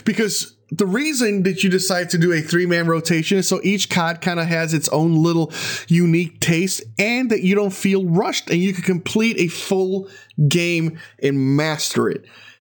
because 0.05 0.57
the 0.73 0.87
reason 0.87 1.43
that 1.43 1.63
you 1.63 1.69
decide 1.69 2.09
to 2.11 2.19
do 2.19 2.33
a 2.33 2.41
three 2.41 2.65
man 2.65 2.87
rotation 2.87 3.37
is 3.37 3.47
so 3.47 3.61
each 3.63 3.91
COD 3.91 4.23
kind 4.23 4.41
of 4.41 4.47
has 4.47 4.73
its 4.73 4.89
own 4.89 5.23
little 5.23 5.53
unique 5.89 6.41
taste 6.41 6.83
and 6.99 7.31
that 7.31 7.43
you 7.43 7.55
don't 7.55 7.75
feel 7.75 8.07
rushed 8.07 8.49
and 8.49 8.59
you 8.59 8.73
can 8.73 8.83
complete 8.83 9.37
a 9.39 9.49
full 9.49 10.09
game 10.49 10.99
and 11.23 11.57
master 11.57 12.09
it. 12.09 12.25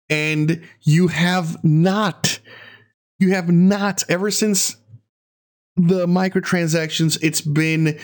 And 0.09 0.63
you 0.81 1.09
have 1.09 1.63
not, 1.63 2.41
you 3.19 3.35
have 3.35 3.51
not, 3.51 4.03
ever 4.09 4.31
since 4.31 4.77
the 5.77 6.07
microtransactions, 6.07 7.19
it's 7.23 7.43
been 7.43 7.99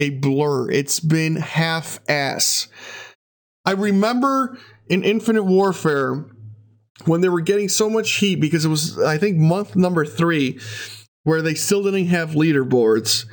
a 0.00 0.10
blur, 0.10 0.70
it's 0.70 0.98
been 0.98 1.36
half 1.36 2.00
ass. 2.08 2.68
I 3.64 3.72
remember 3.72 4.58
in 4.88 5.04
Infinite 5.04 5.44
Warfare 5.44 6.26
when 7.04 7.20
they 7.20 7.28
were 7.28 7.40
getting 7.40 7.68
so 7.68 7.88
much 7.90 8.12
heat 8.12 8.36
because 8.36 8.64
it 8.64 8.68
was, 8.68 8.98
I 8.98 9.18
think, 9.18 9.36
month 9.36 9.76
number 9.76 10.04
three 10.04 10.60
where 11.24 11.42
they 11.42 11.54
still 11.54 11.82
didn't 11.82 12.06
have 12.06 12.30
leaderboards. 12.30 13.26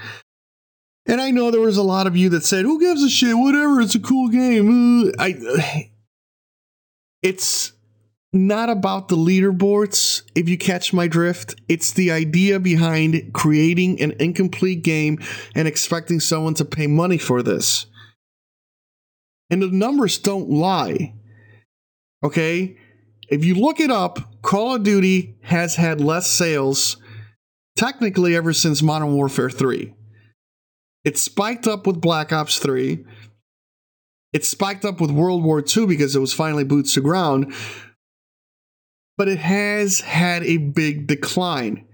And 1.05 1.19
I 1.19 1.31
know 1.31 1.49
there 1.49 1.61
was 1.61 1.77
a 1.77 1.83
lot 1.83 2.07
of 2.07 2.15
you 2.15 2.29
that 2.29 2.45
said, 2.45 2.65
"Who 2.65 2.79
gives 2.79 3.03
a 3.03 3.09
shit? 3.09 3.37
Whatever. 3.37 3.81
It's 3.81 3.95
a 3.95 3.99
cool 3.99 4.29
game." 4.29 5.09
Uh, 5.09 5.11
I, 5.17 5.91
it's 7.23 7.73
not 8.31 8.69
about 8.69 9.07
the 9.07 9.15
leaderboards. 9.15 10.21
If 10.35 10.47
you 10.47 10.57
catch 10.57 10.93
my 10.93 11.07
drift, 11.07 11.55
it's 11.67 11.91
the 11.91 12.11
idea 12.11 12.59
behind 12.59 13.33
creating 13.33 13.99
an 14.01 14.13
incomplete 14.19 14.83
game 14.83 15.19
and 15.55 15.67
expecting 15.67 16.19
someone 16.19 16.53
to 16.55 16.65
pay 16.65 16.85
money 16.85 17.17
for 17.17 17.41
this. 17.41 17.87
And 19.49 19.63
the 19.63 19.71
numbers 19.71 20.19
don't 20.19 20.49
lie. 20.49 21.15
Okay? 22.23 22.77
If 23.29 23.45
you 23.45 23.55
look 23.55 23.79
it 23.79 23.91
up, 23.91 24.41
Call 24.41 24.75
of 24.75 24.83
Duty 24.83 25.35
has 25.43 25.75
had 25.75 26.01
less 26.01 26.27
sales 26.27 26.97
technically 27.75 28.35
ever 28.35 28.53
since 28.53 28.81
Modern 28.81 29.13
Warfare 29.13 29.49
3. 29.49 29.93
It 31.05 31.17
spiked 31.17 31.67
up 31.67 31.87
with 31.87 32.01
Black 32.01 32.33
Ops 32.33 32.59
3. 32.59 33.05
It 34.33 34.45
spiked 34.45 34.85
up 34.85 34.99
with 34.99 35.11
World 35.11 35.43
War 35.43 35.63
II 35.65 35.85
because 35.85 36.15
it 36.15 36.19
was 36.19 36.33
finally 36.33 36.63
boots 36.63 36.93
to 36.93 37.01
ground. 37.01 37.53
But 39.17 39.27
it 39.27 39.39
has 39.39 40.01
had 40.01 40.43
a 40.43 40.57
big 40.57 41.07
decline. 41.07 41.85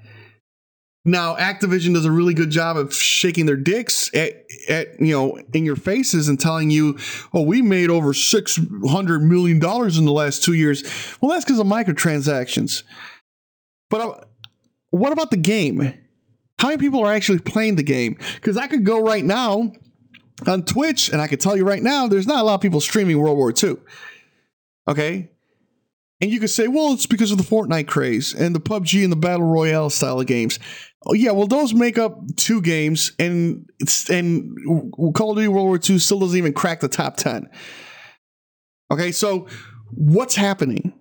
Now, 1.08 1.36
Activision 1.36 1.94
does 1.94 2.06
a 2.06 2.12
really 2.12 2.34
good 2.34 2.50
job 2.50 2.78
of 2.78 2.91
shaking 2.91 3.46
their 3.46 3.56
dicks 3.56 4.13
at, 4.15 4.44
at 4.68 5.00
you 5.00 5.13
know 5.13 5.39
in 5.54 5.63
your 5.63 5.76
faces 5.76 6.28
and 6.28 6.39
telling 6.39 6.72
you, 6.72 6.98
"Oh, 7.32 7.44
we 7.44 7.62
made 7.62 7.91
over 7.91 8.13
six 8.13 8.60
hundred 8.88 9.22
million 9.22 9.60
dollars 9.60 10.00
in 10.00 10.06
the 10.06 10.12
last 10.12 10.44
two 10.44 10.54
years." 10.54 10.84
Well, 11.22 11.32
that's 11.32 11.46
because 11.46 11.60
of 11.60 11.68
microtransactions. 11.68 12.84
But 13.91 14.02
uh, 14.02 14.24
what 14.89 15.13
about 15.13 15.30
the 15.30 15.38
game? 15.38 15.94
How 16.58 16.70
many 16.70 16.80
people 16.80 17.06
are 17.06 17.13
actually 17.13 17.39
playing 17.39 17.76
the 17.76 17.84
game? 17.84 18.18
Because 18.36 18.58
I 18.58 18.65
could 18.65 18.84
go 18.84 19.00
right 19.00 19.24
now 19.24 19.74
on 20.48 20.63
Twitch 20.63 21.10
and 21.10 21.22
I 21.22 21.28
could 21.28 21.39
tell 21.39 21.56
you 21.56 21.65
right 21.65 21.84
now, 21.84 22.08
there's 22.08 22.28
not 22.28 22.39
a 22.39 22.44
lot 22.44 22.56
of 22.56 22.62
people 22.62 22.82
streaming 22.82 23.20
World 23.20 23.38
War 23.38 23.54
II. 23.62 23.78
Okay. 24.88 25.30
And 26.21 26.32
you 26.32 26.39
could 26.39 26.49
say, 26.49 26.67
well, 26.67 26.93
it's 26.93 27.06
because 27.06 27.32
of 27.32 27.38
the 27.38 27.43
Fortnite 27.43 27.88
craze 27.88 28.34
and 28.34 28.56
the 28.56 28.60
PUBG 28.60 29.04
and 29.04 29.12
the 29.12 29.17
Battle 29.17 29.45
Royale 29.45 29.89
style 29.89 30.19
of 30.19 30.28
games. 30.28 30.60
Oh 31.06 31.13
yeah, 31.13 31.32
well 31.32 31.47
those 31.47 31.73
make 31.73 31.97
up 31.97 32.19
two 32.36 32.62
games, 32.62 33.12
and 33.19 33.69
it's 33.80 34.10
and 34.10 34.58
Call 35.13 35.32
of 35.32 35.38
Duty 35.38 35.47
World 35.49 35.67
War 35.67 35.80
II 35.80 35.99
still 35.99 36.19
doesn't 36.19 36.38
even 36.38 36.54
crack 36.54 36.80
the 36.80 36.88
top 36.88 37.17
ten. 37.17 37.47
Okay, 38.91 39.12
so 39.12 39.47
what's 39.91 40.36
happening? 40.36 40.93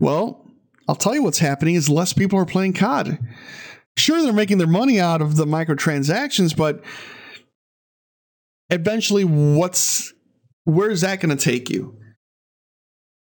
Well, 0.00 0.48
I'll 0.88 0.96
tell 0.96 1.14
you 1.14 1.22
what's 1.22 1.38
happening 1.38 1.74
is 1.74 1.88
less 1.88 2.12
people 2.12 2.38
are 2.38 2.46
playing 2.46 2.72
COD. 2.72 3.18
Sure, 3.96 4.22
they're 4.22 4.32
making 4.32 4.58
their 4.58 4.66
money 4.66 5.00
out 5.00 5.20
of 5.20 5.36
the 5.36 5.44
microtransactions, 5.44 6.56
but 6.56 6.82
eventually, 8.70 9.24
what's 9.24 10.12
where's 10.64 11.02
that 11.02 11.20
going 11.20 11.36
to 11.36 11.42
take 11.42 11.70
you? 11.70 11.97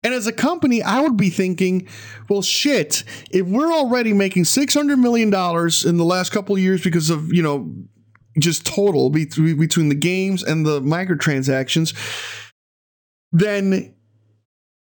And 0.05 0.13
as 0.13 0.27
a 0.27 0.31
company, 0.31 0.83
I 0.83 1.01
would 1.01 1.17
be 1.17 1.31
thinking, 1.31 1.87
well, 2.29 2.43
shit, 2.43 3.03
if 3.31 3.47
we're 3.47 3.73
already 3.73 4.13
making 4.13 4.43
$600 4.43 4.99
million 4.99 5.29
in 5.29 5.97
the 5.97 6.05
last 6.05 6.31
couple 6.31 6.55
of 6.55 6.61
years 6.61 6.83
because 6.83 7.09
of, 7.09 7.33
you 7.33 7.41
know, 7.41 7.73
just 8.37 8.67
total 8.67 9.09
between 9.09 9.89
the 9.89 9.95
games 9.95 10.43
and 10.43 10.63
the 10.63 10.79
microtransactions, 10.79 11.95
then 13.31 13.95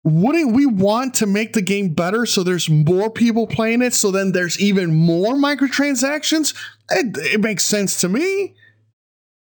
wouldn't 0.03 0.57
we 0.57 0.67
want 0.67 1.15
to 1.15 1.27
make 1.27 1.53
the 1.53 1.63
game 1.63 1.95
better 1.95 2.27
so 2.27 2.43
there's 2.43 2.69
more 2.69 3.09
people 3.09 3.47
playing 3.47 3.83
it 3.83 3.95
so 3.95 4.11
then 4.11 4.33
there's 4.33 4.59
even 4.59 4.93
more 4.93 5.35
microtransactions? 5.35 6.53
It, 6.91 7.17
it 7.35 7.41
makes 7.41 7.65
sense 7.65 8.01
to 8.01 8.09
me. 8.09 8.56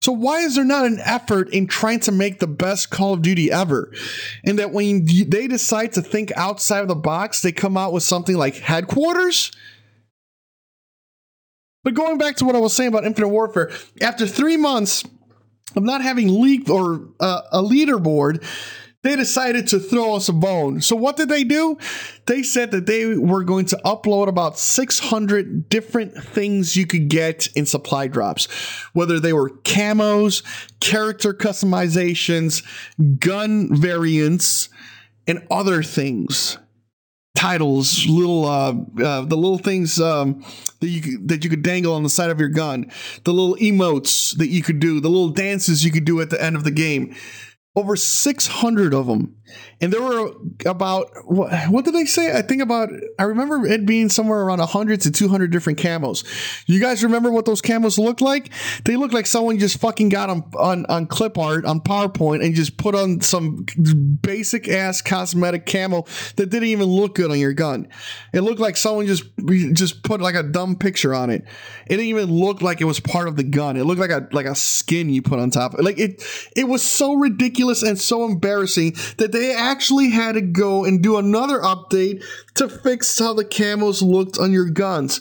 So 0.04 0.12
why 0.12 0.40
is 0.40 0.56
there 0.56 0.66
not 0.66 0.84
an 0.84 1.00
effort 1.02 1.48
in 1.48 1.66
trying 1.66 2.00
to 2.00 2.12
make 2.12 2.38
the 2.38 2.46
best 2.46 2.90
Call 2.90 3.14
of 3.14 3.22
Duty 3.22 3.50
ever? 3.50 3.90
And 4.44 4.58
that 4.58 4.70
when 4.70 5.06
they 5.06 5.46
decide 5.46 5.94
to 5.94 6.02
think 6.02 6.30
outside 6.36 6.80
of 6.80 6.88
the 6.88 6.94
box, 6.94 7.40
they 7.40 7.52
come 7.52 7.78
out 7.78 7.94
with 7.94 8.02
something 8.02 8.36
like 8.36 8.56
headquarters? 8.56 9.50
But 11.84 11.94
going 11.94 12.18
back 12.18 12.36
to 12.36 12.44
what 12.44 12.54
I 12.54 12.58
was 12.58 12.74
saying 12.74 12.88
about 12.88 13.06
Infinite 13.06 13.28
Warfare, 13.28 13.70
after 14.02 14.26
three 14.26 14.58
months 14.58 15.04
of 15.74 15.82
not 15.82 16.02
having 16.02 16.38
leaked 16.38 16.68
or 16.68 17.08
uh, 17.18 17.40
a 17.50 17.62
leaderboard, 17.62 18.44
they 19.04 19.16
decided 19.16 19.68
to 19.68 19.78
throw 19.78 20.16
us 20.16 20.30
a 20.30 20.32
bone. 20.32 20.80
So 20.80 20.96
what 20.96 21.18
did 21.18 21.28
they 21.28 21.44
do? 21.44 21.76
They 22.26 22.42
said 22.42 22.70
that 22.70 22.86
they 22.86 23.14
were 23.14 23.44
going 23.44 23.66
to 23.66 23.80
upload 23.84 24.28
about 24.28 24.58
600 24.58 25.68
different 25.68 26.14
things 26.14 26.74
you 26.74 26.86
could 26.86 27.08
get 27.08 27.46
in 27.48 27.66
supply 27.66 28.08
drops, 28.08 28.46
whether 28.94 29.20
they 29.20 29.34
were 29.34 29.50
camos, 29.50 30.42
character 30.80 31.34
customizations, 31.34 32.64
gun 33.20 33.68
variants, 33.76 34.70
and 35.26 35.46
other 35.50 35.82
things. 35.82 36.58
Titles, 37.36 38.06
little 38.06 38.46
uh, 38.46 38.74
uh, 39.02 39.20
the 39.22 39.36
little 39.36 39.58
things 39.58 40.00
um, 40.00 40.42
that 40.80 40.88
you 40.88 41.18
that 41.26 41.42
you 41.44 41.50
could 41.50 41.62
dangle 41.62 41.92
on 41.92 42.04
the 42.04 42.08
side 42.08 42.30
of 42.30 42.38
your 42.38 42.48
gun, 42.48 42.90
the 43.24 43.34
little 43.34 43.56
emotes 43.56 44.34
that 44.38 44.46
you 44.46 44.62
could 44.62 44.78
do, 44.78 45.00
the 45.00 45.10
little 45.10 45.28
dances 45.28 45.84
you 45.84 45.90
could 45.90 46.04
do 46.04 46.20
at 46.20 46.30
the 46.30 46.42
end 46.42 46.56
of 46.56 46.62
the 46.62 46.70
game 46.70 47.14
over 47.76 47.96
600 47.96 48.94
of 48.94 49.06
them 49.06 49.36
and 49.80 49.92
there 49.92 50.02
were 50.02 50.32
about 50.66 51.08
what, 51.24 51.52
what 51.70 51.84
did 51.84 51.94
they 51.94 52.04
say? 52.04 52.36
I 52.36 52.42
think 52.42 52.62
about 52.62 52.90
i 53.18 53.24
remember 53.24 53.66
it 53.66 53.86
being 53.86 54.08
somewhere 54.08 54.40
around 54.40 54.58
100 54.58 55.00
to 55.02 55.10
200 55.10 55.50
different 55.50 55.78
camos. 55.78 56.24
You 56.66 56.80
guys 56.80 57.02
remember 57.04 57.30
what 57.30 57.44
those 57.44 57.62
camos 57.62 57.98
looked 57.98 58.20
like? 58.20 58.50
They 58.84 58.96
look 58.96 59.12
like 59.12 59.26
someone 59.26 59.58
just 59.58 59.78
fucking 59.80 60.08
got 60.08 60.28
them 60.28 60.44
on, 60.58 60.86
on 60.86 61.06
clip 61.06 61.38
art 61.38 61.64
on 61.64 61.80
powerpoint 61.80 62.44
and 62.44 62.54
just 62.54 62.76
put 62.76 62.94
on 62.94 63.20
some 63.20 63.66
basic 64.22 64.68
ass 64.68 65.02
cosmetic 65.02 65.66
camo 65.66 66.04
that 66.36 66.50
didn't 66.50 66.68
even 66.68 66.86
look 66.86 67.14
good 67.14 67.30
on 67.30 67.38
your 67.38 67.52
gun. 67.52 67.88
It 68.32 68.40
looked 68.40 68.60
like 68.60 68.76
someone 68.76 69.06
just 69.06 69.24
just 69.72 70.02
put 70.02 70.20
like 70.20 70.34
a 70.34 70.42
dumb 70.42 70.76
picture 70.76 71.14
on 71.14 71.30
it. 71.30 71.44
It 71.86 71.96
didn't 71.96 72.06
even 72.06 72.30
look 72.30 72.62
like 72.62 72.80
it 72.80 72.84
was 72.84 73.00
part 73.00 73.28
of 73.28 73.36
the 73.36 73.44
gun. 73.44 73.76
It 73.76 73.84
looked 73.84 74.00
like 74.00 74.10
a 74.10 74.28
like 74.32 74.46
a 74.46 74.54
skin 74.54 75.10
you 75.10 75.22
put 75.22 75.38
on 75.38 75.50
top. 75.50 75.74
Like 75.78 75.98
it 75.98 76.22
it 76.56 76.68
was 76.68 76.82
so 76.82 77.14
ridiculous 77.14 77.82
and 77.82 77.98
so 77.98 78.24
embarrassing 78.24 78.96
that 79.18 79.32
they 79.32 79.43
actually 79.52 80.10
had 80.10 80.32
to 80.32 80.40
go 80.40 80.84
and 80.84 81.02
do 81.02 81.18
another 81.18 81.60
update 81.60 82.24
to 82.54 82.68
fix 82.68 83.18
how 83.18 83.34
the 83.34 83.44
camos 83.44 84.00
looked 84.02 84.38
on 84.38 84.52
your 84.52 84.70
guns. 84.70 85.20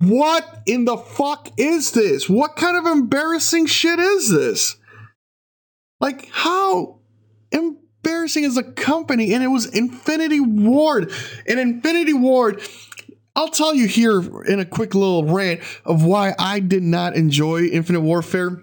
What 0.00 0.62
in 0.66 0.84
the 0.84 0.96
fuck 0.96 1.50
is 1.56 1.92
this? 1.92 2.28
What 2.28 2.56
kind 2.56 2.76
of 2.76 2.86
embarrassing 2.86 3.66
shit 3.66 3.98
is 3.98 4.30
this? 4.30 4.76
Like, 6.00 6.28
how 6.30 7.00
embarrassing 7.52 8.44
is 8.44 8.56
a 8.56 8.62
company? 8.62 9.32
And 9.32 9.42
it 9.42 9.48
was 9.48 9.66
Infinity 9.66 10.40
Ward. 10.40 11.12
And 11.46 11.58
Infinity 11.58 12.12
Ward, 12.12 12.60
I'll 13.36 13.48
tell 13.48 13.74
you 13.74 13.86
here 13.86 14.20
in 14.44 14.60
a 14.60 14.64
quick 14.64 14.94
little 14.94 15.24
rant 15.24 15.60
of 15.84 16.04
why 16.04 16.34
I 16.38 16.60
did 16.60 16.82
not 16.82 17.16
enjoy 17.16 17.64
Infinite 17.64 18.02
Warfare. 18.02 18.62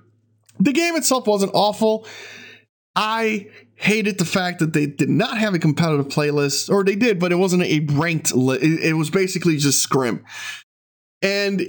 The 0.59 0.73
game 0.73 0.95
itself 0.95 1.25
wasn't 1.27 1.53
awful. 1.55 2.05
I 2.95 3.47
hated 3.81 4.19
the 4.19 4.25
fact 4.25 4.59
that 4.59 4.73
they 4.73 4.85
did 4.85 5.09
not 5.09 5.39
have 5.39 5.55
a 5.55 5.59
competitive 5.59 6.07
playlist, 6.07 6.69
or 6.69 6.83
they 6.83 6.95
did, 6.95 7.19
but 7.19 7.31
it 7.31 7.35
wasn't 7.35 7.63
a 7.63 7.79
ranked 7.93 8.33
list. 8.33 8.63
It, 8.63 8.93
was 8.93 9.09
basically 9.09 9.57
just 9.57 9.81
scrim. 9.81 10.23
And 11.23 11.63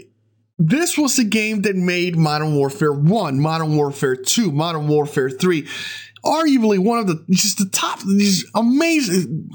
this 0.59 0.99
was 0.99 1.17
the 1.17 1.25
game 1.25 1.63
that 1.63 1.75
made 1.75 2.17
Modern 2.17 2.55
Warfare 2.55 2.93
1, 2.93 3.41
Modern 3.41 3.77
Warfare 3.77 4.15
2, 4.15 4.53
Modern 4.53 4.89
Warfare 4.89 5.31
3, 5.31 5.67
arguably 6.23 6.79
one 6.79 6.99
of 6.99 7.07
the 7.07 7.25
just 7.31 7.59
the 7.59 7.69
top 7.71 8.01
these 8.01 8.45
amazing 8.55 9.49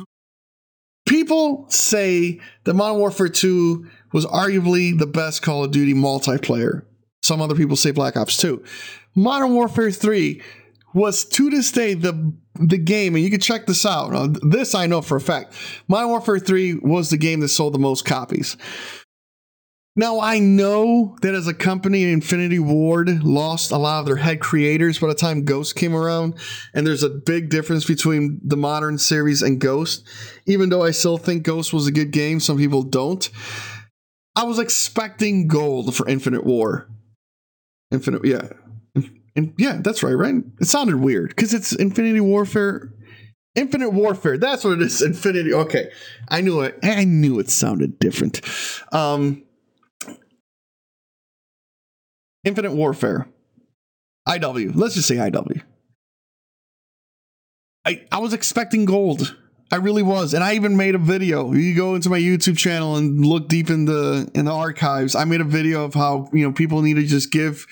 people 1.08 1.66
say 1.70 2.40
that 2.64 2.74
Modern 2.74 2.98
Warfare 2.98 3.30
2 3.30 3.88
was 4.14 4.26
arguably 4.26 4.98
the 4.98 5.08
best 5.08 5.44
Call 5.44 5.64
of 5.64 5.72
Duty 5.72 5.94
multiplayer. 5.94 6.86
Some 7.22 7.40
other 7.40 7.56
people 7.56 7.76
say 7.76 7.92
Black 7.92 8.18
Ops 8.18 8.36
2. 8.38 8.64
Modern 9.16 9.54
Warfare 9.54 9.92
3 9.92 10.42
was 10.98 11.24
to 11.26 11.50
this 11.50 11.72
day 11.72 11.94
the 11.94 12.34
the 12.56 12.78
game, 12.78 13.16
and 13.16 13.24
you 13.24 13.30
can 13.30 13.40
check 13.40 13.68
this 13.68 13.86
out. 13.86 14.14
Uh, 14.14 14.28
now, 14.28 14.40
this 14.42 14.74
I 14.74 14.88
know 14.88 15.02
for 15.02 15.18
a 15.18 15.22
fact. 15.22 15.54
Modern 15.88 16.10
Warfare 16.10 16.40
3 16.40 16.80
was 16.82 17.12
the 17.12 17.18
game 17.18 17.40
that 17.42 17.50
sold 17.50 17.76
the 17.76 17.80
most 17.80 18.04
copies. 18.04 18.58
Now, 19.96 20.20
I 20.20 20.40
know 20.40 21.16
that 21.22 21.36
as 21.36 21.48
a 21.48 21.54
company, 21.54 22.04
Infinity 22.04 22.60
Ward 22.60 23.24
lost 23.24 23.72
a 23.72 23.78
lot 23.78 24.00
of 24.00 24.06
their 24.06 24.16
head 24.16 24.40
creators 24.40 25.00
by 25.00 25.08
the 25.08 25.16
time 25.16 25.46
Ghost 25.46 25.76
came 25.76 25.96
around, 25.96 26.36
and 26.74 26.86
there's 26.86 27.04
a 27.04 27.10
big 27.10 27.50
difference 27.50 27.86
between 27.86 28.40
the 28.44 28.58
modern 28.58 28.98
series 28.98 29.42
and 29.42 29.60
Ghost. 29.60 30.08
Even 30.46 30.70
though 30.70 30.84
I 30.84 30.92
still 30.92 31.18
think 31.18 31.44
Ghost 31.44 31.74
was 31.74 31.88
a 31.88 31.92
good 31.92 32.12
game, 32.12 32.40
some 32.40 32.58
people 32.58 32.84
don't. 32.84 33.30
I 34.36 34.44
was 34.44 34.60
expecting 34.60 35.48
gold 35.48 35.96
for 35.96 36.08
Infinite 36.08 36.46
War. 36.46 36.90
Infinite, 37.92 38.26
yeah. 38.26 38.50
And 39.38 39.54
yeah, 39.58 39.78
that's 39.82 40.02
right, 40.02 40.14
right? 40.14 40.36
It 40.60 40.66
sounded 40.66 40.96
weird 40.96 41.30
because 41.30 41.54
it's 41.54 41.72
Infinity 41.72 42.20
Warfare. 42.20 42.92
Infinite 43.56 43.92
Warfare. 43.92 44.38
That's 44.38 44.64
what 44.64 44.74
it 44.74 44.82
is. 44.82 45.02
Infinity. 45.02 45.54
Okay. 45.54 45.92
I 46.28 46.42
knew 46.42 46.62
it. 46.62 46.80
I 46.84 47.04
knew 47.06 47.40
it 47.40 47.50
sounded 47.50 48.00
different. 48.00 48.42
Um, 48.92 49.44
Infinite 52.44 52.74
Warfare. 52.74 53.28
IW. 54.28 54.76
Let's 54.76 54.96
just 54.96 55.08
say 55.08 55.16
IW. 55.16 55.62
I, 57.86 58.06
I 58.12 58.18
was 58.20 58.34
expecting 58.34 58.86
gold. 58.86 59.38
I 59.72 59.76
really 59.78 60.04
was, 60.04 60.34
and 60.34 60.44
I 60.44 60.56
even 60.56 60.78
made 60.78 60.96
a 60.96 60.98
video. 60.98 61.52
You 61.54 61.76
go 61.76 61.96
into 61.96 62.10
my 62.10 62.20
YouTube 62.20 62.58
channel 62.58 62.96
and 62.96 63.26
look 63.26 63.50
deep 63.50 63.70
in 63.70 63.84
the 63.84 64.30
in 64.34 64.46
the 64.46 64.52
archives. 64.54 65.14
I 65.14 65.26
made 65.26 65.42
a 65.42 65.46
video 65.46 65.84
of 65.84 65.94
how 65.94 66.30
you 66.32 66.46
know 66.46 66.54
people 66.54 66.82
need 66.82 66.96
to 66.96 67.06
just 67.06 67.32
give 67.32 67.66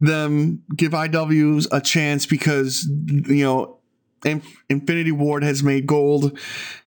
them 0.00 0.62
give 0.74 0.92
IWs 0.92 1.68
a 1.72 1.80
chance 1.80 2.26
because 2.26 2.86
you 2.86 3.44
know 3.44 3.78
Infinity 4.68 5.12
Ward 5.12 5.42
has 5.42 5.62
made 5.62 5.86
gold 5.86 6.38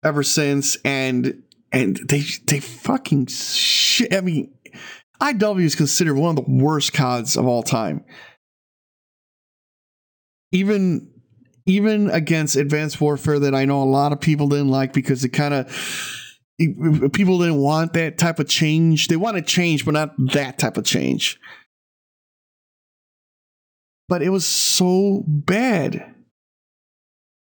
ever 0.04 0.24
since, 0.24 0.78
and 0.84 1.44
and 1.72 2.00
they 2.08 2.24
they 2.46 2.60
fucking 2.60 3.28
shit. 3.28 4.14
I 4.14 4.22
mean, 4.22 4.54
IW 5.22 5.62
is 5.62 5.76
considered 5.76 6.16
one 6.16 6.38
of 6.38 6.46
the 6.46 6.52
worst 6.52 6.94
CODs 6.94 7.38
of 7.38 7.46
all 7.46 7.64
time. 7.64 8.04
Even 10.52 11.12
even 11.66 12.10
against 12.10 12.56
Advanced 12.56 13.00
Warfare, 13.00 13.40
that 13.40 13.54
I 13.54 13.66
know 13.66 13.84
a 13.84 13.86
lot 13.86 14.12
of 14.12 14.20
people 14.20 14.48
didn't 14.48 14.70
like 14.70 14.92
because 14.92 15.24
it 15.24 15.30
kind 15.30 15.54
of 15.54 15.68
people 16.58 17.40
didn't 17.40 17.58
want 17.58 17.94
that 17.94 18.18
type 18.18 18.40
of 18.40 18.50
change. 18.50 19.08
They 19.08 19.16
wanted 19.16 19.48
change, 19.48 19.86
but 19.86 19.94
not 19.94 20.14
that 20.34 20.58
type 20.58 20.78
of 20.78 20.84
change 20.84 21.40
but 24.10 24.22
it 24.22 24.30
was 24.30 24.46
so 24.46 25.24
bad. 25.26 26.14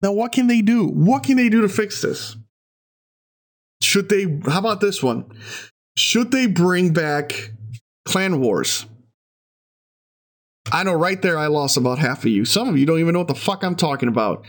Now, 0.02 0.12
what 0.12 0.32
can 0.32 0.46
they 0.46 0.60
do? 0.60 0.86
What 0.86 1.22
can 1.22 1.36
they 1.36 1.48
do 1.48 1.62
to 1.62 1.68
fix 1.68 2.02
this? 2.02 2.36
should 3.82 4.08
they 4.08 4.24
how 4.46 4.58
about 4.58 4.80
this 4.80 5.02
one? 5.02 5.24
Should 5.96 6.30
they 6.30 6.46
bring 6.46 6.92
back 6.92 7.50
Clan 8.04 8.40
Wars? 8.40 8.86
I 10.72 10.84
know 10.84 10.92
right 10.92 11.20
there 11.20 11.36
I 11.36 11.46
lost 11.48 11.76
about 11.76 11.98
half 11.98 12.20
of 12.20 12.30
you. 12.30 12.44
Some 12.44 12.68
of 12.68 12.78
you 12.78 12.86
don't 12.86 13.00
even 13.00 13.14
know 13.14 13.20
what 13.20 13.28
the 13.28 13.34
fuck 13.34 13.64
I'm 13.64 13.74
talking 13.74 14.08
about. 14.08 14.44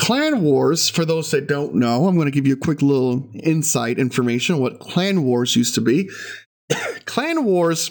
Clan 0.00 0.42
Wars, 0.42 0.88
for 0.88 1.04
those 1.04 1.30
that 1.30 1.46
don't 1.46 1.74
know, 1.74 2.06
I'm 2.06 2.14
going 2.14 2.26
to 2.26 2.32
give 2.32 2.46
you 2.46 2.54
a 2.54 2.58
quick 2.58 2.82
little 2.82 3.28
insight 3.34 3.98
information 3.98 4.54
on 4.54 4.60
what 4.60 4.80
Clan 4.80 5.24
Wars 5.24 5.56
used 5.56 5.74
to 5.74 5.80
be. 5.80 6.10
Clan 7.04 7.44
Wars 7.44 7.90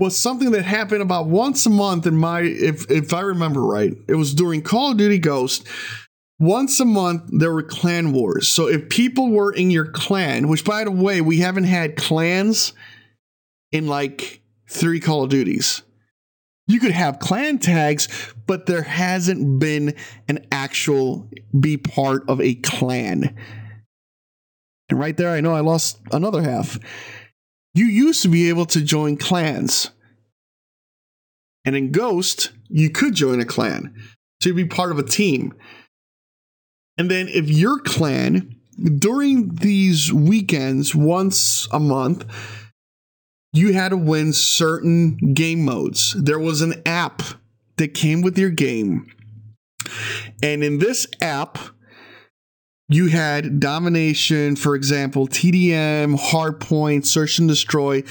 was 0.00 0.16
something 0.16 0.52
that 0.52 0.64
happened 0.64 1.02
about 1.02 1.26
once 1.26 1.66
a 1.66 1.70
month 1.70 2.06
in 2.06 2.16
my 2.16 2.40
if 2.40 2.90
if 2.90 3.12
I 3.12 3.20
remember 3.20 3.60
right. 3.60 3.92
It 4.08 4.14
was 4.14 4.34
during 4.34 4.62
Call 4.62 4.92
of 4.92 4.96
Duty 4.96 5.18
Ghost. 5.18 5.68
Once 6.40 6.80
a 6.80 6.86
month 6.86 7.24
there 7.28 7.52
were 7.52 7.62
clan 7.62 8.12
wars. 8.12 8.48
So 8.48 8.66
if 8.66 8.88
people 8.88 9.30
were 9.30 9.52
in 9.52 9.70
your 9.70 9.84
clan, 9.84 10.48
which 10.48 10.64
by 10.64 10.84
the 10.84 10.90
way, 10.90 11.20
we 11.20 11.40
haven't 11.40 11.64
had 11.64 11.96
clans 11.96 12.72
in 13.70 13.86
like 13.86 14.40
three 14.68 15.00
Call 15.00 15.24
of 15.24 15.30
Duties. 15.30 15.82
You 16.66 16.80
could 16.80 16.92
have 16.92 17.18
clan 17.18 17.58
tags, 17.58 18.08
but 18.46 18.66
there 18.66 18.82
hasn't 18.82 19.58
been 19.58 19.94
an 20.28 20.46
actual 20.50 21.28
be 21.58 21.76
part 21.76 22.22
of 22.28 22.40
a 22.40 22.54
clan. 22.54 23.36
And 24.88 24.98
right 24.98 25.16
there, 25.16 25.30
I 25.30 25.40
know 25.40 25.52
I 25.52 25.60
lost 25.60 26.00
another 26.10 26.42
half. 26.42 26.78
You 27.74 27.86
used 27.86 28.22
to 28.22 28.28
be 28.28 28.48
able 28.48 28.66
to 28.66 28.80
join 28.80 29.16
clans. 29.16 29.90
And 31.64 31.76
in 31.76 31.92
Ghost, 31.92 32.52
you 32.68 32.90
could 32.90 33.14
join 33.14 33.40
a 33.40 33.44
clan 33.44 33.94
to 34.40 34.54
be 34.54 34.64
part 34.64 34.90
of 34.90 34.98
a 34.98 35.04
team. 35.04 35.54
And 36.98 37.10
then 37.10 37.28
if 37.28 37.48
your 37.48 37.78
clan, 37.78 38.56
during 38.98 39.54
these 39.56 40.12
weekends, 40.12 40.94
once 40.94 41.68
a 41.70 41.78
month, 41.78 42.24
you 43.52 43.72
had 43.72 43.90
to 43.90 43.96
win 43.96 44.32
certain 44.32 45.34
game 45.34 45.64
modes. 45.64 46.14
There 46.18 46.38
was 46.38 46.62
an 46.62 46.82
app 46.86 47.22
that 47.76 47.94
came 47.94 48.22
with 48.22 48.38
your 48.38 48.50
game. 48.50 49.10
And 50.42 50.62
in 50.62 50.78
this 50.78 51.06
app, 51.20 51.58
you 52.90 53.06
had 53.06 53.60
domination, 53.60 54.56
for 54.56 54.74
example, 54.74 55.28
TDM, 55.28 56.18
hardpoint, 56.18 57.06
search 57.06 57.38
and 57.38 57.48
destroy, 57.48 58.02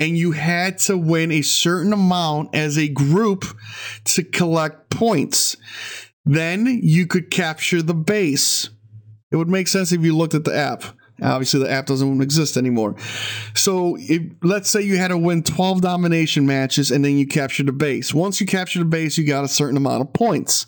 and 0.00 0.18
you 0.18 0.32
had 0.32 0.78
to 0.78 0.98
win 0.98 1.30
a 1.30 1.42
certain 1.42 1.92
amount 1.92 2.52
as 2.52 2.76
a 2.76 2.88
group 2.88 3.44
to 4.04 4.24
collect 4.24 4.90
points. 4.90 5.56
Then 6.24 6.66
you 6.66 7.06
could 7.06 7.30
capture 7.30 7.80
the 7.80 7.94
base. 7.94 8.70
It 9.30 9.36
would 9.36 9.48
make 9.48 9.68
sense 9.68 9.92
if 9.92 10.02
you 10.02 10.16
looked 10.16 10.34
at 10.34 10.44
the 10.44 10.54
app. 10.54 10.82
Obviously, 11.22 11.60
the 11.60 11.70
app 11.70 11.86
doesn't 11.86 12.20
exist 12.20 12.56
anymore. 12.56 12.96
So, 13.54 13.96
if, 14.00 14.20
let's 14.42 14.68
say 14.68 14.82
you 14.82 14.96
had 14.96 15.08
to 15.08 15.18
win 15.18 15.44
12 15.44 15.80
domination 15.80 16.44
matches 16.44 16.90
and 16.90 17.04
then 17.04 17.16
you 17.16 17.26
captured 17.28 17.66
the 17.66 17.72
base. 17.72 18.12
Once 18.12 18.40
you 18.40 18.48
captured 18.48 18.80
the 18.80 18.86
base, 18.86 19.16
you 19.16 19.24
got 19.24 19.44
a 19.44 19.48
certain 19.48 19.76
amount 19.76 20.00
of 20.00 20.12
points 20.12 20.66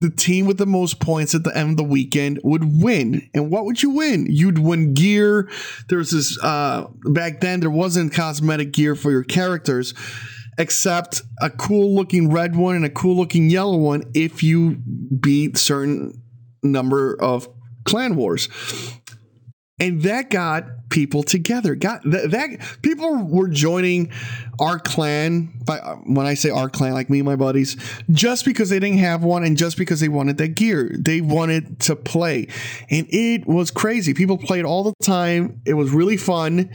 the 0.00 0.10
team 0.10 0.46
with 0.46 0.58
the 0.58 0.66
most 0.66 1.00
points 1.00 1.34
at 1.34 1.44
the 1.44 1.56
end 1.56 1.70
of 1.70 1.76
the 1.78 1.84
weekend 1.84 2.38
would 2.44 2.82
win. 2.82 3.28
And 3.32 3.50
what 3.50 3.64
would 3.64 3.82
you 3.82 3.90
win? 3.90 4.26
You'd 4.28 4.58
win 4.58 4.92
gear. 4.94 5.48
There 5.88 5.98
was 5.98 6.10
this 6.10 6.38
uh, 6.42 6.88
back 7.06 7.40
then 7.40 7.60
there 7.60 7.70
wasn't 7.70 8.12
cosmetic 8.12 8.72
gear 8.72 8.94
for 8.94 9.10
your 9.10 9.24
characters 9.24 9.94
except 10.58 11.22
a 11.40 11.50
cool 11.50 11.94
looking 11.94 12.30
red 12.30 12.56
one 12.56 12.76
and 12.76 12.84
a 12.84 12.90
cool 12.90 13.16
looking 13.16 13.50
yellow 13.50 13.76
one 13.76 14.02
if 14.14 14.42
you 14.42 14.76
beat 15.20 15.56
certain 15.58 16.22
number 16.62 17.14
of 17.20 17.48
clan 17.84 18.16
wars 18.16 18.48
and 19.78 20.02
that 20.02 20.30
got 20.30 20.64
people 20.88 21.22
together. 21.22 21.74
Got 21.74 22.02
that, 22.04 22.30
that 22.30 22.78
people 22.82 23.24
were 23.24 23.48
joining 23.48 24.12
our 24.58 24.78
clan 24.78 25.52
by 25.64 25.78
when 26.04 26.26
i 26.26 26.32
say 26.32 26.48
our 26.48 26.70
clan 26.70 26.94
like 26.94 27.10
me 27.10 27.18
and 27.18 27.26
my 27.26 27.36
buddies 27.36 27.76
just 28.10 28.46
because 28.46 28.70
they 28.70 28.78
didn't 28.78 28.98
have 28.98 29.22
one 29.22 29.44
and 29.44 29.58
just 29.58 29.76
because 29.76 30.00
they 30.00 30.08
wanted 30.08 30.38
that 30.38 30.54
gear. 30.54 30.90
They 30.98 31.20
wanted 31.20 31.80
to 31.80 31.96
play. 31.96 32.48
And 32.90 33.06
it 33.10 33.46
was 33.46 33.70
crazy. 33.70 34.14
People 34.14 34.38
played 34.38 34.64
all 34.64 34.84
the 34.84 34.94
time. 35.02 35.60
It 35.66 35.74
was 35.74 35.90
really 35.90 36.16
fun. 36.16 36.70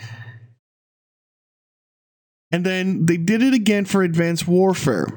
And 2.51 2.65
then 2.65 3.05
they 3.05 3.17
did 3.17 3.41
it 3.41 3.53
again 3.53 3.85
for 3.85 4.03
advanced 4.03 4.47
warfare 4.47 5.07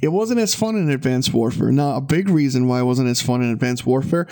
it 0.00 0.08
wasn't 0.08 0.40
as 0.40 0.54
fun 0.54 0.76
in 0.76 0.90
Advanced 0.90 1.32
Warfare. 1.32 1.72
Now, 1.72 1.96
a 1.96 2.00
big 2.00 2.28
reason 2.28 2.68
why 2.68 2.80
it 2.80 2.84
wasn't 2.84 3.08
as 3.08 3.22
fun 3.22 3.42
in 3.42 3.50
Advanced 3.50 3.86
Warfare, 3.86 4.26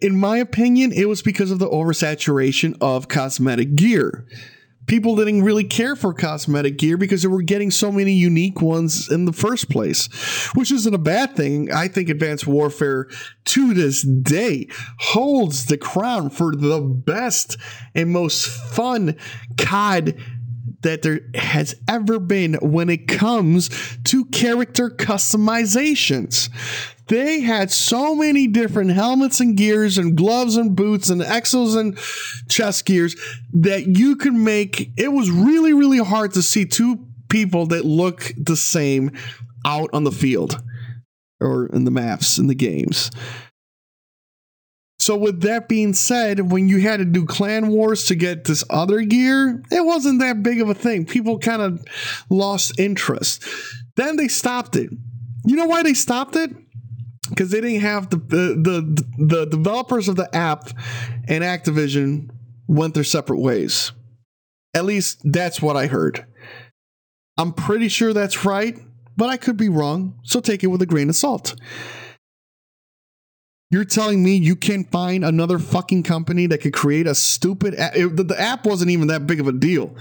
in 0.00 0.16
my 0.16 0.38
opinion, 0.38 0.92
it 0.92 1.08
was 1.08 1.22
because 1.22 1.50
of 1.50 1.58
the 1.58 1.68
oversaturation 1.68 2.76
of 2.80 3.08
cosmetic 3.08 3.74
gear. 3.74 4.26
People 4.86 5.14
didn't 5.14 5.42
really 5.42 5.64
care 5.64 5.94
for 5.94 6.12
cosmetic 6.12 6.76
gear 6.76 6.96
because 6.96 7.22
they 7.22 7.28
were 7.28 7.42
getting 7.42 7.70
so 7.70 7.92
many 7.92 8.12
unique 8.12 8.60
ones 8.60 9.10
in 9.10 9.24
the 9.24 9.32
first 9.32 9.70
place, 9.70 10.08
which 10.54 10.72
isn't 10.72 10.94
a 10.94 10.98
bad 10.98 11.36
thing. 11.36 11.70
I 11.70 11.86
think 11.86 12.08
Advanced 12.08 12.46
Warfare 12.46 13.08
to 13.44 13.74
this 13.74 14.02
day 14.02 14.66
holds 14.98 15.66
the 15.66 15.78
crown 15.78 16.30
for 16.30 16.56
the 16.56 16.80
best 16.80 17.56
and 17.94 18.10
most 18.10 18.48
fun 18.48 19.16
COD 19.56 20.16
that 20.82 21.02
there 21.02 21.20
has 21.34 21.74
ever 21.88 22.18
been 22.18 22.54
when 22.54 22.88
it 22.88 23.08
comes 23.08 23.68
to 24.04 24.24
character 24.26 24.90
customizations. 24.90 26.48
They 27.08 27.40
had 27.40 27.72
so 27.72 28.14
many 28.14 28.46
different 28.46 28.92
helmets 28.92 29.40
and 29.40 29.56
gears 29.56 29.98
and 29.98 30.16
gloves 30.16 30.56
and 30.56 30.76
boots 30.76 31.10
and 31.10 31.20
exos 31.20 31.76
and 31.76 31.98
chest 32.48 32.84
gears 32.84 33.16
that 33.52 33.98
you 33.98 34.14
could 34.14 34.32
make 34.32 34.92
it 34.96 35.08
was 35.08 35.28
really 35.28 35.72
really 35.72 35.98
hard 35.98 36.32
to 36.34 36.42
see 36.42 36.64
two 36.64 37.04
people 37.28 37.66
that 37.66 37.84
look 37.84 38.32
the 38.36 38.56
same 38.56 39.10
out 39.66 39.90
on 39.92 40.04
the 40.04 40.12
field 40.12 40.62
or 41.40 41.66
in 41.66 41.84
the 41.84 41.90
maps 41.90 42.38
in 42.38 42.46
the 42.46 42.54
games. 42.54 43.10
So, 45.00 45.16
with 45.16 45.40
that 45.40 45.66
being 45.66 45.94
said, 45.94 46.52
when 46.52 46.68
you 46.68 46.80
had 46.80 46.98
to 46.98 47.06
do 47.06 47.24
clan 47.24 47.68
wars 47.68 48.04
to 48.06 48.14
get 48.14 48.44
this 48.44 48.62
other 48.68 49.00
gear, 49.00 49.62
it 49.70 49.86
wasn't 49.86 50.20
that 50.20 50.42
big 50.42 50.60
of 50.60 50.68
a 50.68 50.74
thing. 50.74 51.06
People 51.06 51.38
kind 51.38 51.62
of 51.62 51.82
lost 52.28 52.78
interest. 52.78 53.42
Then 53.96 54.16
they 54.16 54.28
stopped 54.28 54.76
it. 54.76 54.90
You 55.46 55.56
know 55.56 55.64
why 55.64 55.82
they 55.82 55.94
stopped 55.94 56.36
it? 56.36 56.50
Because 57.30 57.50
they 57.50 57.62
didn't 57.62 57.80
have 57.80 58.10
the, 58.10 58.18
the 58.18 59.04
the 59.16 59.24
the 59.24 59.46
developers 59.46 60.08
of 60.08 60.16
the 60.16 60.34
app 60.36 60.68
and 61.26 61.42
Activision 61.42 62.28
went 62.68 62.92
their 62.92 63.02
separate 63.02 63.40
ways. 63.40 63.92
At 64.74 64.84
least 64.84 65.22
that's 65.24 65.62
what 65.62 65.78
I 65.78 65.86
heard. 65.86 66.26
I'm 67.38 67.54
pretty 67.54 67.88
sure 67.88 68.12
that's 68.12 68.44
right, 68.44 68.78
but 69.16 69.30
I 69.30 69.38
could 69.38 69.56
be 69.56 69.70
wrong. 69.70 70.20
So 70.24 70.40
take 70.40 70.62
it 70.62 70.66
with 70.66 70.82
a 70.82 70.86
grain 70.86 71.08
of 71.08 71.16
salt. 71.16 71.54
You're 73.70 73.84
telling 73.84 74.22
me 74.22 74.36
you 74.36 74.56
can't 74.56 74.90
find 74.90 75.24
another 75.24 75.58
fucking 75.58 76.02
company 76.02 76.46
that 76.46 76.58
could 76.58 76.72
create 76.72 77.06
a 77.06 77.14
stupid 77.14 77.76
app? 77.76 77.94
It, 77.94 78.16
the, 78.16 78.24
the 78.24 78.40
app 78.40 78.66
wasn't 78.66 78.90
even 78.90 79.08
that 79.08 79.26
big 79.26 79.38
of 79.38 79.46
a 79.46 79.52
deal. 79.52 79.94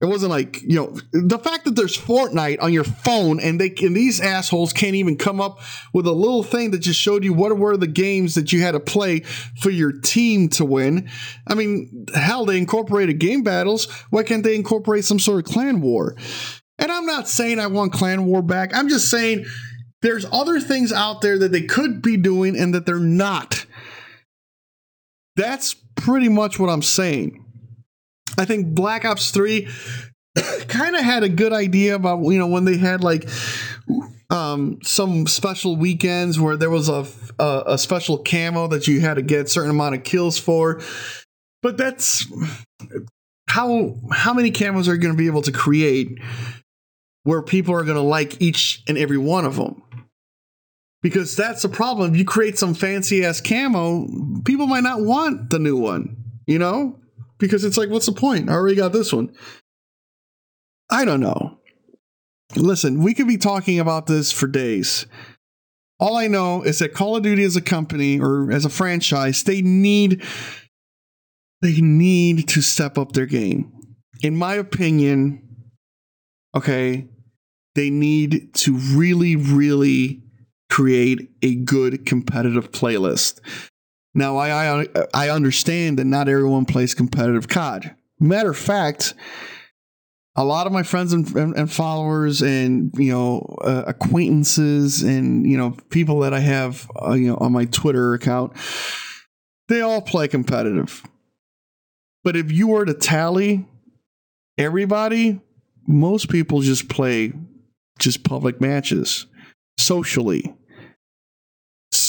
It 0.00 0.06
wasn't 0.06 0.30
like, 0.30 0.62
you 0.62 0.76
know, 0.76 0.96
the 1.12 1.38
fact 1.38 1.66
that 1.66 1.76
there's 1.76 1.98
Fortnite 1.98 2.62
on 2.62 2.72
your 2.72 2.84
phone 2.84 3.38
and 3.38 3.60
they 3.60 3.74
and 3.82 3.94
these 3.94 4.18
assholes 4.18 4.72
can't 4.72 4.94
even 4.94 5.18
come 5.18 5.42
up 5.42 5.60
with 5.92 6.06
a 6.06 6.12
little 6.12 6.42
thing 6.42 6.70
that 6.70 6.78
just 6.78 6.98
showed 6.98 7.22
you 7.22 7.34
what 7.34 7.54
were 7.58 7.76
the 7.76 7.86
games 7.86 8.34
that 8.36 8.50
you 8.50 8.62
had 8.62 8.72
to 8.72 8.80
play 8.80 9.20
for 9.60 9.68
your 9.68 9.92
team 9.92 10.48
to 10.50 10.64
win. 10.64 11.10
I 11.46 11.54
mean, 11.54 12.06
hell, 12.14 12.46
they 12.46 12.56
incorporated 12.56 13.18
game 13.18 13.42
battles. 13.42 13.90
Why 14.08 14.22
can't 14.22 14.42
they 14.42 14.54
incorporate 14.54 15.04
some 15.04 15.18
sort 15.18 15.46
of 15.46 15.52
clan 15.52 15.82
war? 15.82 16.16
And 16.78 16.90
I'm 16.90 17.04
not 17.04 17.28
saying 17.28 17.58
I 17.60 17.66
want 17.66 17.92
clan 17.92 18.24
war 18.24 18.40
back. 18.40 18.74
I'm 18.74 18.88
just 18.88 19.10
saying 19.10 19.44
there's 20.02 20.24
other 20.32 20.60
things 20.60 20.92
out 20.92 21.20
there 21.20 21.38
that 21.38 21.52
they 21.52 21.62
could 21.62 22.02
be 22.02 22.16
doing 22.16 22.58
and 22.58 22.74
that 22.74 22.86
they're 22.86 22.98
not. 22.98 23.66
That's 25.36 25.74
pretty 25.94 26.28
much 26.28 26.58
what 26.58 26.70
I'm 26.70 26.82
saying. 26.82 27.44
I 28.38 28.44
think 28.44 28.74
Black 28.74 29.04
Ops 29.04 29.30
3 29.30 29.68
kind 30.68 30.96
of 30.96 31.02
had 31.02 31.22
a 31.22 31.28
good 31.28 31.52
idea 31.52 31.94
about, 31.94 32.22
you 32.22 32.38
know, 32.38 32.46
when 32.46 32.64
they 32.64 32.78
had 32.78 33.02
like 33.02 33.28
um, 34.30 34.78
some 34.82 35.26
special 35.26 35.76
weekends 35.76 36.38
where 36.38 36.56
there 36.56 36.70
was 36.70 36.88
a, 36.88 37.06
a, 37.38 37.62
a 37.66 37.78
special 37.78 38.18
camo 38.18 38.68
that 38.68 38.86
you 38.86 39.00
had 39.00 39.14
to 39.14 39.22
get 39.22 39.46
a 39.46 39.48
certain 39.48 39.70
amount 39.70 39.96
of 39.96 40.04
kills 40.04 40.38
for. 40.38 40.80
But 41.62 41.76
that's 41.76 42.26
how 43.48 43.96
how 44.10 44.32
many 44.32 44.50
camos 44.50 44.88
are 44.88 44.94
you 44.94 45.00
going 45.00 45.12
to 45.12 45.18
be 45.18 45.26
able 45.26 45.42
to 45.42 45.52
create 45.52 46.20
where 47.24 47.42
people 47.42 47.74
are 47.74 47.84
going 47.84 47.96
to 47.96 48.02
like 48.02 48.40
each 48.40 48.82
and 48.88 48.96
every 48.96 49.18
one 49.18 49.44
of 49.44 49.56
them? 49.56 49.82
Because 51.02 51.36
that's 51.36 51.62
the 51.62 51.68
problem. 51.68 52.12
If 52.12 52.18
you 52.18 52.24
create 52.24 52.58
some 52.58 52.74
fancy 52.74 53.24
ass 53.24 53.40
camo, 53.40 54.06
people 54.44 54.66
might 54.66 54.82
not 54.82 55.02
want 55.02 55.50
the 55.50 55.58
new 55.58 55.76
one, 55.76 56.16
you 56.46 56.58
know? 56.58 56.98
Because 57.38 57.64
it's 57.64 57.78
like, 57.78 57.88
what's 57.88 58.06
the 58.06 58.12
point? 58.12 58.50
I 58.50 58.52
already 58.52 58.76
got 58.76 58.92
this 58.92 59.12
one. 59.12 59.32
I 60.90 61.04
don't 61.04 61.20
know. 61.20 61.58
Listen, 62.56 63.02
we 63.02 63.14
could 63.14 63.28
be 63.28 63.38
talking 63.38 63.78
about 63.78 64.06
this 64.06 64.32
for 64.32 64.46
days. 64.46 65.06
All 66.00 66.16
I 66.16 66.26
know 66.26 66.62
is 66.62 66.78
that 66.80 66.94
Call 66.94 67.16
of 67.16 67.22
Duty 67.22 67.44
as 67.44 67.56
a 67.56 67.60
company 67.60 68.18
or 68.18 68.50
as 68.50 68.64
a 68.64 68.70
franchise, 68.70 69.42
they 69.44 69.62
need 69.62 70.22
they 71.62 71.80
need 71.80 72.48
to 72.48 72.62
step 72.62 72.96
up 72.96 73.12
their 73.12 73.26
game. 73.26 73.70
In 74.22 74.34
my 74.34 74.54
opinion, 74.54 75.42
okay, 76.56 77.06
they 77.74 77.90
need 77.90 78.54
to 78.54 78.76
really 78.76 79.36
really 79.36 80.22
create 80.70 81.30
a 81.42 81.56
good 81.56 82.06
competitive 82.06 82.70
playlist. 82.70 83.40
Now, 84.14 84.38
I, 84.38 84.82
I 84.82 84.86
I 85.12 85.30
understand 85.30 85.98
that 85.98 86.04
not 86.06 86.28
everyone 86.28 86.64
plays 86.64 86.94
competitive 86.94 87.48
COD. 87.48 87.94
Matter 88.18 88.50
of 88.50 88.58
fact, 88.58 89.14
a 90.36 90.44
lot 90.44 90.66
of 90.66 90.72
my 90.72 90.82
friends 90.82 91.12
and, 91.12 91.28
and, 91.36 91.54
and 91.54 91.70
followers 91.70 92.42
and 92.42 92.92
you 92.96 93.12
know 93.12 93.56
uh, 93.62 93.84
acquaintances 93.86 95.02
and 95.02 95.48
you 95.48 95.56
know 95.56 95.76
people 95.90 96.20
that 96.20 96.32
I 96.32 96.40
have 96.40 96.90
uh, 97.00 97.12
you 97.12 97.28
know 97.28 97.36
on 97.36 97.52
my 97.52 97.66
Twitter 97.66 98.14
account, 98.14 98.52
they 99.68 99.80
all 99.80 100.00
play 100.00 100.28
competitive. 100.28 101.04
But 102.24 102.36
if 102.36 102.50
you 102.52 102.68
were 102.68 102.84
to 102.84 102.94
tally 102.94 103.66
everybody, 104.58 105.40
most 105.86 106.28
people 106.28 106.60
just 106.60 106.88
play 106.88 107.32
just 107.98 108.24
public 108.24 108.60
matches 108.60 109.26
socially. 109.78 110.54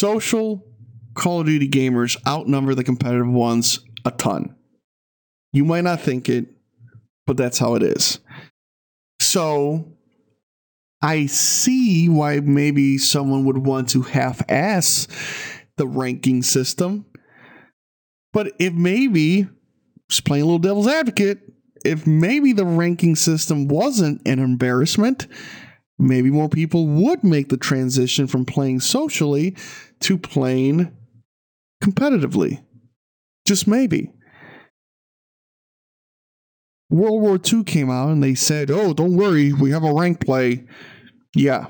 Social 0.01 0.65
Call 1.13 1.41
of 1.41 1.45
Duty 1.45 1.69
gamers 1.69 2.17
outnumber 2.27 2.73
the 2.73 2.83
competitive 2.83 3.27
ones 3.27 3.81
a 4.03 4.09
ton. 4.09 4.55
You 5.53 5.63
might 5.63 5.83
not 5.83 6.01
think 6.01 6.27
it, 6.27 6.47
but 7.27 7.37
that's 7.37 7.59
how 7.59 7.75
it 7.75 7.83
is. 7.83 8.17
So 9.19 9.93
I 11.03 11.27
see 11.27 12.09
why 12.09 12.39
maybe 12.39 12.97
someone 12.97 13.45
would 13.45 13.59
want 13.59 13.89
to 13.89 14.01
half 14.01 14.41
ass 14.49 15.07
the 15.77 15.85
ranking 15.85 16.41
system. 16.41 17.05
But 18.33 18.53
if 18.57 18.73
maybe, 18.73 19.49
just 20.09 20.25
playing 20.25 20.41
a 20.41 20.45
little 20.45 20.57
devil's 20.57 20.87
advocate, 20.87 21.41
if 21.85 22.07
maybe 22.07 22.53
the 22.53 22.65
ranking 22.65 23.15
system 23.15 23.67
wasn't 23.67 24.23
an 24.25 24.39
embarrassment, 24.39 25.27
maybe 25.99 26.31
more 26.31 26.49
people 26.49 26.87
would 26.87 27.23
make 27.23 27.49
the 27.49 27.57
transition 27.57 28.25
from 28.25 28.45
playing 28.45 28.79
socially 28.79 29.55
to 30.01 30.17
playing 30.17 30.95
competitively. 31.83 32.63
Just 33.47 33.67
maybe. 33.67 34.11
World 36.89 37.21
War 37.21 37.39
II 37.51 37.63
came 37.63 37.89
out 37.89 38.09
and 38.09 38.21
they 38.21 38.35
said, 38.35 38.69
oh, 38.69 38.93
don't 38.93 39.15
worry, 39.15 39.53
we 39.53 39.71
have 39.71 39.83
a 39.83 39.93
rank 39.93 40.19
play. 40.19 40.65
Yeah. 41.35 41.67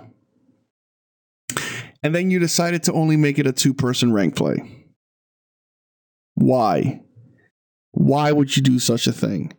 And 2.03 2.15
then 2.15 2.31
you 2.31 2.39
decided 2.39 2.83
to 2.83 2.93
only 2.93 3.17
make 3.17 3.37
it 3.37 3.45
a 3.45 3.51
two 3.51 3.73
person 3.73 4.11
rank 4.11 4.35
play. 4.35 4.87
Why? 6.33 7.01
Why 7.91 8.31
would 8.31 8.57
you 8.57 8.63
do 8.63 8.79
such 8.79 9.05
a 9.05 9.11
thing? 9.11 9.53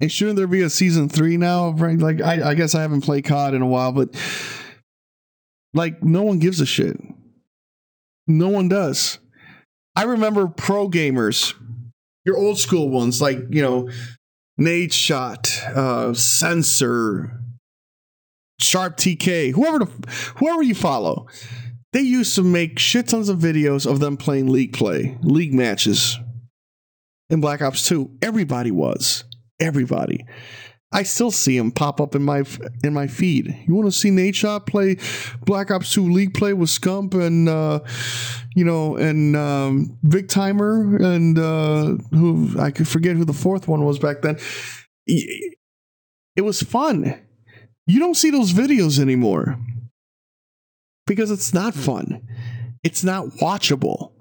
And 0.00 0.10
shouldn't 0.10 0.36
there 0.36 0.46
be 0.46 0.62
a 0.62 0.70
season 0.70 1.08
three 1.08 1.36
now? 1.36 1.70
Like, 1.72 2.22
I, 2.22 2.50
I 2.50 2.54
guess 2.54 2.74
I 2.74 2.80
haven't 2.80 3.02
played 3.02 3.24
COD 3.24 3.54
in 3.54 3.62
a 3.62 3.66
while, 3.66 3.92
but 3.92 4.14
like, 5.74 6.02
no 6.02 6.22
one 6.22 6.38
gives 6.38 6.60
a 6.60 6.66
shit. 6.66 6.96
No 8.28 8.48
one 8.48 8.68
does. 8.68 9.18
I 9.96 10.04
remember 10.04 10.46
pro 10.46 10.88
gamers, 10.88 11.54
your 12.24 12.36
old 12.36 12.58
school 12.58 12.90
ones, 12.90 13.20
like, 13.20 13.38
you 13.50 13.62
know, 13.62 13.88
Nadeshot, 14.60 15.76
uh, 15.76 16.14
Censor, 16.14 17.40
Sharp 18.60 18.96
TK, 18.96 19.52
whoever 19.52 19.80
the, 19.80 19.86
whoever 20.36 20.62
you 20.62 20.74
follow, 20.74 21.26
they 21.92 22.00
used 22.00 22.34
to 22.34 22.42
make 22.42 22.78
shit 22.78 23.08
tons 23.08 23.28
of 23.28 23.38
videos 23.38 23.90
of 23.90 23.98
them 23.98 24.16
playing 24.16 24.48
league 24.48 24.72
play, 24.72 25.16
league 25.22 25.54
matches 25.54 26.18
in 27.30 27.40
Black 27.40 27.62
Ops 27.62 27.88
2. 27.88 28.18
Everybody 28.20 28.70
was. 28.70 29.24
Everybody. 29.60 30.24
I 30.90 31.02
still 31.02 31.30
see 31.30 31.56
him 31.56 31.70
pop 31.70 32.00
up 32.00 32.14
in 32.14 32.22
my 32.22 32.44
in 32.82 32.94
my 32.94 33.06
feed. 33.06 33.54
You 33.66 33.74
want 33.74 33.88
to 33.88 33.92
see 33.92 34.10
Nadeshot 34.10 34.66
play 34.66 34.96
Black 35.44 35.70
Ops 35.70 35.92
2 35.92 36.10
League 36.10 36.32
play 36.32 36.54
with 36.54 36.70
Scump 36.70 37.14
and 37.14 37.48
uh, 37.48 37.80
you 38.54 38.64
know 38.64 38.96
and 38.96 39.36
um, 39.36 39.98
BigTymer 40.06 41.02
and 41.04 41.38
uh, 41.38 42.02
who 42.16 42.58
I 42.58 42.70
could 42.70 42.88
forget 42.88 43.16
who 43.16 43.26
the 43.26 43.34
fourth 43.34 43.68
one 43.68 43.84
was 43.84 43.98
back 43.98 44.22
then. 44.22 44.38
It 45.06 46.42
was 46.42 46.62
fun. 46.62 47.20
You 47.86 48.00
don't 48.00 48.16
see 48.16 48.30
those 48.30 48.52
videos 48.52 48.98
anymore 48.98 49.58
because 51.06 51.30
it's 51.30 51.52
not 51.52 51.74
fun. 51.74 52.22
It's 52.82 53.04
not 53.04 53.26
watchable. 53.42 54.12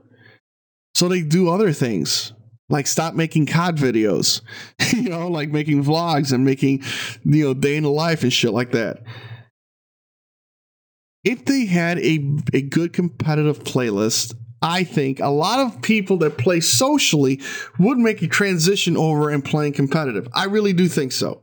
So 0.95 1.07
they 1.07 1.21
do 1.21 1.49
other 1.49 1.71
things 1.71 2.33
like 2.69 2.87
stop 2.87 3.13
making 3.13 3.45
COD 3.45 3.77
videos, 3.77 4.41
you 4.93 5.09
know, 5.09 5.27
like 5.27 5.49
making 5.49 5.83
vlogs 5.83 6.33
and 6.33 6.43
making, 6.43 6.83
you 7.23 7.45
know, 7.45 7.53
day 7.53 7.77
in 7.77 7.83
the 7.83 7.89
life 7.89 8.23
and 8.23 8.33
shit 8.33 8.51
like 8.51 8.71
that. 8.71 9.03
If 11.23 11.45
they 11.45 11.65
had 11.65 11.99
a, 11.99 12.19
a 12.53 12.61
good 12.61 12.93
competitive 12.93 13.59
playlist, 13.63 14.33
I 14.61 14.83
think 14.83 15.19
a 15.19 15.27
lot 15.27 15.59
of 15.59 15.81
people 15.81 16.17
that 16.17 16.37
play 16.37 16.61
socially 16.61 17.41
would 17.79 17.97
make 17.97 18.21
a 18.21 18.27
transition 18.27 18.97
over 18.97 19.29
and 19.29 19.43
playing 19.43 19.73
competitive. 19.73 20.27
I 20.33 20.45
really 20.45 20.73
do 20.73 20.87
think 20.87 21.11
so. 21.11 21.41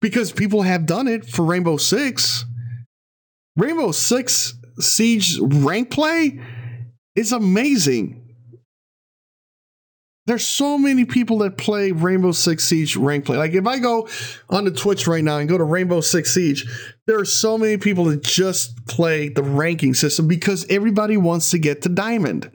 Because 0.00 0.32
people 0.32 0.62
have 0.62 0.84
done 0.84 1.06
it 1.06 1.24
for 1.24 1.44
Rainbow 1.44 1.76
Six. 1.76 2.44
Rainbow 3.56 3.92
Six 3.92 4.54
Siege 4.78 5.38
rank 5.38 5.90
play 5.90 6.40
is 7.14 7.32
amazing 7.32 8.21
there's 10.26 10.46
so 10.46 10.78
many 10.78 11.04
people 11.04 11.38
that 11.38 11.58
play 11.58 11.90
Rainbow 11.90 12.32
Six 12.32 12.64
Siege 12.64 12.96
rank 12.96 13.24
play. 13.24 13.36
Like 13.36 13.54
if 13.54 13.66
I 13.66 13.78
go 13.78 14.08
on 14.48 14.64
the 14.64 14.70
Twitch 14.70 15.06
right 15.06 15.24
now 15.24 15.38
and 15.38 15.48
go 15.48 15.58
to 15.58 15.64
Rainbow 15.64 16.00
Six 16.00 16.32
Siege, 16.32 16.66
there 17.06 17.18
are 17.18 17.24
so 17.24 17.58
many 17.58 17.76
people 17.76 18.04
that 18.04 18.22
just 18.22 18.86
play 18.86 19.28
the 19.28 19.42
ranking 19.42 19.94
system 19.94 20.28
because 20.28 20.64
everybody 20.70 21.16
wants 21.16 21.50
to 21.50 21.58
get 21.58 21.82
to 21.82 21.88
diamond. 21.88 22.50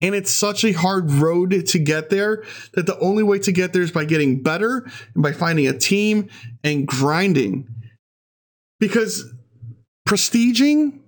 And 0.00 0.14
it's 0.14 0.30
such 0.30 0.64
a 0.64 0.72
hard 0.72 1.10
road 1.10 1.66
to 1.66 1.78
get 1.78 2.08
there 2.08 2.44
that 2.74 2.86
the 2.86 2.98
only 3.00 3.24
way 3.24 3.40
to 3.40 3.52
get 3.52 3.72
there 3.72 3.82
is 3.82 3.90
by 3.90 4.04
getting 4.04 4.42
better 4.42 4.88
and 5.14 5.22
by 5.22 5.32
finding 5.32 5.66
a 5.66 5.76
team 5.76 6.28
and 6.62 6.86
grinding. 6.86 7.66
Because 8.78 9.24
prestiging, 10.08 11.00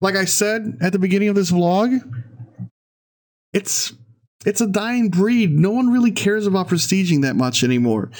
like 0.00 0.16
I 0.16 0.24
said 0.24 0.78
at 0.82 0.92
the 0.92 0.98
beginning 0.98 1.28
of 1.28 1.36
this 1.36 1.52
vlog, 1.52 2.00
it's 3.52 3.92
it's 4.44 4.60
a 4.60 4.66
dying 4.66 5.08
breed. 5.08 5.58
No 5.58 5.70
one 5.70 5.90
really 5.90 6.10
cares 6.10 6.46
about 6.46 6.68
prestiging 6.68 7.22
that 7.22 7.36
much 7.36 7.62
anymore. 7.62 8.10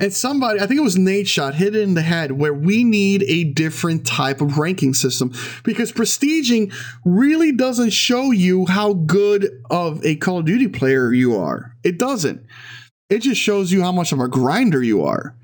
And 0.00 0.12
somebody, 0.12 0.60
I 0.60 0.66
think 0.66 0.78
it 0.78 0.84
was 0.84 0.96
Nadeshot, 0.96 1.54
hit 1.54 1.74
it 1.74 1.82
in 1.82 1.94
the 1.94 2.02
head 2.02 2.32
where 2.32 2.54
we 2.54 2.84
need 2.84 3.24
a 3.24 3.44
different 3.44 4.06
type 4.06 4.40
of 4.40 4.58
ranking 4.58 4.94
system 4.94 5.32
because 5.64 5.92
prestiging 5.92 6.72
really 7.04 7.52
doesn't 7.52 7.90
show 7.90 8.30
you 8.30 8.66
how 8.66 8.94
good 8.94 9.62
of 9.70 10.04
a 10.04 10.16
Call 10.16 10.38
of 10.38 10.46
Duty 10.46 10.68
player 10.68 11.12
you 11.12 11.36
are. 11.36 11.72
It 11.84 11.98
doesn't. 11.98 12.46
It 13.10 13.20
just 13.20 13.40
shows 13.40 13.72
you 13.72 13.82
how 13.82 13.92
much 13.92 14.12
of 14.12 14.20
a 14.20 14.28
grinder 14.28 14.82
you 14.82 15.04
are. 15.04 15.36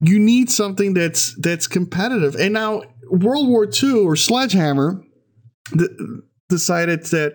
You 0.00 0.18
need 0.18 0.50
something 0.50 0.94
that's 0.94 1.36
that's 1.36 1.68
competitive. 1.68 2.34
And 2.34 2.54
now 2.54 2.82
World 3.08 3.48
War 3.48 3.68
II 3.70 4.00
or 4.00 4.16
Sledgehammer, 4.16 5.00
the, 5.70 6.22
decided 6.52 7.04
that 7.06 7.34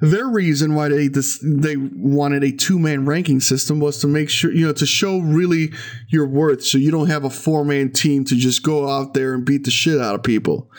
their 0.00 0.26
reason 0.26 0.74
why 0.74 0.88
they 0.88 1.08
this, 1.08 1.38
they 1.42 1.76
wanted 1.76 2.42
a 2.42 2.52
two 2.52 2.78
man 2.78 3.06
ranking 3.06 3.40
system 3.40 3.78
was 3.78 4.00
to 4.00 4.08
make 4.08 4.28
sure 4.30 4.52
you 4.52 4.66
know 4.66 4.72
to 4.72 4.86
show 4.86 5.18
really 5.18 5.72
your 6.08 6.26
worth, 6.26 6.64
so 6.64 6.78
you 6.78 6.90
don't 6.90 7.08
have 7.08 7.24
a 7.24 7.30
four 7.30 7.64
man 7.64 7.92
team 7.92 8.24
to 8.24 8.34
just 8.34 8.62
go 8.62 8.88
out 8.88 9.14
there 9.14 9.34
and 9.34 9.44
beat 9.44 9.64
the 9.64 9.70
shit 9.70 10.00
out 10.00 10.14
of 10.14 10.22
people. 10.22 10.70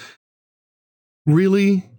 Really, 1.25 1.89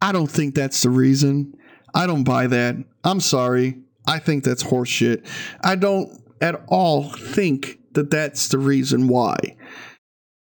I 0.00 0.12
don't 0.12 0.30
think 0.30 0.54
that's 0.54 0.82
the 0.82 0.90
reason. 0.90 1.54
I 1.94 2.06
don't 2.06 2.24
buy 2.24 2.46
that. 2.46 2.76
I'm 3.04 3.20
sorry. 3.20 3.82
I 4.06 4.18
think 4.18 4.44
that's 4.44 4.62
horseshit. 4.62 5.26
I 5.62 5.76
don't 5.76 6.22
at 6.40 6.62
all 6.68 7.10
think 7.10 7.78
that 7.92 8.10
that's 8.10 8.48
the 8.48 8.58
reason 8.58 9.08
why. 9.08 9.56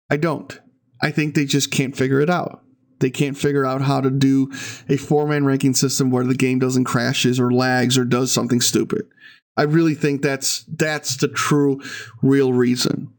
I 0.09 0.17
don't. 0.17 0.59
I 1.01 1.11
think 1.11 1.35
they 1.35 1.45
just 1.45 1.71
can't 1.71 1.95
figure 1.95 2.19
it 2.19 2.29
out. 2.29 2.63
They 2.99 3.09
can't 3.09 3.37
figure 3.37 3.65
out 3.65 3.81
how 3.81 4.01
to 4.01 4.09
do 4.09 4.51
a 4.89 4.97
four 4.97 5.27
man 5.27 5.45
ranking 5.45 5.73
system 5.73 6.09
where 6.09 6.23
the 6.23 6.35
game 6.35 6.59
doesn't 6.59 6.85
crashes 6.85 7.39
or 7.39 7.51
lags 7.51 7.97
or 7.97 8.05
does 8.05 8.31
something 8.31 8.61
stupid. 8.61 9.07
I 9.55 9.63
really 9.63 9.95
think 9.95 10.21
that's 10.21 10.63
that's 10.67 11.17
the 11.17 11.27
true 11.27 11.81
real 12.21 12.53
reason. 12.53 13.13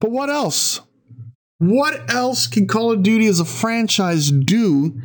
But 0.00 0.10
what 0.10 0.30
else? 0.30 0.80
What 1.58 2.10
else 2.10 2.46
can 2.46 2.66
Call 2.66 2.92
of 2.92 3.02
Duty 3.02 3.26
as 3.26 3.40
a 3.40 3.44
franchise 3.44 4.30
do 4.30 4.98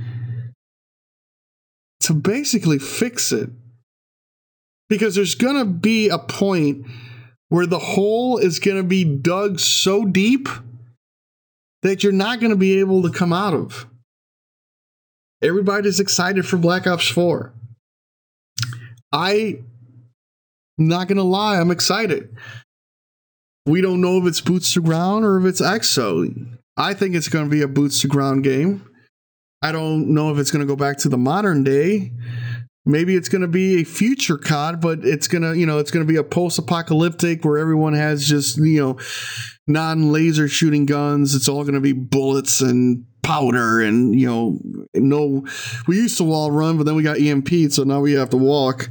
to 2.02 2.14
basically 2.14 2.80
fix 2.80 3.32
it? 3.32 3.50
Because 4.88 5.16
there's 5.16 5.36
going 5.36 5.58
to 5.58 5.66
be 5.66 6.08
a 6.08 6.20
point 6.20 6.86
where 7.50 7.66
the 7.66 7.80
hole 7.80 8.38
is 8.38 8.60
going 8.60 8.78
to 8.78 8.84
be 8.84 9.04
dug 9.04 9.60
so 9.60 10.06
deep 10.06 10.48
that 11.86 12.02
you're 12.04 12.12
not 12.12 12.40
going 12.40 12.50
to 12.50 12.58
be 12.58 12.80
able 12.80 13.04
to 13.04 13.12
come 13.12 13.32
out 13.32 13.54
of. 13.54 13.86
Everybody's 15.44 16.00
excited 16.00 16.48
for 16.48 16.58
Black 16.58 16.88
Ops 16.88 17.08
4. 17.08 17.54
I'm 19.14 19.64
not 20.80 21.08
going 21.08 21.18
to 21.18 21.24
lie, 21.24 21.60
I'm 21.60 21.70
excited. 21.70 22.36
We 23.68 23.82
don't 23.82 24.02
know 24.02 24.18
if 24.18 24.26
it's 24.26 24.42
boots 24.42 24.74
to 24.74 24.82
ground 24.82 25.26
or 25.26 25.40
if 25.40 25.46
it's 25.46 25.62
exo. 25.62 26.58
I 26.76 26.96
think 26.96 27.14
it's 27.14 27.30
going 27.30 27.46
to 27.46 27.52
be 27.52 27.62
a 27.62 27.68
boots 27.68 28.02
to 28.02 28.08
ground 28.08 28.44
game. 28.44 28.90
I 29.62 29.72
don't 29.72 30.12
know 30.12 30.32
if 30.32 30.40
it's 30.40 30.50
going 30.50 30.66
to 30.66 30.68
go 30.68 30.76
back 30.76 30.98
to 31.00 31.10
the 31.10 31.20
modern 31.20 31.64
day. 31.64 32.14
Maybe 32.88 33.16
it's 33.16 33.30
going 33.30 33.44
to 33.44 33.48
be 33.48 33.82
a 33.82 33.84
future 33.84 34.40
COD, 34.40 34.82
but 34.82 35.06
it's 35.06 35.28
going 35.28 35.44
to, 35.44 35.56
you 35.56 35.68
know, 35.68 35.78
it's 35.78 35.92
going 35.92 36.06
to 36.06 36.12
be 36.12 36.18
a 36.18 36.24
post 36.24 36.58
apocalyptic 36.58 37.46
where 37.46 37.60
everyone 37.60 37.94
has 37.94 38.28
just, 38.28 38.58
you 38.58 38.82
know, 38.82 38.98
non 39.68 40.12
laser 40.12 40.48
shooting 40.48 40.86
guns. 40.86 41.36
It's 41.36 41.48
all 41.48 41.64
going 41.64 41.76
to 41.76 41.82
be 41.82 41.94
bullets 41.94 42.62
and 42.62 43.06
powder 43.24 43.82
and, 43.82 44.20
you 44.20 44.28
know, 44.28 44.60
no. 44.94 45.46
We 45.88 45.98
used 45.98 46.18
to 46.18 46.24
wall 46.24 46.52
run, 46.52 46.78
but 46.78 46.86
then 46.86 46.96
we 46.96 47.04
got 47.04 47.18
EMP, 47.18 47.72
so 47.72 47.84
now 47.84 48.00
we 48.00 48.14
have 48.14 48.30
to 48.32 48.38
walk. 48.38 48.90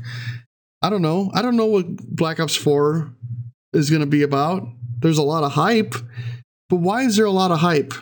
I 0.83 0.91
don't 0.91 1.03
know. 1.03 1.31
I 1.33 1.43
don't 1.43 1.57
know 1.57 1.67
what 1.67 1.97
Black 1.97 2.41
Ops 2.41 2.57
4 2.57 3.11
is 3.73 3.91
going 3.91 4.01
to 4.01 4.07
be 4.07 4.23
about. 4.23 4.67
There's 4.99 5.19
a 5.19 5.23
lot 5.23 5.45
of 5.45 5.53
hype, 5.53 5.95
but 6.69 6.77
why 6.77 7.03
is 7.03 7.17
there 7.17 7.27
a 7.27 7.31
lot 7.31 7.51
of 7.51 7.61
hype? 7.61 7.95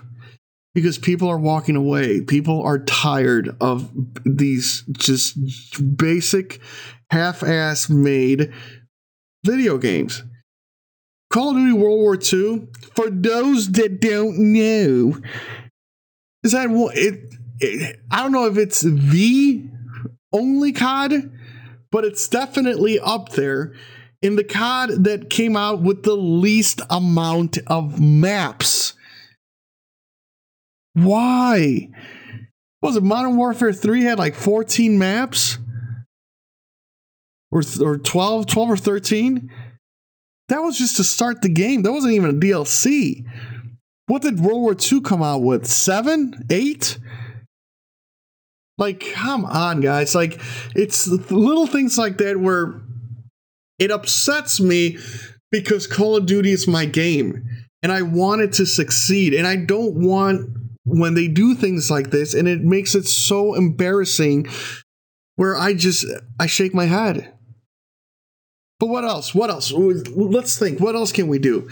Because 0.74 0.96
people 0.96 1.28
are 1.28 1.38
walking 1.38 1.76
away. 1.76 2.22
People 2.22 2.62
are 2.62 2.78
tired 2.78 3.54
of 3.60 3.90
these 4.24 4.84
just 4.92 5.36
basic, 5.96 6.60
half 7.10 7.42
ass 7.42 7.90
made 7.90 8.52
video 9.44 9.76
games. 9.76 10.22
Call 11.32 11.50
of 11.50 11.56
Duty 11.56 11.72
World 11.72 11.98
War 11.98 12.14
II, 12.14 12.68
for 12.94 13.08
those 13.08 13.72
that 13.72 14.02
don't 14.02 14.38
know, 14.38 15.18
is 16.44 16.52
that 16.52 16.68
it, 16.94 17.34
it 17.58 18.00
I 18.10 18.22
don't 18.22 18.32
know 18.32 18.46
if 18.46 18.58
it's 18.58 18.82
the 18.82 19.64
only 20.30 20.72
COD, 20.72 21.32
but 21.90 22.04
it's 22.04 22.28
definitely 22.28 23.00
up 23.00 23.30
there 23.30 23.72
in 24.20 24.36
the 24.36 24.44
COD 24.44 25.04
that 25.04 25.30
came 25.30 25.56
out 25.56 25.80
with 25.80 26.02
the 26.02 26.16
least 26.16 26.82
amount 26.90 27.56
of 27.66 27.98
maps. 27.98 28.92
Why? 30.92 31.88
Was 32.82 32.96
it 32.96 33.02
Modern 33.02 33.38
Warfare 33.38 33.72
3 33.72 34.02
had 34.02 34.18
like 34.18 34.34
14 34.34 34.98
maps? 34.98 35.58
Or, 37.50 37.62
or 37.80 37.96
12, 37.96 38.46
12 38.46 38.70
or 38.70 38.76
13? 38.76 39.50
That 40.48 40.62
was 40.62 40.78
just 40.78 40.96
to 40.96 41.04
start 41.04 41.42
the 41.42 41.48
game. 41.48 41.82
That 41.82 41.92
wasn't 41.92 42.14
even 42.14 42.30
a 42.30 42.38
DLC. 42.38 43.24
What 44.06 44.22
did 44.22 44.40
World 44.40 44.62
War 44.62 44.76
II 44.80 45.00
come 45.00 45.22
out 45.22 45.42
with? 45.42 45.66
Seven? 45.66 46.46
Eight? 46.50 46.98
Like, 48.78 49.00
come 49.14 49.44
on, 49.44 49.80
guys. 49.80 50.14
Like, 50.14 50.40
it's 50.74 51.06
little 51.06 51.66
things 51.66 51.98
like 51.98 52.18
that 52.18 52.38
where 52.38 52.82
it 53.78 53.90
upsets 53.90 54.60
me 54.60 54.98
because 55.50 55.86
Call 55.86 56.16
of 56.16 56.26
Duty 56.26 56.50
is 56.50 56.66
my 56.66 56.84
game 56.86 57.44
and 57.82 57.92
I 57.92 58.02
want 58.02 58.42
it 58.42 58.52
to 58.54 58.66
succeed. 58.66 59.34
And 59.34 59.46
I 59.46 59.56
don't 59.56 59.94
want 59.94 60.50
when 60.84 61.14
they 61.14 61.28
do 61.28 61.54
things 61.54 61.90
like 61.90 62.10
this 62.10 62.34
and 62.34 62.48
it 62.48 62.62
makes 62.62 62.94
it 62.94 63.06
so 63.06 63.54
embarrassing 63.54 64.48
where 65.36 65.56
I 65.56 65.74
just 65.74 66.04
I 66.40 66.46
shake 66.46 66.74
my 66.74 66.86
head. 66.86 67.32
But 68.82 68.88
what 68.88 69.04
else? 69.04 69.32
What 69.32 69.48
else? 69.48 69.70
Let's 69.70 70.58
think. 70.58 70.80
What 70.80 70.96
else 70.96 71.12
can 71.12 71.28
we 71.28 71.38
do? 71.38 71.70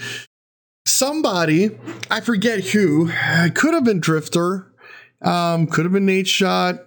Somebody, 0.87 1.77
I 2.09 2.21
forget 2.21 2.61
who, 2.61 3.09
could 3.53 3.75
have 3.75 3.83
been 3.83 4.01
Drift0r, 4.01 4.67
um, 5.21 5.67
could 5.67 5.87
have 5.87 5.93
been 5.93 6.07
Nadeshot, 6.07 6.79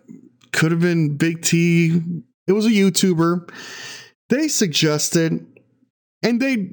could 0.54 0.72
have 0.72 0.80
been 0.80 1.18
Big 1.18 1.42
T. 1.42 2.00
It 2.48 2.54
was 2.54 2.66
a 2.66 2.70
YouTuber 2.70 3.52
they 4.30 4.48
suggested, 4.48 5.46
and 6.24 6.42
they 6.42 6.70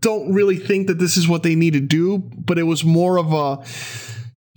don't 0.00 0.32
really 0.32 0.56
think 0.56 0.86
that 0.86 0.98
this 0.98 1.18
is 1.18 1.28
what 1.28 1.42
they 1.42 1.54
need 1.54 1.74
to 1.74 1.80
do, 1.80 2.16
but 2.16 2.58
it 2.58 2.62
was 2.62 2.84
more 2.84 3.18
of 3.18 3.34
a 3.34 3.62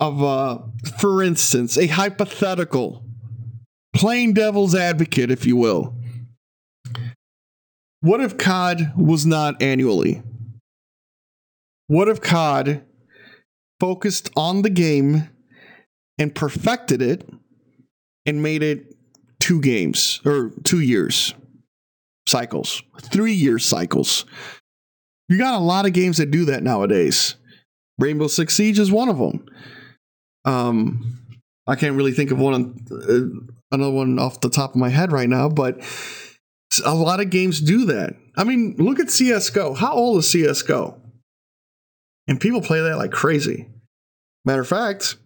of 0.00 0.22
a 0.22 0.62
for 0.98 1.22
instance, 1.22 1.76
a 1.76 1.86
hypothetical, 1.86 3.04
plain 3.92 4.32
devil's 4.32 4.74
advocate, 4.74 5.30
if 5.30 5.44
you 5.44 5.58
will. 5.58 5.98
What 8.02 8.20
if 8.20 8.36
COD 8.36 8.92
was 8.96 9.24
not 9.24 9.62
annually? 9.62 10.22
What 11.86 12.08
if 12.08 12.20
COD 12.20 12.82
focused 13.80 14.30
on 14.36 14.62
the 14.62 14.70
game 14.70 15.30
and 16.18 16.34
perfected 16.34 17.00
it 17.00 17.28
and 18.26 18.42
made 18.42 18.62
it 18.62 18.94
two 19.40 19.60
games 19.60 20.20
or 20.24 20.52
two 20.62 20.80
years? 20.80 21.34
cycles, 22.26 22.82
three 23.00 23.32
year 23.32 23.58
cycles. 23.58 24.24
You 25.28 25.38
got 25.38 25.54
a 25.54 25.64
lot 25.64 25.86
of 25.86 25.92
games 25.92 26.18
that 26.18 26.30
do 26.30 26.44
that 26.46 26.62
nowadays. 26.62 27.36
Rainbow 27.98 28.26
Six 28.26 28.54
Siege 28.54 28.78
is 28.78 28.90
one 28.90 29.08
of 29.08 29.18
them. 29.18 29.46
Um, 30.44 31.18
I 31.66 31.76
can't 31.76 31.96
really 31.96 32.12
think 32.12 32.30
of 32.30 32.38
one, 32.38 32.84
uh, 32.90 33.74
another 33.74 33.92
one 33.92 34.18
off 34.18 34.40
the 34.40 34.50
top 34.50 34.70
of 34.70 34.76
my 34.76 34.88
head 34.88 35.12
right 35.12 35.28
now, 35.28 35.48
but 35.48 35.80
a 36.80 36.94
lot 36.94 37.20
of 37.20 37.30
games 37.30 37.60
do 37.60 37.84
that. 37.86 38.14
I 38.36 38.44
mean, 38.44 38.76
look 38.78 38.98
at 38.98 39.10
CS:GO. 39.10 39.74
How 39.74 39.92
old 39.92 40.18
is 40.18 40.28
CS:GO? 40.28 41.00
And 42.28 42.40
people 42.40 42.62
play 42.62 42.80
that 42.80 42.96
like 42.96 43.10
crazy. 43.10 43.68
Matter 44.44 44.62
of 44.62 44.68
fact, 44.68 45.16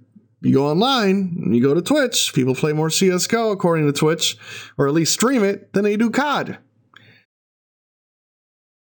you 0.41 0.53
go 0.53 0.67
online 0.67 1.53
you 1.53 1.63
go 1.63 1.75
to 1.75 1.83
Twitch, 1.83 2.33
people 2.35 2.55
play 2.55 2.73
more 2.73 2.91
CS:GO 2.91 3.51
according 3.51 3.87
to 3.87 3.93
Twitch, 3.93 4.37
or 4.79 4.87
at 4.87 4.95
least 4.95 5.13
stream 5.13 5.45
it, 5.45 5.73
than 5.73 5.85
they 5.85 5.97
do 5.97 6.11
COD. 6.11 6.59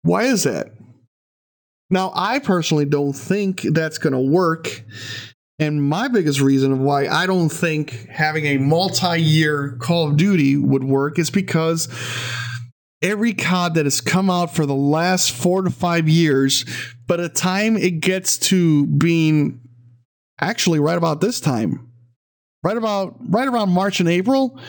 Why 0.04 0.24
is 0.24 0.44
that? 0.44 0.72
Now, 1.90 2.12
I 2.16 2.40
personally 2.40 2.86
don't 2.86 3.14
think 3.14 3.62
that's 3.62 3.98
going 3.98 4.14
to 4.14 4.20
work. 4.20 4.84
And 5.60 5.84
my 5.84 6.08
biggest 6.08 6.42
reason 6.42 6.72
of 6.72 6.80
why 6.80 7.08
I 7.08 7.28
don't 7.28 7.50
think 7.50 8.08
having 8.10 8.46
a 8.46 8.58
multi 8.58 9.22
year 9.22 9.78
Call 9.80 10.08
of 10.08 10.18
Duty 10.18 10.58
would 10.58 10.84
work 10.84 11.20
is 11.20 11.30
because 11.30 11.88
every 13.02 13.34
COD 13.34 13.76
that 13.76 13.86
has 13.86 14.02
come 14.02 14.30
out 14.30 14.56
for 14.56 14.66
the 14.66 14.76
last 14.76 15.32
four 15.32 15.62
to 15.64 15.70
five 15.70 16.08
years, 16.08 16.66
by 17.08 17.18
the 17.18 17.30
time 17.30 17.78
it 17.78 18.00
gets 18.00 18.38
to 18.38 18.86
being 18.88 19.62
actually 20.40 20.80
right 20.80 20.98
about 20.98 21.22
this 21.22 21.40
time, 21.40 21.92
right 22.64 22.78
about 22.78 23.16
right 23.30 23.48
around 23.48 23.70
March 23.70 24.00
and 24.00 24.10
April, 24.10 24.60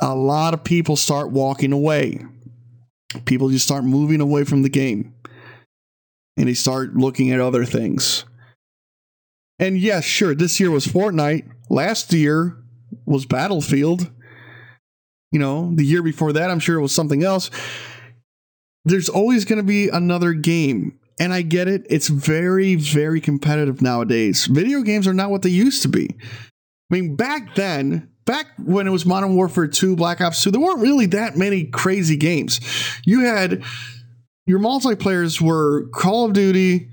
a 0.00 0.14
lot 0.14 0.54
of 0.54 0.64
people 0.64 0.96
start 0.96 1.30
walking 1.30 1.72
away 1.72 2.24
people 3.24 3.48
just 3.48 3.64
start 3.64 3.84
moving 3.84 4.20
away 4.20 4.44
from 4.44 4.62
the 4.62 4.68
game 4.68 5.14
and 6.36 6.48
they 6.48 6.54
start 6.54 6.94
looking 6.94 7.30
at 7.30 7.40
other 7.40 7.64
things. 7.64 8.24
And 9.58 9.76
yes, 9.78 10.04
sure, 10.04 10.34
this 10.34 10.58
year 10.58 10.70
was 10.70 10.86
Fortnite. 10.86 11.50
Last 11.68 12.12
year 12.12 12.56
was 13.04 13.26
Battlefield. 13.26 14.10
You 15.32 15.38
know, 15.38 15.72
the 15.74 15.84
year 15.84 16.02
before 16.02 16.32
that, 16.32 16.50
I'm 16.50 16.60
sure 16.60 16.78
it 16.78 16.82
was 16.82 16.92
something 16.92 17.22
else. 17.22 17.50
There's 18.84 19.08
always 19.08 19.44
going 19.44 19.58
to 19.58 19.64
be 19.66 19.88
another 19.88 20.32
game. 20.32 20.98
And 21.20 21.34
I 21.34 21.42
get 21.42 21.68
it. 21.68 21.86
It's 21.90 22.08
very, 22.08 22.76
very 22.76 23.20
competitive 23.20 23.82
nowadays. 23.82 24.46
Video 24.46 24.80
games 24.80 25.06
are 25.06 25.12
not 25.12 25.30
what 25.30 25.42
they 25.42 25.50
used 25.50 25.82
to 25.82 25.88
be. 25.88 26.08
I 26.18 26.94
mean, 26.94 27.14
back 27.14 27.54
then, 27.54 28.08
back 28.24 28.46
when 28.64 28.86
it 28.86 28.90
was 28.90 29.04
Modern 29.04 29.36
Warfare 29.36 29.66
2, 29.66 29.96
Black 29.96 30.22
Ops 30.22 30.42
2, 30.42 30.50
there 30.50 30.60
weren't 30.60 30.80
really 30.80 31.06
that 31.06 31.36
many 31.36 31.64
crazy 31.64 32.16
games. 32.16 32.58
You 33.04 33.26
had 33.26 33.62
your 34.46 34.60
multiplayers 34.60 35.42
were 35.42 35.88
Call 35.90 36.24
of 36.24 36.32
Duty, 36.32 36.88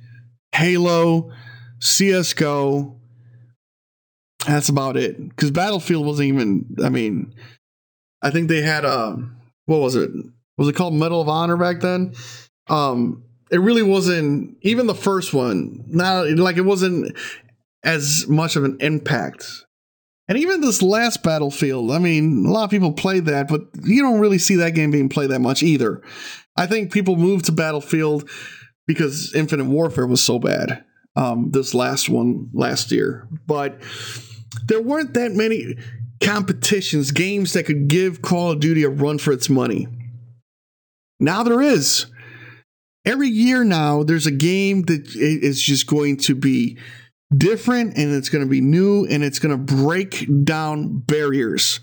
Halo, 0.54 1.32
CS:GO. 1.80 3.00
That's 4.46 4.68
about 4.68 4.98
it. 4.98 5.30
Because 5.30 5.52
Battlefield 5.52 6.06
wasn't 6.06 6.28
even. 6.28 6.76
I 6.84 6.90
mean, 6.90 7.34
I 8.22 8.32
think 8.32 8.48
they 8.48 8.62
had 8.62 8.86
um, 8.86 9.38
what 9.66 9.80
was 9.80 9.96
it? 9.96 10.10
Was 10.58 10.68
it 10.68 10.76
called 10.76 10.94
Medal 10.94 11.22
of 11.22 11.30
Honor 11.30 11.58
back 11.58 11.82
then? 11.82 12.14
Um, 12.68 13.24
it 13.52 13.60
really 13.60 13.84
wasn't 13.84 14.58
even 14.62 14.88
the 14.88 14.96
first 14.96 15.34
one. 15.34 15.84
Not 15.88 16.28
like 16.32 16.58
it 16.58 16.62
wasn't 16.62 17.16
as 17.84 18.28
much 18.28 18.56
of 18.56 18.64
an 18.64 18.78
impact 18.82 19.66
and 20.28 20.38
even 20.38 20.62
this 20.62 20.82
last 20.82 21.24
Battlefield, 21.24 21.92
I 21.92 22.00
mean, 22.00 22.46
a 22.46 22.52
lot 22.52 22.66
of 22.66 22.70
people 22.70 22.92
played 22.92 23.26
that, 23.26 23.48
but 23.48 23.62
you 23.84 24.02
don't 24.02 24.20
really 24.20 24.38
see 24.38 24.58
that 24.58 24.76
game 24.76 24.92
being 24.92 25.08
played 25.10 25.30
that 25.30 25.40
much 25.40 25.64
either. 25.64 26.02
I 26.58 26.68
think 26.68 26.92
people 26.92 27.16
moved 27.16 27.46
to 27.46 27.54
Battlefield 27.54 28.30
because 28.86 29.34
Infinite 29.34 29.66
Warfare 29.66 30.08
was 30.08 30.22
so 30.22 30.38
bad. 30.38 30.84
Um, 31.16 31.50
this 31.52 31.74
last 31.74 32.10
one 32.10 32.50
last 32.54 32.92
year, 32.92 33.28
but 33.48 33.82
there 34.66 34.82
weren't 34.82 35.16
that 35.16 35.32
many 35.32 35.76
competitions, 36.24 37.12
games 37.12 37.54
that 37.54 37.66
could 37.66 37.88
give 37.88 38.22
Call 38.22 38.52
of 38.52 38.60
Duty 38.60 38.84
a 38.84 38.90
run 38.90 39.18
for 39.18 39.32
its 39.32 39.50
money. 39.50 39.88
Now 41.20 41.44
there 41.44 41.62
is. 41.62 42.06
every 43.06 43.30
year 43.30 43.64
now 43.64 44.04
there's 44.04 44.28
a 44.28 44.32
game 44.32 44.84
that 44.84 45.08
is 45.16 45.62
just 45.62 45.88
going 45.88 46.18
to 46.18 46.36
be 46.36 46.78
different 47.36 47.98
and 47.98 48.14
it's 48.14 48.30
going 48.30 48.44
to 48.44 48.50
be 48.50 48.62
new 48.62 49.06
and 49.06 49.24
it's 49.24 49.40
going 49.40 49.52
to 49.52 49.76
break 49.76 50.28
down 50.44 51.00
barriers. 51.00 51.80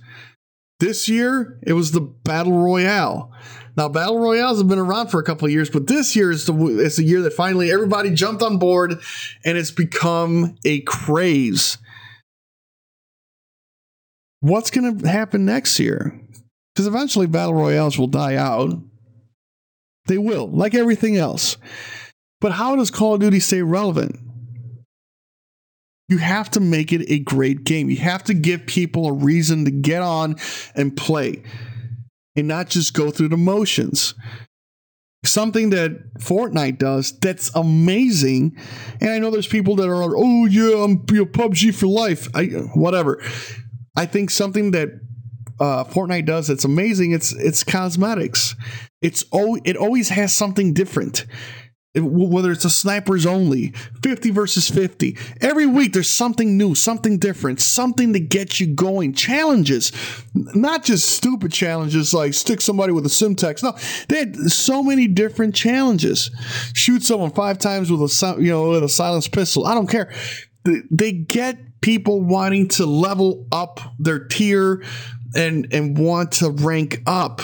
This 0.81 1.09
year 1.09 1.59
it 1.67 1.73
was 1.73 1.93
the 1.93 2.01
battle 2.01 2.53
royale. 2.59 3.33
Now 3.77 3.89
battle 3.89 4.19
royales 4.19 4.59
have 4.59 4.69
been 4.69 4.79
around 4.79 5.09
for 5.09 5.19
a 5.19 5.25
couple 5.25 5.47
of 5.47 5.53
years, 5.53 5.71
but 5.71 5.87
this 5.87 6.15
year 6.15 6.31
is 6.31 6.47
the 6.47 6.55
it's 6.79 6.97
the 6.97 7.05
year 7.05 7.23
that 7.23 7.33
finally 7.33 7.73
everybody 7.73 8.11
jumped 8.11 8.43
on 8.43 8.59
board 8.59 9.01
and 9.45 9.59
it's 9.59 9.71
become 9.71 10.57
a 10.65 10.81
craze. 10.83 11.79
What's 14.45 14.71
going 14.71 14.99
to 14.99 15.09
happen 15.09 15.47
next 15.47 15.81
year? 15.81 16.21
Because 16.75 16.87
eventually 16.87 17.27
battle 17.27 17.55
royales 17.55 17.99
will 17.99 18.09
die 18.09 18.37
out. 18.37 18.75
They 20.05 20.19
will, 20.19 20.49
like 20.49 20.75
everything 20.75 21.17
else. 21.17 21.57
But 22.43 22.53
how 22.53 22.77
does 22.77 22.91
Call 22.91 23.15
of 23.15 23.21
Duty 23.21 23.41
stay 23.41 23.63
relevant? 23.63 24.19
You 26.11 26.19
have 26.19 26.51
to 26.51 26.61
make 26.61 26.93
it 26.93 27.11
a 27.11 27.21
great 27.21 27.65
game. 27.65 27.89
You 27.89 27.97
have 27.97 28.23
to 28.25 28.35
give 28.35 28.67
people 28.67 29.07
a 29.07 29.15
reason 29.15 29.65
to 29.65 29.71
get 29.71 30.03
on 30.03 30.37
and 30.75 30.95
play 30.95 31.43
and 32.37 32.47
not 32.47 32.69
just 32.69 32.93
go 32.93 33.11
through 33.11 33.29
the 33.29 33.39
motions. 33.39 34.15
Something 35.25 35.71
that 35.71 36.17
Fortnite 36.19 36.77
does 36.77 37.19
that's 37.19 37.51
amazing. 37.55 38.59
And 39.01 39.09
I 39.09 39.19
know 39.21 39.31
there's 39.31 39.47
people 39.47 39.77
that 39.77 39.89
are, 39.89 40.15
oh, 40.15 40.45
yeah, 40.45 40.85
I'm 40.85 40.99
PUBG 40.99 41.75
for 41.75 41.87
life. 41.87 42.29
I, 42.35 42.45
whatever. 42.75 43.23
I 43.97 44.07
think 44.07 44.31
something 44.31 44.73
that 44.73 44.89
uh, 45.61 45.85
Fortnite 45.85 46.27
does 46.27 46.49
that's 46.49 46.65
amazing. 46.65 47.13
It's 47.13 47.33
it's 47.33 47.63
cosmetics. 47.63 48.55
It's 49.01 49.25
oh, 49.33 49.59
it 49.65 49.77
always 49.77 50.09
has 50.09 50.35
something 50.35 50.73
different. 50.73 51.27
It, 51.95 52.01
whether 52.01 52.51
it's 52.51 52.65
a 52.65 52.71
snipers 52.71 53.25
only, 53.25 53.69
50 54.03 54.31
versus 54.31 54.69
50. 54.69 55.17
Every 55.41 55.65
week 55.65 55.93
there's 55.93 56.11
something 56.11 56.59
new, 56.59 56.75
something 56.75 57.21
different, 57.21 57.61
something 57.61 58.13
to 58.15 58.19
get 58.19 58.59
you 58.59 58.75
going. 58.75 59.13
Challenges, 59.13 59.93
not 60.35 60.83
just 60.83 61.09
stupid 61.09 61.53
challenges 61.53 62.13
like 62.13 62.35
stick 62.35 62.61
somebody 62.61 62.93
with 62.93 63.07
a 63.07 63.11
Semtex. 63.11 63.63
No, 63.63 63.77
they 64.09 64.19
had 64.19 64.37
so 64.51 64.83
many 64.83 65.07
different 65.07 65.55
challenges. 65.55 66.33
Shoot 66.73 67.05
someone 67.05 67.31
five 67.31 67.59
times 67.59 67.93
with 67.93 68.01
a 68.01 68.43
you 68.43 68.51
know 68.51 68.71
with 68.71 68.83
a 68.83 68.89
silenced 68.89 69.31
pistol. 69.31 69.65
I 69.65 69.75
don't 69.75 69.89
care. 69.89 70.13
They, 70.65 70.81
they 70.91 71.13
get 71.13 71.59
people 71.85 72.23
wanting 72.23 72.67
to 72.67 72.87
level 72.87 73.47
up 73.53 73.79
their 73.99 74.19
tier 74.19 74.83
and 75.37 75.69
and 75.71 75.99
want 75.99 76.33
to 76.33 76.49
rank 76.49 77.03
up. 77.07 77.43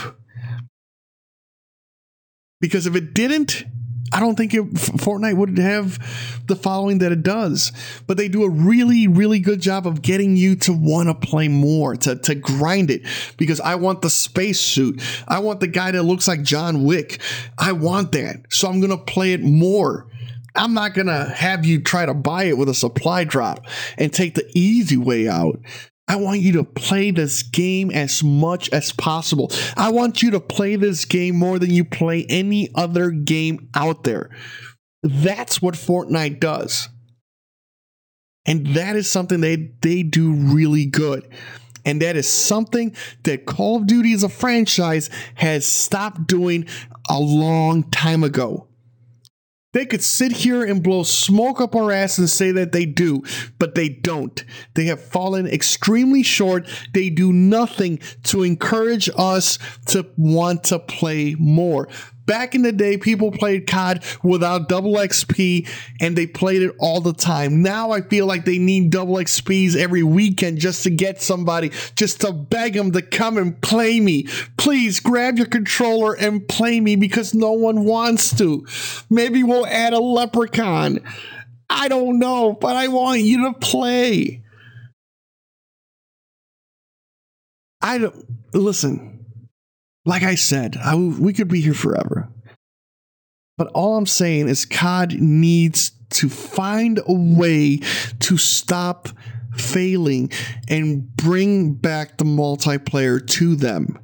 Because 2.58 2.86
if 2.86 2.96
it 2.96 3.12
didn't, 3.12 3.64
I 4.12 4.18
don't 4.18 4.36
think 4.36 4.54
it, 4.54 4.62
Fortnite 4.62 5.36
would 5.36 5.58
have 5.58 5.98
the 6.46 6.56
following 6.56 6.98
that 6.98 7.12
it 7.12 7.22
does. 7.22 7.70
But 8.06 8.16
they 8.16 8.28
do 8.28 8.42
a 8.42 8.48
really, 8.48 9.06
really 9.06 9.40
good 9.40 9.60
job 9.60 9.86
of 9.86 10.00
getting 10.00 10.36
you 10.36 10.56
to 10.56 10.72
want 10.72 11.08
to 11.08 11.28
play 11.28 11.48
more, 11.48 11.96
to, 11.96 12.16
to 12.16 12.34
grind 12.34 12.90
it. 12.90 13.02
Because 13.36 13.60
I 13.60 13.74
want 13.74 14.00
the 14.00 14.10
space 14.10 14.58
suit. 14.58 15.02
I 15.28 15.40
want 15.40 15.60
the 15.60 15.68
guy 15.68 15.90
that 15.90 16.02
looks 16.02 16.26
like 16.26 16.42
John 16.42 16.84
Wick. 16.84 17.20
I 17.58 17.72
want 17.72 18.12
that. 18.12 18.46
So 18.48 18.68
I'm 18.68 18.80
going 18.80 18.90
to 18.90 19.04
play 19.04 19.32
it 19.34 19.42
more. 19.42 20.06
I'm 20.54 20.74
not 20.74 20.94
going 20.94 21.06
to 21.06 21.24
have 21.24 21.64
you 21.64 21.80
try 21.80 22.06
to 22.06 22.14
buy 22.14 22.44
it 22.44 22.58
with 22.58 22.68
a 22.68 22.74
supply 22.74 23.24
drop 23.24 23.66
and 23.96 24.12
take 24.12 24.34
the 24.34 24.50
easy 24.54 24.96
way 24.96 25.28
out. 25.28 25.60
I 26.08 26.16
want 26.16 26.40
you 26.40 26.52
to 26.54 26.64
play 26.64 27.12
this 27.12 27.44
game 27.44 27.92
as 27.92 28.24
much 28.24 28.68
as 28.70 28.90
possible. 28.90 29.52
I 29.76 29.90
want 29.90 30.22
you 30.22 30.32
to 30.32 30.40
play 30.40 30.74
this 30.74 31.04
game 31.04 31.36
more 31.36 31.60
than 31.60 31.70
you 31.70 31.84
play 31.84 32.26
any 32.28 32.68
other 32.74 33.10
game 33.10 33.68
out 33.76 34.02
there. 34.02 34.30
That's 35.04 35.62
what 35.62 35.74
Fortnite 35.74 36.40
does. 36.40 36.88
And 38.44 38.66
that 38.74 38.96
is 38.96 39.08
something 39.08 39.40
they, 39.40 39.70
they 39.82 40.02
do 40.02 40.32
really 40.32 40.86
good. 40.86 41.28
And 41.84 42.02
that 42.02 42.16
is 42.16 42.28
something 42.28 42.96
that 43.22 43.46
Call 43.46 43.76
of 43.76 43.86
Duty 43.86 44.12
as 44.12 44.24
a 44.24 44.28
franchise 44.28 45.10
has 45.36 45.64
stopped 45.64 46.26
doing 46.26 46.66
a 47.08 47.20
long 47.20 47.84
time 47.90 48.24
ago. 48.24 48.66
They 49.72 49.86
could 49.86 50.02
sit 50.02 50.32
here 50.32 50.64
and 50.64 50.82
blow 50.82 51.04
smoke 51.04 51.60
up 51.60 51.76
our 51.76 51.92
ass 51.92 52.18
and 52.18 52.28
say 52.28 52.50
that 52.52 52.72
they 52.72 52.86
do, 52.86 53.22
but 53.58 53.74
they 53.74 53.88
don't. 53.88 54.44
They 54.74 54.86
have 54.86 55.00
fallen 55.00 55.46
extremely 55.46 56.24
short. 56.24 56.68
They 56.92 57.08
do 57.08 57.32
nothing 57.32 58.00
to 58.24 58.42
encourage 58.42 59.08
us 59.16 59.58
to 59.86 60.10
want 60.16 60.64
to 60.64 60.80
play 60.80 61.36
more. 61.38 61.88
Back 62.30 62.54
in 62.54 62.62
the 62.62 62.70
day, 62.70 62.96
people 62.96 63.32
played 63.32 63.66
COD 63.66 64.04
without 64.22 64.68
double 64.68 64.92
XP 64.92 65.68
and 66.00 66.14
they 66.14 66.28
played 66.28 66.62
it 66.62 66.76
all 66.78 67.00
the 67.00 67.12
time. 67.12 67.60
Now 67.60 67.90
I 67.90 68.02
feel 68.02 68.24
like 68.24 68.44
they 68.44 68.58
need 68.58 68.90
double 68.90 69.16
XPs 69.16 69.74
every 69.74 70.04
weekend 70.04 70.58
just 70.58 70.84
to 70.84 70.90
get 70.90 71.20
somebody, 71.20 71.72
just 71.96 72.20
to 72.20 72.32
beg 72.32 72.74
them 72.74 72.92
to 72.92 73.02
come 73.02 73.36
and 73.36 73.60
play 73.60 73.98
me. 73.98 74.28
Please 74.56 75.00
grab 75.00 75.38
your 75.38 75.48
controller 75.48 76.14
and 76.14 76.46
play 76.46 76.78
me 76.78 76.94
because 76.94 77.34
no 77.34 77.50
one 77.50 77.84
wants 77.84 78.32
to. 78.38 78.64
Maybe 79.10 79.42
we'll 79.42 79.66
add 79.66 79.92
a 79.92 79.98
leprechaun. 79.98 81.00
I 81.68 81.88
don't 81.88 82.20
know, 82.20 82.52
but 82.52 82.76
I 82.76 82.86
want 82.86 83.22
you 83.22 83.52
to 83.52 83.58
play. 83.58 84.44
I 87.82 87.98
don't 87.98 88.24
listen 88.54 89.09
like 90.04 90.22
I 90.22 90.34
said, 90.34 90.76
I, 90.76 90.94
we 90.94 91.32
could 91.32 91.48
be 91.48 91.60
here 91.60 91.74
forever. 91.74 92.32
But 93.56 93.68
all 93.74 93.96
I'm 93.96 94.06
saying 94.06 94.48
is 94.48 94.64
COD 94.64 95.20
needs 95.20 95.92
to 96.10 96.28
find 96.28 96.98
a 97.06 97.12
way 97.12 97.80
to 98.20 98.38
stop 98.38 99.08
failing 99.56 100.30
and 100.68 101.14
bring 101.16 101.74
back 101.74 102.18
the 102.18 102.24
multiplayer 102.24 103.24
to 103.26 103.56
them. 103.56 103.98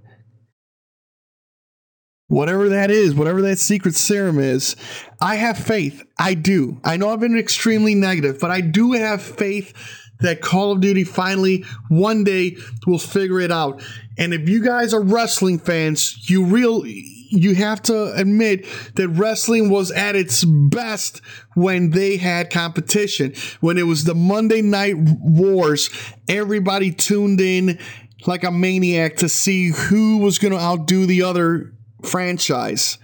Whatever 2.29 2.71
that 2.71 2.91
is, 2.91 3.15
whatever 3.15 3.41
that 3.43 3.59
secret 3.59 3.95
serum 3.95 4.41
is, 4.41 4.75
I 5.21 5.37
have 5.37 5.57
faith. 5.57 6.03
I 6.19 6.35
do. 6.35 6.81
I 6.85 6.97
know 6.97 7.11
I've 7.11 7.21
been 7.21 7.39
extremely 7.39 7.95
negative, 7.95 8.39
but 8.41 8.51
I 8.51 8.61
do 8.61 8.93
have 8.93 9.23
faith 9.23 9.73
that 10.21 10.41
Call 10.41 10.73
of 10.73 10.81
Duty 10.81 11.05
finally 11.05 11.65
one 11.89 12.25
day 12.25 12.57
will 12.87 12.99
figure 12.99 13.41
it 13.41 13.53
out. 13.53 13.83
And 14.19 14.33
if 14.33 14.49
you 14.49 14.63
guys 14.63 14.95
are 14.95 15.03
wrestling 15.03 15.59
fans, 15.59 16.29
you 16.29 16.45
real 16.45 16.85
you 16.87 17.55
have 17.57 17.83
to 17.83 18.13
admit 18.15 18.67
that 18.95 19.09
wrestling 19.09 19.69
was 19.69 19.91
at 19.91 20.15
its 20.15 20.45
best 20.45 21.21
when 21.55 21.91
they 21.91 22.17
had 22.17 22.51
competition. 22.51 23.35
When 23.61 23.79
it 23.79 23.83
was 23.83 24.05
the 24.05 24.15
Monday 24.15 24.63
Night 24.63 24.97
Wars, 24.97 25.91
everybody 26.29 26.93
tuned 26.93 27.41
in 27.41 27.79
like 28.27 28.45
a 28.45 28.51
maniac 28.51 29.17
to 29.17 29.29
see 29.29 29.71
who 29.71 30.19
was 30.19 30.39
going 30.39 30.53
to 30.53 30.61
outdo 30.61 31.07
the 31.07 31.23
other 31.23 31.75
franchise. 32.03 32.99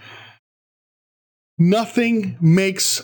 Nothing 1.58 2.36
makes 2.40 3.02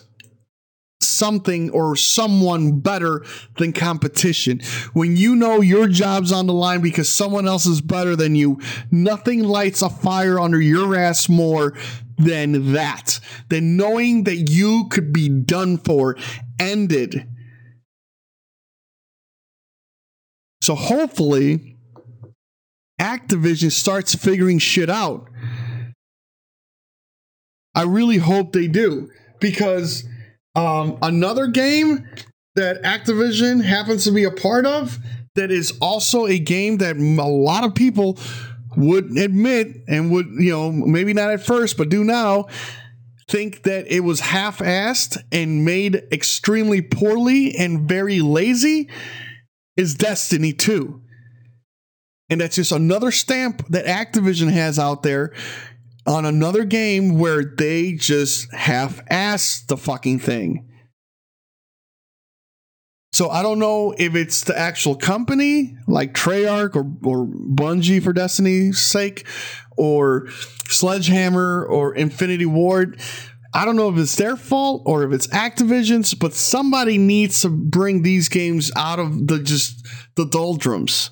something 1.09 1.71
or 1.71 1.97
someone 1.97 2.81
better 2.81 3.25
than 3.57 3.73
competition. 3.73 4.61
When 4.93 5.17
you 5.17 5.35
know 5.35 5.61
your 5.61 5.89
job's 5.89 6.33
on 6.33 6.47
the 6.47 6.53
line 6.53 6.81
because 6.81 7.09
someone 7.09 7.49
else 7.49 7.67
is 7.67 7.81
better 7.81 8.15
than 8.15 8.35
you, 8.35 8.61
nothing 8.91 9.43
lights 9.43 9.83
a 9.83 9.91
fire 9.91 10.39
under 10.39 10.61
your 10.61 10.95
ass 10.95 11.29
more 11.29 11.75
than 12.17 12.73
that. 12.73 13.21
Than 13.49 13.77
knowing 13.77 14.25
that 14.25 14.37
you 14.37 14.89
could 14.91 15.13
be 15.13 15.29
done 15.29 15.79
for, 15.79 16.17
ended. 16.59 17.27
So 20.61 20.75
hopefully, 20.75 21.77
Activision 23.01 23.71
starts 23.71 24.15
figuring 24.15 24.59
shit 24.59 24.91
out. 24.91 25.29
I 27.75 27.83
really 27.83 28.19
hope 28.19 28.53
they 28.53 28.67
do 28.67 29.09
because 29.41 30.05
um, 30.59 30.99
another 31.03 31.47
game 31.47 32.09
that 32.57 32.83
Activision 32.83 33.63
happens 33.63 34.03
to 34.05 34.11
be 34.11 34.25
a 34.25 34.31
part 34.31 34.67
of 34.67 34.99
that 35.37 35.53
is 35.53 35.79
also 35.81 36.27
a 36.27 36.41
game 36.41 36.79
that 36.79 36.97
a 36.97 37.01
lot 37.01 37.63
of 37.63 37.77
people 37.77 38.19
would 38.77 39.17
admit 39.17 39.69
and 39.87 40.11
would, 40.11 40.27
you 40.39 40.51
know, 40.51 40.73
maybe 40.73 41.13
not 41.15 41.31
at 41.31 41.45
first, 41.45 41.77
but 41.77 41.89
do 41.89 42.03
now 42.03 42.47
think 43.29 43.63
that 43.63 43.87
it 43.87 44.01
was 44.01 44.19
half 44.19 44.59
assed 44.59 45.17
and 45.31 45.65
made 45.65 46.03
extremely 46.11 46.83
poorly 46.83 47.55
and 47.55 47.89
very 47.89 48.21
lazy 48.21 48.89
is 49.77 49.95
Destiny 49.95 50.53
2. 50.53 51.01
And 52.31 52.41
that's 52.41 52.57
just 52.57 52.73
another 52.73 53.13
stamp 53.13 53.65
that 53.69 53.87
Activision 53.87 54.51
has 54.51 54.77
out 54.77 55.05
there 55.05 55.33
on 56.09 56.25
another 56.25 56.65
game 56.65 57.19
where 57.19 57.45
they 57.45 57.93
just 57.93 58.53
half 58.55 59.01
ass 59.11 59.63
the 59.69 59.77
fucking 59.77 60.19
thing. 60.19 60.67
So 63.13 63.31
I 63.31 63.43
don't 63.43 63.59
know 63.59 63.95
if 63.99 64.15
it's 64.15 64.45
the 64.45 64.59
actual 64.59 64.95
company 64.95 65.77
like 65.87 66.15
Treyarch 66.15 66.77
or, 66.77 66.87
or 67.05 67.27
Bungie 67.27 68.03
for 68.03 68.13
Destiny's 68.13 68.81
sake 68.81 69.27
or 69.77 70.29
Sledgehammer 70.69 71.65
or 71.65 71.95
Infinity 71.95 72.47
Ward. 72.47 73.01
I 73.53 73.65
don't 73.65 73.77
know 73.77 73.89
if 73.89 73.99
it's 73.99 74.17
their 74.17 74.37
fault 74.37 74.83
or 74.87 75.05
if 75.05 75.13
it's 75.13 75.27
Activision's, 75.29 76.15
but 76.15 76.35
somebody 76.35 76.97
needs 76.97 77.43
to 77.43 77.49
bring 77.49 78.03
these 78.03 78.29
games 78.29 78.71
out 78.77 78.99
of 78.99 79.27
the 79.27 79.43
just 79.43 79.87
the 80.15 80.27
doldrums. 80.27 81.11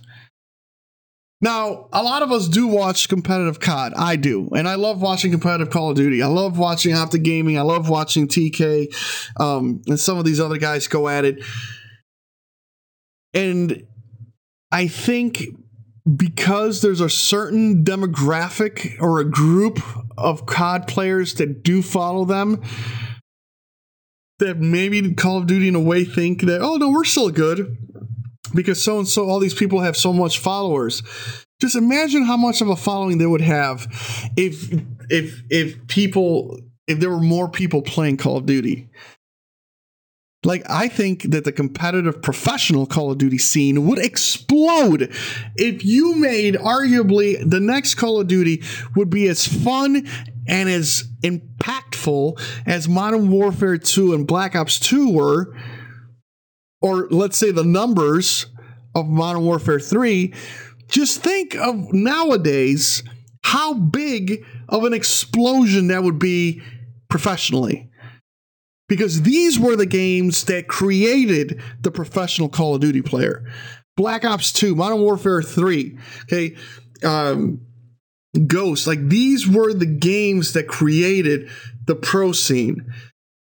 Now, 1.46 1.86
a 1.92 2.02
lot 2.02 2.22
of 2.22 2.32
us 2.32 2.48
do 2.48 2.66
watch 2.66 3.08
competitive 3.08 3.60
COD. 3.60 3.92
I 3.94 4.16
do. 4.16 4.48
And 4.56 4.66
I 4.66 4.74
love 4.74 5.00
watching 5.00 5.30
competitive 5.30 5.70
Call 5.70 5.90
of 5.90 5.96
Duty. 5.96 6.20
I 6.20 6.26
love 6.26 6.58
watching 6.58 6.92
Optic 6.92 7.22
Gaming. 7.22 7.56
I 7.56 7.62
love 7.62 7.88
watching 7.88 8.26
TK 8.26 8.92
um, 9.38 9.80
and 9.86 10.00
some 10.00 10.18
of 10.18 10.24
these 10.24 10.40
other 10.40 10.58
guys 10.58 10.88
go 10.88 11.08
at 11.08 11.24
it. 11.24 11.44
And 13.32 13.86
I 14.72 14.88
think 14.88 15.44
because 16.16 16.82
there's 16.82 17.00
a 17.00 17.08
certain 17.08 17.84
demographic 17.84 19.00
or 19.00 19.20
a 19.20 19.24
group 19.24 19.78
of 20.18 20.46
COD 20.46 20.88
players 20.88 21.34
that 21.34 21.62
do 21.62 21.80
follow 21.80 22.24
them, 22.24 22.60
that 24.40 24.58
maybe 24.58 25.14
Call 25.14 25.38
of 25.38 25.46
Duty 25.46 25.68
in 25.68 25.76
a 25.76 25.80
way 25.80 26.04
think 26.04 26.42
that, 26.42 26.60
oh 26.60 26.74
no, 26.74 26.90
we're 26.90 27.04
still 27.04 27.30
good 27.30 27.85
because 28.56 28.82
so 28.82 28.98
and 28.98 29.06
so, 29.06 29.28
all 29.28 29.38
these 29.38 29.54
people 29.54 29.80
have 29.80 29.96
so 29.96 30.12
much 30.12 30.38
followers. 30.38 31.02
Just 31.60 31.76
imagine 31.76 32.24
how 32.24 32.36
much 32.36 32.60
of 32.60 32.68
a 32.68 32.76
following 32.76 33.18
they 33.18 33.26
would 33.26 33.40
have 33.40 33.86
if 34.36 34.72
if 35.08 35.42
if 35.48 35.86
people 35.86 36.58
if 36.86 37.00
there 37.00 37.10
were 37.10 37.20
more 37.20 37.48
people 37.48 37.82
playing 37.82 38.16
Call 38.16 38.36
of 38.36 38.46
Duty. 38.46 38.88
Like, 40.44 40.68
I 40.70 40.86
think 40.86 41.22
that 41.32 41.44
the 41.44 41.50
competitive 41.50 42.22
professional 42.22 42.86
Call 42.86 43.10
of 43.10 43.18
Duty 43.18 43.38
scene 43.38 43.86
would 43.86 43.98
explode 43.98 45.12
if 45.56 45.84
you 45.84 46.14
made 46.14 46.54
arguably 46.54 47.38
the 47.48 47.58
next 47.58 47.96
Call 47.96 48.20
of 48.20 48.28
Duty 48.28 48.62
would 48.94 49.10
be 49.10 49.26
as 49.26 49.46
fun 49.46 50.06
and 50.46 50.68
as 50.68 51.04
impactful 51.22 52.40
as 52.64 52.88
Modern 52.88 53.28
Warfare 53.30 53.76
2 53.76 54.14
and 54.14 54.24
Black 54.24 54.54
Ops 54.54 54.78
2 54.78 55.12
were, 55.12 55.56
or 56.80 57.08
let's 57.10 57.36
say 57.36 57.50
the 57.50 57.64
numbers 57.64 58.46
of 58.94 59.06
Modern 59.06 59.44
Warfare 59.44 59.80
3. 59.80 60.32
Just 60.88 61.22
think 61.22 61.54
of 61.56 61.92
nowadays 61.92 63.02
how 63.42 63.74
big 63.74 64.44
of 64.68 64.84
an 64.84 64.92
explosion 64.92 65.88
that 65.88 66.02
would 66.02 66.18
be 66.18 66.62
professionally 67.08 67.90
because 68.88 69.22
these 69.22 69.58
were 69.58 69.76
the 69.76 69.86
games 69.86 70.44
that 70.44 70.68
created 70.68 71.60
the 71.80 71.90
professional 71.90 72.48
Call 72.48 72.74
of 72.74 72.80
Duty 72.80 73.02
player. 73.02 73.44
Black 73.96 74.24
Ops 74.24 74.52
2, 74.52 74.74
Modern 74.74 75.00
Warfare 75.00 75.42
3, 75.42 75.98
okay, 76.24 76.56
um, 77.02 77.60
Ghost, 78.46 78.86
like 78.86 79.08
these 79.08 79.48
were 79.48 79.72
the 79.72 79.86
games 79.86 80.52
that 80.52 80.68
created 80.68 81.48
the 81.86 81.94
pro 81.94 82.32
scene. 82.32 82.92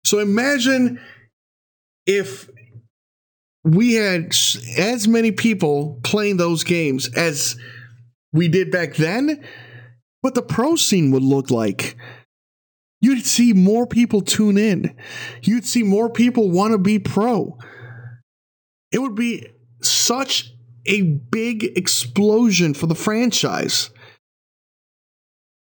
So 0.05 0.19
imagine 0.19 0.99
if 2.05 2.49
we 3.65 3.95
had 3.95 4.33
as 4.77 5.07
many 5.07 5.31
people 5.31 5.99
playing 6.03 6.37
those 6.37 6.63
games 6.63 7.11
as 7.15 7.57
we 8.31 8.47
did 8.47 8.71
back 8.71 8.95
then, 8.95 9.43
what 10.21 10.35
the 10.35 10.41
pro 10.41 10.75
scene 10.75 11.11
would 11.11 11.23
look 11.23 11.51
like 11.51 11.97
you'd 13.05 13.25
see 13.25 13.53
more 13.53 13.85
people 13.85 14.21
tune 14.21 14.57
in. 14.57 14.95
You'd 15.43 15.65
see 15.65 15.83
more 15.83 16.09
people 16.09 16.49
want 16.49 16.71
to 16.71 16.79
be 16.79 16.97
pro. 16.97 17.57
It 18.91 18.99
would 18.99 19.13
be 19.13 19.47
such 19.81 20.51
a 20.87 21.03
big 21.03 21.63
explosion 21.77 22.73
for 22.73 22.87
the 22.87 22.95
franchise. 22.95 23.91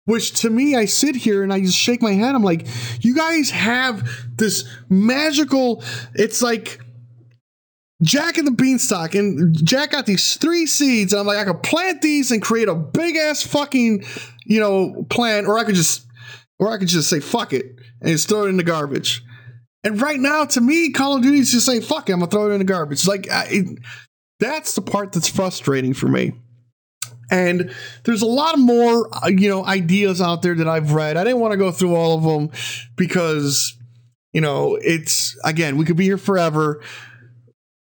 Which 0.07 0.41
to 0.41 0.51
me, 0.51 0.77
I 0.77 0.87
sit 0.87 1.17
here 1.17 1.43
and 1.43 1.53
I 1.53 1.61
just 1.61 1.77
shake 1.77 2.01
my 2.01 2.13
head. 2.13 2.35
I'm 2.35 2.45
like, 2.45 2.67
you 3.01 3.15
guys 3.15 3.51
have 3.51 4.09
this 4.37 4.65
magical, 4.89 5.83
it's 6.15 6.41
like 6.41 6.81
Jack 8.03 8.37
and 8.37 8.47
the 8.47 8.53
Beanstalk, 8.53 9.15
and 9.15 9.57
Jack 9.67 9.93
got 9.93 10.07
these 10.07 10.37
three 10.37 10.67
seeds. 10.67 11.13
And 11.13 11.21
I'm 11.21 11.27
like, 11.27 11.39
I 11.39 11.45
could 11.45 11.63
plant 11.63 12.03
these 12.03 12.31
and 12.31 12.43
create 12.43 12.69
a 12.69 12.75
big 12.75 13.17
ass 13.17 13.43
fucking, 13.43 14.05
you 14.45 14.61
know, 14.61 15.07
plant, 15.09 15.47
or 15.47 15.59
I 15.59 15.65
could 15.65 15.75
just 15.75 16.07
or 16.59 16.71
I 16.71 16.79
could 16.79 16.89
just 16.89 17.09
say 17.09 17.21
fuck 17.21 17.53
it 17.53 17.67
and 18.01 18.11
just 18.11 18.29
throw 18.29 18.45
it 18.45 18.49
in 18.49 18.57
the 18.57 18.63
garbage. 18.63 19.23
And 19.85 20.01
right 20.01 20.19
now, 20.19 20.45
to 20.45 20.61
me, 20.61 20.91
Call 20.91 21.17
of 21.17 21.23
Duty 21.23 21.39
is 21.39 21.53
just 21.53 21.67
saying 21.67 21.83
fuck 21.83 22.09
it, 22.09 22.13
I'm 22.13 22.21
gonna 22.21 22.31
throw 22.31 22.51
it 22.51 22.53
in 22.53 22.59
the 22.59 22.65
garbage. 22.65 23.07
Like 23.07 23.31
I, 23.31 23.47
it, 23.51 23.79
that's 24.41 24.75
the 24.75 24.83
part 24.83 25.13
that's 25.13 25.29
frustrating 25.29 25.95
for 25.95 26.09
me. 26.09 26.33
And 27.31 27.75
there's 28.05 28.23
a 28.23 28.27
lot 28.27 28.59
more, 28.59 29.09
uh, 29.13 29.29
you 29.29 29.49
know, 29.49 29.65
ideas 29.65 30.21
out 30.21 30.43
there 30.43 30.55
that 30.55 30.69
I've 30.69 30.93
read. 30.93 31.17
I 31.17 31.25
didn't 31.25 31.41
want 31.41 31.53
to 31.53 31.59
go 31.59 31.73
through 31.73 31.97
all 31.97 32.17
of 32.17 32.23
them 32.23 32.51
because, 32.97 33.77
you 34.33 34.41
know, 34.41 34.79
it's 34.81 35.37
again, 35.45 35.77
we 35.77 35.85
could 35.85 35.97
be 35.97 36.05
here 36.05 36.19
forever 36.19 36.83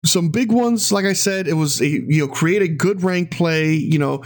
some 0.05 0.29
big 0.29 0.53
ones. 0.53 0.93
Like 0.93 1.05
i 1.05 1.13
said 1.13 1.49
it 1.49 1.55
was 1.55 1.81
a, 1.81 1.89
you 1.89 2.27
know 2.27 2.29
create 2.29 2.63
a 2.63 2.69
good 2.69 3.03
rank 3.03 3.31
play 3.31 3.73
you 3.73 3.99
know 3.99 4.23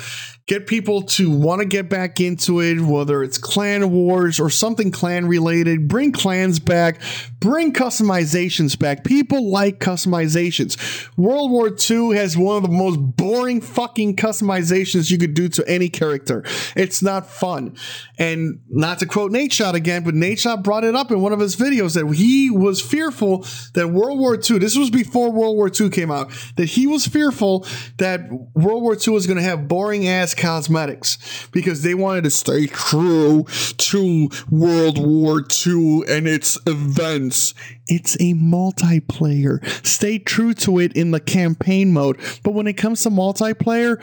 get 0.49 0.67
people 0.67 1.03
to 1.03 1.31
want 1.31 1.61
to 1.61 1.67
get 1.67 1.91
back 1.91 2.21
into 2.21 2.61
it, 2.61 2.81
whether 2.81 3.23
it's 3.23 3.37
clan 3.37 3.93
wars 3.93 4.41
or 4.41 4.49
something 4.49 4.91
clan 4.91 5.29
related. 5.29 5.87
Bring 5.87 6.11
clans 6.11 6.59
back, 6.59 7.01
bring 7.39 7.73
customizations 7.73 8.77
back. 8.77 9.05
People 9.05 9.51
like 9.51 9.79
customizations. 9.79 11.07
World 11.17 11.51
War 11.51 11.69
II 11.69 12.17
has 12.17 12.37
one 12.37 12.57
of 12.57 12.63
the 12.63 12.71
most 12.71 12.97
boring 12.97 13.61
fucking 13.61 14.17
customizations 14.17 15.11
you 15.11 15.19
could 15.19 15.35
do 15.35 15.49
to 15.51 15.69
any 15.69 15.91
character. 15.91 16.43
It's 16.75 17.03
not 17.03 17.29
fun. 17.29 17.77
And 18.19 18.61
not 18.71 18.99
to 19.01 19.07
quote 19.07 19.31
Nadeshot 19.31 19.75
again, 19.75 20.03
but 20.03 20.15
Nadeshot 20.15 20.65
brought 20.65 20.83
it 20.83 20.95
up 20.95 21.11
in 21.11 21.21
one 21.21 21.35
of 21.35 21.41
his 21.41 21.57
videos 21.57 21.95
that 21.95 22.13
he 22.17 22.51
was 22.51 22.81
fearful 22.81 23.45
that 23.75 23.89
World 23.89 24.19
War 24.19 24.35
II, 24.35 24.59
this 24.59 24.77
was 24.77 24.89
before 24.89 25.31
World 25.31 25.57
War 25.57 25.71
II 25.79 25.91
came 25.91 26.11
out, 26.11 26.31
that 26.57 26.67
he 26.67 26.87
was 26.87 27.07
fearful 27.07 27.67
that 27.99 28.23
World 28.55 28.83
War 28.83 28.95
II 28.95 29.13
was 29.13 29.27
going 29.27 29.37
to 29.37 29.43
have 29.43 29.69
boring 29.69 30.09
ass 30.09 30.35
cosmetics 30.39 31.49
because 31.53 31.83
they 31.83 31.95
wanted 31.95 32.25
to 32.25 32.31
stay 32.31 32.67
true 32.67 33.45
to 33.77 34.31
World 34.51 34.99
War 34.99 35.45
II 35.67 36.03
and 36.09 36.27
its 36.27 36.59
events. 36.67 37.55
It's 37.87 38.15
a 38.17 38.35
multiplayer. 38.35 39.65
Stay 39.87 40.19
true 40.19 40.55
to 40.55 40.79
it 40.79 40.93
in 40.95 41.11
the 41.11 41.21
campaign 41.21 41.93
mode. 41.93 42.19
But 42.43 42.55
when 42.55 42.67
it 42.67 42.75
comes 42.75 43.03
to 43.03 43.11
multiplayer, 43.11 44.03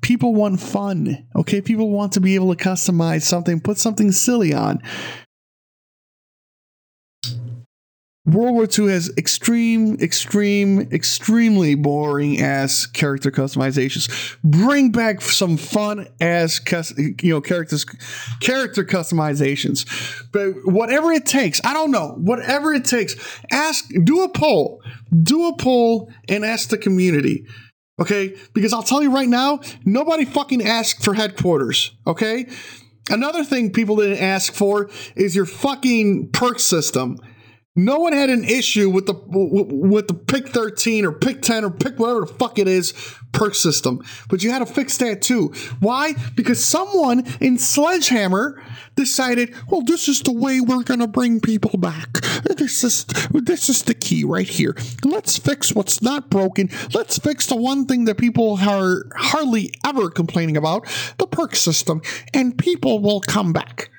people 0.00 0.34
want 0.34 0.60
fun. 0.60 1.26
Okay, 1.36 1.60
people 1.60 1.90
want 1.90 2.12
to 2.12 2.20
be 2.20 2.34
able 2.34 2.54
to 2.54 2.62
customize 2.62 3.22
something, 3.22 3.60
put 3.60 3.78
something 3.78 4.12
silly 4.12 4.52
on. 4.52 4.82
World 8.26 8.54
War 8.54 8.68
II 8.78 8.92
has 8.92 9.10
extreme, 9.16 9.96
extreme, 10.00 10.82
extremely 10.92 11.74
boring 11.74 12.40
ass 12.40 12.84
character 12.84 13.30
customizations. 13.30 14.36
Bring 14.44 14.92
back 14.92 15.22
some 15.22 15.56
fun 15.56 16.06
ass, 16.20 16.60
you 17.22 17.30
know, 17.30 17.40
characters, 17.40 17.86
character 18.40 18.84
customizations. 18.84 19.86
But 20.32 20.52
whatever 20.64 21.12
it 21.12 21.24
takes, 21.24 21.62
I 21.64 21.72
don't 21.72 21.90
know. 21.90 22.14
Whatever 22.18 22.74
it 22.74 22.84
takes, 22.84 23.16
ask, 23.50 23.88
do 24.04 24.22
a 24.22 24.28
poll, 24.28 24.82
do 25.22 25.48
a 25.48 25.56
poll, 25.56 26.12
and 26.28 26.44
ask 26.44 26.68
the 26.68 26.78
community. 26.78 27.46
Okay, 27.98 28.34
because 28.54 28.72
I'll 28.74 28.82
tell 28.82 29.02
you 29.02 29.12
right 29.14 29.28
now, 29.28 29.60
nobody 29.84 30.26
fucking 30.26 30.62
asked 30.62 31.02
for 31.02 31.14
headquarters. 31.14 31.96
Okay. 32.06 32.48
Another 33.10 33.44
thing 33.44 33.72
people 33.72 33.96
didn't 33.96 34.22
ask 34.22 34.52
for 34.52 34.88
is 35.16 35.34
your 35.34 35.46
fucking 35.46 36.30
perk 36.30 36.60
system 36.60 37.18
no 37.76 37.98
one 37.98 38.12
had 38.12 38.30
an 38.30 38.44
issue 38.44 38.90
with 38.90 39.06
the 39.06 39.14
with 39.28 40.08
the 40.08 40.14
pick 40.14 40.48
13 40.48 41.04
or 41.04 41.12
pick 41.12 41.40
10 41.40 41.64
or 41.64 41.70
pick 41.70 41.98
whatever 41.98 42.22
the 42.22 42.26
fuck 42.26 42.58
it 42.58 42.66
is 42.66 42.92
perk 43.32 43.54
system. 43.54 44.02
But 44.28 44.42
you 44.42 44.50
had 44.50 44.58
to 44.58 44.66
fix 44.66 44.96
that 44.98 45.22
too. 45.22 45.52
Why? 45.78 46.14
Because 46.34 46.64
someone 46.64 47.24
in 47.40 47.58
Sledgehammer 47.58 48.60
decided, 48.96 49.54
well, 49.68 49.82
this 49.82 50.08
is 50.08 50.20
the 50.20 50.32
way 50.32 50.60
we're 50.60 50.82
gonna 50.82 51.06
bring 51.06 51.40
people 51.40 51.78
back. 51.78 52.12
This 52.56 52.82
is 52.82 53.04
this 53.32 53.68
is 53.68 53.84
the 53.84 53.94
key 53.94 54.24
right 54.24 54.48
here. 54.48 54.76
Let's 55.04 55.38
fix 55.38 55.72
what's 55.72 56.02
not 56.02 56.28
broken. 56.28 56.70
Let's 56.92 57.18
fix 57.18 57.46
the 57.46 57.56
one 57.56 57.86
thing 57.86 58.04
that 58.06 58.18
people 58.18 58.58
are 58.60 59.04
hardly 59.16 59.72
ever 59.86 60.10
complaining 60.10 60.56
about, 60.56 60.86
the 61.18 61.26
perk 61.26 61.54
system, 61.54 62.02
and 62.34 62.58
people 62.58 63.00
will 63.00 63.20
come 63.20 63.52
back. 63.52 63.90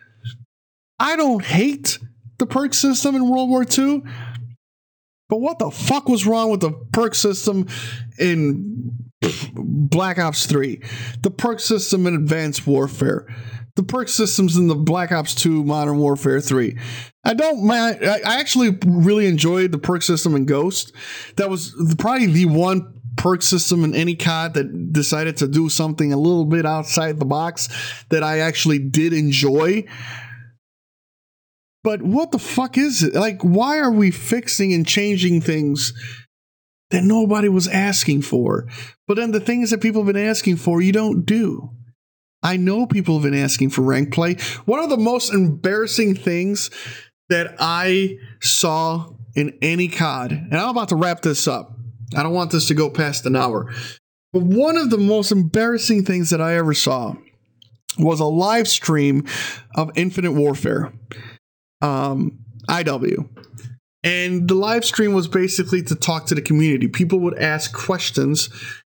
I 0.99 1.15
don't 1.15 1.43
hate 1.43 1.97
the 2.41 2.47
perk 2.47 2.73
system 2.73 3.15
in 3.15 3.29
World 3.29 3.49
War 3.49 3.63
II. 3.63 4.01
But 5.29 5.37
what 5.37 5.59
the 5.59 5.69
fuck 5.69 6.09
was 6.09 6.25
wrong 6.25 6.49
with 6.49 6.61
the 6.61 6.71
perk 6.91 7.13
system 7.13 7.67
in 8.17 8.91
Black 9.61 10.17
Ops 10.17 10.47
3? 10.47 10.81
The 11.21 11.29
perk 11.29 11.59
system 11.59 12.07
in 12.07 12.15
Advanced 12.15 12.65
Warfare? 12.65 13.27
The 13.75 13.83
perk 13.83 14.09
systems 14.09 14.57
in 14.57 14.67
the 14.67 14.75
Black 14.75 15.11
Ops 15.11 15.35
2 15.35 15.63
Modern 15.63 15.99
Warfare 15.99 16.41
3. 16.41 16.77
I 17.23 17.35
don't 17.35 17.63
man, 17.63 17.99
I 18.03 18.39
actually 18.39 18.75
really 18.87 19.27
enjoyed 19.27 19.71
the 19.71 19.77
perk 19.77 20.01
system 20.01 20.35
in 20.35 20.45
Ghost. 20.45 20.93
That 21.35 21.49
was 21.49 21.75
probably 21.99 22.25
the 22.25 22.47
one 22.47 22.91
perk 23.17 23.43
system 23.43 23.83
in 23.83 23.93
any 23.93 24.15
COD 24.15 24.55
that 24.55 24.91
decided 24.91 25.37
to 25.37 25.47
do 25.47 25.69
something 25.69 26.11
a 26.11 26.17
little 26.17 26.45
bit 26.45 26.65
outside 26.65 27.19
the 27.19 27.25
box 27.25 27.69
that 28.09 28.23
I 28.23 28.39
actually 28.39 28.79
did 28.79 29.13
enjoy. 29.13 29.85
But 31.83 32.01
what 32.01 32.31
the 32.31 32.39
fuck 32.39 32.77
is 32.77 33.01
it? 33.03 33.13
Like, 33.15 33.41
why 33.41 33.79
are 33.79 33.91
we 33.91 34.11
fixing 34.11 34.73
and 34.73 34.85
changing 34.85 35.41
things 35.41 35.93
that 36.91 37.03
nobody 37.03 37.49
was 37.49 37.67
asking 37.67 38.21
for? 38.21 38.67
But 39.07 39.17
then 39.17 39.31
the 39.31 39.39
things 39.39 39.71
that 39.71 39.81
people 39.81 40.01
have 40.01 40.13
been 40.13 40.27
asking 40.27 40.57
for, 40.57 40.81
you 40.81 40.91
don't 40.91 41.25
do. 41.25 41.71
I 42.43 42.57
know 42.57 42.85
people 42.85 43.15
have 43.15 43.23
been 43.23 43.39
asking 43.39 43.69
for 43.69 43.81
rank 43.81 44.13
play. 44.13 44.35
One 44.65 44.79
of 44.79 44.89
the 44.89 44.97
most 44.97 45.33
embarrassing 45.33 46.15
things 46.15 46.69
that 47.29 47.55
I 47.59 48.17
saw 48.41 49.13
in 49.35 49.57
any 49.61 49.87
COD, 49.87 50.31
and 50.31 50.55
I'm 50.55 50.69
about 50.69 50.89
to 50.89 50.95
wrap 50.95 51.21
this 51.21 51.47
up. 51.47 51.77
I 52.15 52.23
don't 52.23 52.33
want 52.33 52.51
this 52.51 52.67
to 52.67 52.73
go 52.73 52.89
past 52.89 53.25
an 53.25 53.35
hour. 53.35 53.71
But 54.33 54.43
one 54.43 54.77
of 54.77 54.89
the 54.89 54.97
most 54.97 55.31
embarrassing 55.31 56.05
things 56.05 56.29
that 56.29 56.41
I 56.41 56.55
ever 56.55 56.73
saw 56.73 57.15
was 57.97 58.19
a 58.19 58.25
live 58.25 58.67
stream 58.67 59.25
of 59.75 59.91
Infinite 59.95 60.33
Warfare, 60.33 60.93
um, 61.81 62.39
IW. 62.69 63.27
And 64.03 64.47
the 64.47 64.55
live 64.55 64.83
stream 64.83 65.13
was 65.13 65.27
basically 65.27 65.83
to 65.83 65.95
talk 65.95 66.25
to 66.27 66.35
the 66.35 66.41
community. 66.41 66.87
People 66.87 67.19
would 67.19 67.37
ask 67.37 67.71
questions 67.73 68.49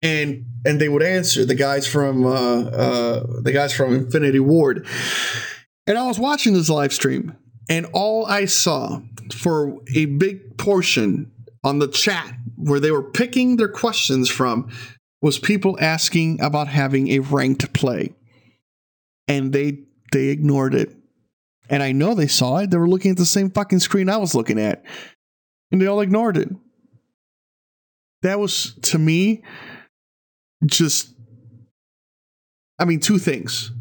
and 0.03 0.45
and 0.65 0.79
they 0.79 0.89
would 0.89 1.01
answer 1.01 1.45
the 1.45 1.55
guys 1.55 1.87
from 1.87 2.25
uh, 2.25 2.29
uh, 2.29 3.41
the 3.41 3.51
guys 3.51 3.73
from 3.73 3.93
Infinity 3.93 4.39
Ward. 4.39 4.85
And 5.87 5.97
I 5.97 6.05
was 6.05 6.19
watching 6.19 6.53
this 6.53 6.69
live 6.69 6.93
stream, 6.93 7.35
and 7.69 7.87
all 7.93 8.25
I 8.25 8.45
saw 8.45 9.01
for 9.33 9.77
a 9.95 10.05
big 10.05 10.57
portion 10.57 11.31
on 11.63 11.79
the 11.79 11.87
chat 11.87 12.33
where 12.57 12.79
they 12.79 12.91
were 12.91 13.03
picking 13.03 13.55
their 13.55 13.69
questions 13.69 14.29
from 14.29 14.69
was 15.21 15.39
people 15.39 15.77
asking 15.79 16.41
about 16.41 16.67
having 16.67 17.09
a 17.09 17.19
ranked 17.19 17.73
play. 17.73 18.13
And 19.27 19.53
they 19.53 19.79
they 20.11 20.27
ignored 20.27 20.75
it. 20.75 20.93
And 21.69 21.81
I 21.81 21.91
know 21.91 22.13
they 22.13 22.27
saw 22.27 22.57
it. 22.57 22.71
They 22.71 22.77
were 22.77 22.89
looking 22.89 23.11
at 23.11 23.17
the 23.17 23.25
same 23.25 23.49
fucking 23.49 23.79
screen 23.79 24.09
I 24.09 24.17
was 24.17 24.35
looking 24.35 24.59
at. 24.59 24.83
And 25.71 25.81
they 25.81 25.87
all 25.87 26.01
ignored 26.01 26.37
it. 26.37 26.49
That 28.21 28.39
was 28.39 28.75
to 28.83 28.99
me 28.99 29.43
just 30.65 31.13
I 32.79 32.85
mean 32.85 32.99
two 32.99 33.17
things. 33.17 33.71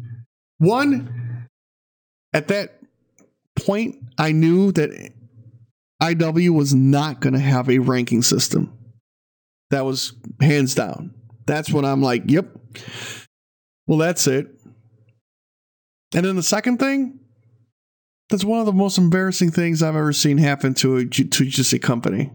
One 0.57 1.47
at 2.33 2.47
that 2.49 2.79
point 3.55 3.95
I 4.17 4.31
knew 4.31 4.71
that 4.73 5.11
IW 6.01 6.49
was 6.49 6.73
not 6.73 7.21
going 7.21 7.33
to 7.33 7.39
have 7.39 7.69
a 7.69 7.79
ranking 7.79 8.21
system. 8.21 8.77
That 9.69 9.85
was 9.85 10.13
hands 10.41 10.75
down. 10.75 11.13
That's 11.45 11.71
when 11.71 11.85
I'm 11.85 12.01
like, 12.01 12.23
yep. 12.27 12.47
Well, 13.87 13.97
that's 13.97 14.27
it. 14.27 14.47
And 16.13 16.25
then 16.25 16.35
the 16.35 16.43
second 16.43 16.77
thing, 16.77 17.19
that's 18.33 18.43
one 18.43 18.59
of 18.59 18.65
the 18.65 18.73
most 18.73 18.97
embarrassing 18.97 19.51
things 19.51 19.83
I've 19.83 19.95
ever 19.95 20.11
seen 20.11 20.39
happen 20.39 20.73
to 20.75 20.97
a, 20.97 21.05
to 21.05 21.45
just 21.45 21.71
a 21.71 21.77
company. 21.77 22.31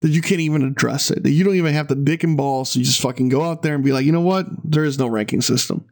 That 0.00 0.08
you 0.08 0.22
can't 0.22 0.40
even 0.40 0.62
address 0.62 1.10
it. 1.10 1.22
That 1.22 1.32
you 1.32 1.44
don't 1.44 1.56
even 1.56 1.74
have 1.74 1.88
the 1.88 1.94
dick 1.94 2.24
and 2.24 2.34
balls 2.34 2.72
to 2.72 2.78
just 2.78 3.02
fucking 3.02 3.28
go 3.28 3.42
out 3.42 3.60
there 3.60 3.74
and 3.74 3.84
be 3.84 3.92
like, 3.92 4.06
you 4.06 4.12
know 4.12 4.22
what? 4.22 4.46
There 4.64 4.86
is 4.86 4.98
no 4.98 5.06
ranking 5.06 5.42
system. 5.42 5.84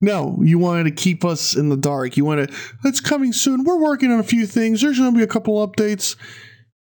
No, 0.00 0.36
you 0.42 0.58
wanted 0.58 0.84
to 0.84 0.90
keep 0.90 1.24
us 1.24 1.54
in 1.54 1.68
the 1.68 1.76
dark. 1.76 2.16
You 2.16 2.24
wanted, 2.24 2.50
it's 2.84 2.98
coming 2.98 3.32
soon. 3.32 3.62
We're 3.62 3.80
working 3.80 4.10
on 4.10 4.18
a 4.18 4.24
few 4.24 4.46
things. 4.46 4.80
There's 4.80 4.98
going 4.98 5.12
to 5.12 5.16
be 5.16 5.22
a 5.22 5.28
couple 5.28 5.64
updates. 5.64 6.16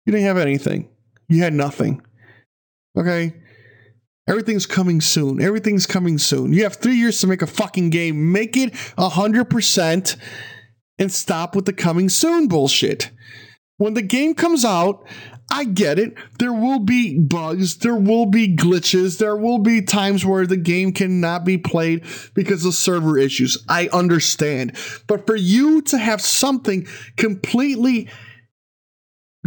You 0.06 0.12
didn't 0.12 0.26
have 0.26 0.38
anything. 0.38 0.88
You 1.28 1.42
had 1.42 1.52
nothing. 1.52 2.00
Okay? 2.96 3.34
Everything's 4.26 4.64
coming 4.64 5.02
soon. 5.02 5.42
Everything's 5.42 5.84
coming 5.84 6.16
soon. 6.16 6.54
You 6.54 6.62
have 6.62 6.76
three 6.76 6.96
years 6.96 7.20
to 7.20 7.26
make 7.26 7.42
a 7.42 7.46
fucking 7.46 7.90
game. 7.90 8.32
Make 8.32 8.56
it 8.56 8.72
100% 8.72 10.16
and 11.00 11.10
stop 11.10 11.56
with 11.56 11.64
the 11.64 11.72
coming 11.72 12.08
soon 12.08 12.46
bullshit. 12.46 13.10
When 13.78 13.94
the 13.94 14.02
game 14.02 14.34
comes 14.34 14.64
out, 14.64 15.04
I 15.50 15.64
get 15.64 15.98
it. 15.98 16.14
There 16.38 16.52
will 16.52 16.78
be 16.78 17.18
bugs, 17.18 17.78
there 17.78 17.96
will 17.96 18.26
be 18.26 18.54
glitches, 18.54 19.18
there 19.18 19.36
will 19.36 19.58
be 19.58 19.82
times 19.82 20.24
where 20.24 20.46
the 20.46 20.56
game 20.56 20.92
cannot 20.92 21.44
be 21.44 21.58
played 21.58 22.04
because 22.34 22.64
of 22.64 22.74
server 22.74 23.18
issues. 23.18 23.58
I 23.68 23.88
understand. 23.88 24.76
But 25.08 25.26
for 25.26 25.34
you 25.34 25.82
to 25.82 25.98
have 25.98 26.20
something 26.20 26.86
completely 27.16 28.08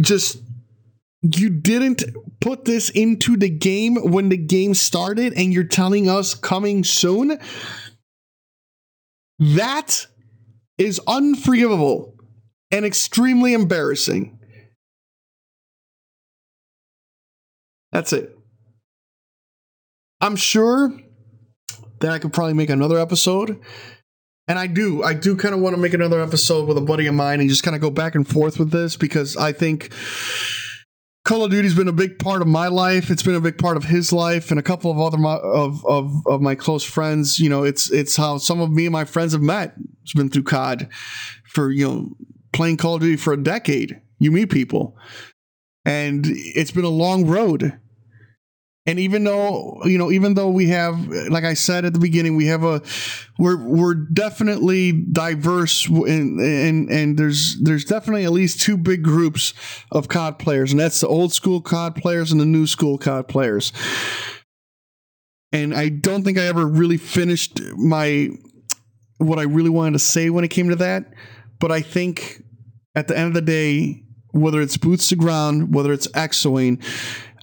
just 0.00 0.38
you 1.22 1.48
didn't 1.48 2.04
put 2.40 2.64
this 2.66 2.90
into 2.90 3.36
the 3.36 3.48
game 3.48 3.96
when 3.96 4.28
the 4.28 4.36
game 4.36 4.74
started 4.74 5.32
and 5.34 5.54
you're 5.54 5.64
telling 5.64 6.10
us 6.10 6.34
coming 6.34 6.84
soon 6.84 7.38
that 9.38 10.06
is 10.78 11.00
unforgivable 11.06 12.14
and 12.70 12.84
extremely 12.84 13.54
embarrassing 13.54 14.38
That's 17.94 18.12
it. 18.12 18.36
I'm 20.20 20.34
sure 20.34 20.92
that 22.00 22.10
I 22.10 22.18
could 22.18 22.32
probably 22.32 22.54
make 22.54 22.68
another 22.68 22.98
episode. 22.98 23.60
And 24.48 24.58
I 24.58 24.66
do. 24.66 25.04
I 25.04 25.14
do 25.14 25.36
kind 25.36 25.54
of 25.54 25.60
want 25.60 25.76
to 25.76 25.80
make 25.80 25.94
another 25.94 26.20
episode 26.20 26.66
with 26.66 26.76
a 26.76 26.80
buddy 26.80 27.06
of 27.06 27.14
mine 27.14 27.38
and 27.38 27.48
just 27.48 27.62
kind 27.62 27.76
of 27.76 27.80
go 27.80 27.90
back 27.90 28.16
and 28.16 28.28
forth 28.28 28.58
with 28.58 28.72
this 28.72 28.96
because 28.96 29.36
I 29.36 29.52
think 29.52 29.92
Call 31.24 31.42
of 31.42 31.50
Duty's 31.50 31.74
been 31.74 31.88
a 31.88 31.92
big 31.92 32.18
part 32.18 32.42
of 32.42 32.48
my 32.48 32.68
life. 32.68 33.10
It's 33.10 33.22
been 33.22 33.34
a 33.34 33.40
big 33.40 33.56
part 33.56 33.78
of 33.78 33.84
his 33.84 34.12
life 34.12 34.50
and 34.50 34.60
a 34.60 34.62
couple 34.62 34.90
of 34.90 35.00
other 35.00 35.16
my, 35.16 35.36
of, 35.36 35.84
of 35.86 36.12
of 36.26 36.42
my 36.42 36.54
close 36.54 36.84
friends. 36.84 37.40
You 37.40 37.48
know, 37.48 37.64
it's 37.64 37.90
it's 37.90 38.14
how 38.14 38.36
some 38.36 38.60
of 38.60 38.70
me 38.70 38.84
and 38.84 38.92
my 38.92 39.06
friends 39.06 39.32
have 39.32 39.40
met. 39.40 39.74
It's 40.02 40.12
been 40.12 40.28
through 40.28 40.42
COD 40.42 40.86
for 41.46 41.70
you 41.70 41.88
know 41.88 42.16
playing 42.52 42.76
Call 42.76 42.96
of 42.96 43.00
Duty 43.00 43.16
for 43.16 43.32
a 43.32 43.42
decade. 43.42 43.98
You 44.18 44.32
meet 44.32 44.50
people, 44.50 44.98
and 45.86 46.26
it's 46.26 46.70
been 46.70 46.84
a 46.84 46.90
long 46.90 47.26
road 47.26 47.72
and 48.86 48.98
even 48.98 49.24
though 49.24 49.80
you 49.84 49.96
know 49.98 50.10
even 50.10 50.34
though 50.34 50.50
we 50.50 50.68
have 50.68 51.08
like 51.28 51.44
i 51.44 51.54
said 51.54 51.84
at 51.84 51.92
the 51.92 51.98
beginning 51.98 52.36
we 52.36 52.46
have 52.46 52.64
a 52.64 52.82
we're 53.38 53.56
we're 53.56 53.94
definitely 53.94 54.92
diverse 54.92 55.86
and 55.88 56.40
and 56.40 56.90
and 56.90 57.18
there's 57.18 57.56
there's 57.62 57.84
definitely 57.84 58.24
at 58.24 58.32
least 58.32 58.60
two 58.60 58.76
big 58.76 59.02
groups 59.02 59.54
of 59.90 60.08
cod 60.08 60.38
players 60.38 60.70
and 60.70 60.80
that's 60.80 61.00
the 61.00 61.08
old 61.08 61.32
school 61.32 61.60
cod 61.60 61.94
players 61.94 62.32
and 62.32 62.40
the 62.40 62.46
new 62.46 62.66
school 62.66 62.98
cod 62.98 63.28
players. 63.28 63.72
And 65.52 65.74
i 65.74 65.88
don't 65.88 66.24
think 66.24 66.36
i 66.36 66.46
ever 66.46 66.66
really 66.66 66.96
finished 66.96 67.60
my 67.76 68.28
what 69.18 69.38
i 69.38 69.42
really 69.44 69.70
wanted 69.70 69.92
to 69.92 69.98
say 70.00 70.28
when 70.28 70.44
it 70.44 70.48
came 70.48 70.68
to 70.68 70.76
that 70.76 71.14
but 71.60 71.70
i 71.70 71.80
think 71.80 72.42
at 72.96 73.06
the 73.06 73.16
end 73.16 73.28
of 73.28 73.34
the 73.34 73.40
day 73.40 74.02
whether 74.32 74.60
it's 74.60 74.76
boots 74.76 75.08
to 75.10 75.16
ground 75.16 75.72
whether 75.72 75.92
it's 75.92 76.08
exoing 76.08 76.82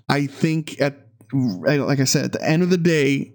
i 0.09 0.27
think 0.27 0.79
at 0.81 1.10
like 1.33 1.99
I 1.99 2.03
said, 2.03 2.25
at 2.25 2.31
the 2.33 2.47
end 2.47 2.63
of 2.63 2.69
the 2.69 2.77
day, 2.77 3.33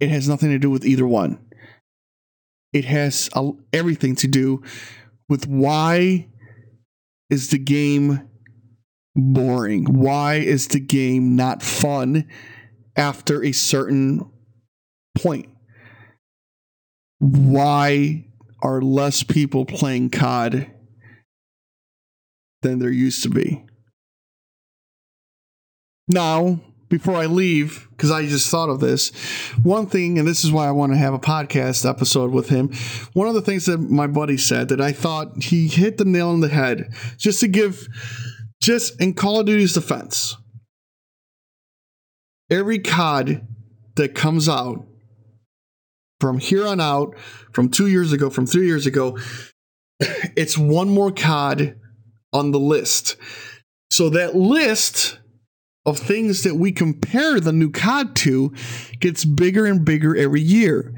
it 0.00 0.08
has 0.10 0.28
nothing 0.28 0.50
to 0.50 0.58
do 0.58 0.70
with 0.70 0.84
either 0.84 1.06
one. 1.06 1.38
It 2.72 2.84
has 2.84 3.28
everything 3.72 4.14
to 4.16 4.28
do 4.28 4.62
with 5.28 5.46
why 5.46 6.28
is 7.28 7.50
the 7.50 7.58
game 7.58 8.28
boring? 9.16 9.84
Why 9.84 10.36
is 10.36 10.68
the 10.68 10.80
game 10.80 11.36
not 11.36 11.62
fun 11.62 12.28
after 12.96 13.42
a 13.42 13.52
certain 13.52 14.30
point? 15.16 15.48
Why 17.18 18.26
are 18.62 18.80
less 18.80 19.22
people 19.22 19.64
playing 19.64 20.10
COD 20.10 20.70
than 22.62 22.78
there 22.78 22.90
used 22.90 23.22
to 23.24 23.30
be? 23.30 23.64
Now, 26.08 26.60
before 26.90 27.14
I 27.14 27.26
leave, 27.26 27.88
because 27.90 28.10
I 28.10 28.26
just 28.26 28.50
thought 28.50 28.68
of 28.68 28.80
this, 28.80 29.10
one 29.62 29.86
thing, 29.86 30.18
and 30.18 30.26
this 30.26 30.44
is 30.44 30.50
why 30.50 30.66
I 30.66 30.72
want 30.72 30.92
to 30.92 30.98
have 30.98 31.14
a 31.14 31.20
podcast 31.20 31.88
episode 31.88 32.32
with 32.32 32.48
him. 32.48 32.72
One 33.14 33.28
of 33.28 33.34
the 33.34 33.40
things 33.40 33.66
that 33.66 33.78
my 33.78 34.08
buddy 34.08 34.36
said 34.36 34.68
that 34.68 34.80
I 34.80 34.92
thought 34.92 35.44
he 35.44 35.68
hit 35.68 35.96
the 35.96 36.04
nail 36.04 36.28
on 36.28 36.40
the 36.40 36.48
head, 36.48 36.92
just 37.16 37.40
to 37.40 37.48
give, 37.48 37.86
just 38.60 39.00
in 39.00 39.14
Call 39.14 39.38
of 39.38 39.46
Duty's 39.46 39.72
defense, 39.72 40.36
every 42.50 42.80
COD 42.80 43.46
that 43.94 44.16
comes 44.16 44.48
out 44.48 44.84
from 46.18 46.38
here 46.38 46.66
on 46.66 46.80
out, 46.80 47.16
from 47.52 47.70
two 47.70 47.86
years 47.86 48.12
ago, 48.12 48.30
from 48.30 48.46
three 48.46 48.66
years 48.66 48.86
ago, 48.86 49.16
it's 50.00 50.58
one 50.58 50.88
more 50.88 51.12
COD 51.12 51.78
on 52.32 52.50
the 52.50 52.58
list. 52.58 53.16
So 53.92 54.10
that 54.10 54.34
list 54.34 55.19
of 55.86 55.98
things 55.98 56.42
that 56.42 56.56
we 56.56 56.72
compare 56.72 57.40
the 57.40 57.52
new 57.52 57.70
COD 57.70 58.14
to 58.14 58.52
gets 59.00 59.24
bigger 59.24 59.64
and 59.64 59.84
bigger 59.84 60.14
every 60.14 60.40
year. 60.40 60.92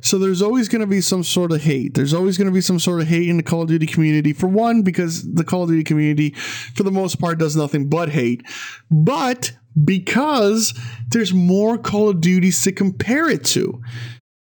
So 0.00 0.18
there's 0.18 0.42
always 0.42 0.68
going 0.68 0.80
to 0.80 0.88
be 0.88 1.00
some 1.00 1.22
sort 1.22 1.52
of 1.52 1.62
hate. 1.62 1.94
There's 1.94 2.12
always 2.12 2.36
going 2.36 2.48
to 2.48 2.52
be 2.52 2.60
some 2.60 2.80
sort 2.80 3.00
of 3.00 3.06
hate 3.06 3.28
in 3.28 3.36
the 3.36 3.44
Call 3.44 3.62
of 3.62 3.68
Duty 3.68 3.86
community. 3.86 4.32
For 4.32 4.48
one, 4.48 4.82
because 4.82 5.22
the 5.34 5.44
Call 5.44 5.62
of 5.62 5.68
Duty 5.68 5.84
community, 5.84 6.30
for 6.30 6.82
the 6.82 6.90
most 6.90 7.20
part, 7.20 7.38
does 7.38 7.54
nothing 7.54 7.88
but 7.88 8.08
hate. 8.08 8.42
But 8.90 9.52
because 9.82 10.78
there's 11.08 11.32
more 11.32 11.78
Call 11.78 12.08
of 12.08 12.20
Duties 12.20 12.62
to 12.62 12.72
compare 12.72 13.28
it 13.28 13.44
to. 13.46 13.80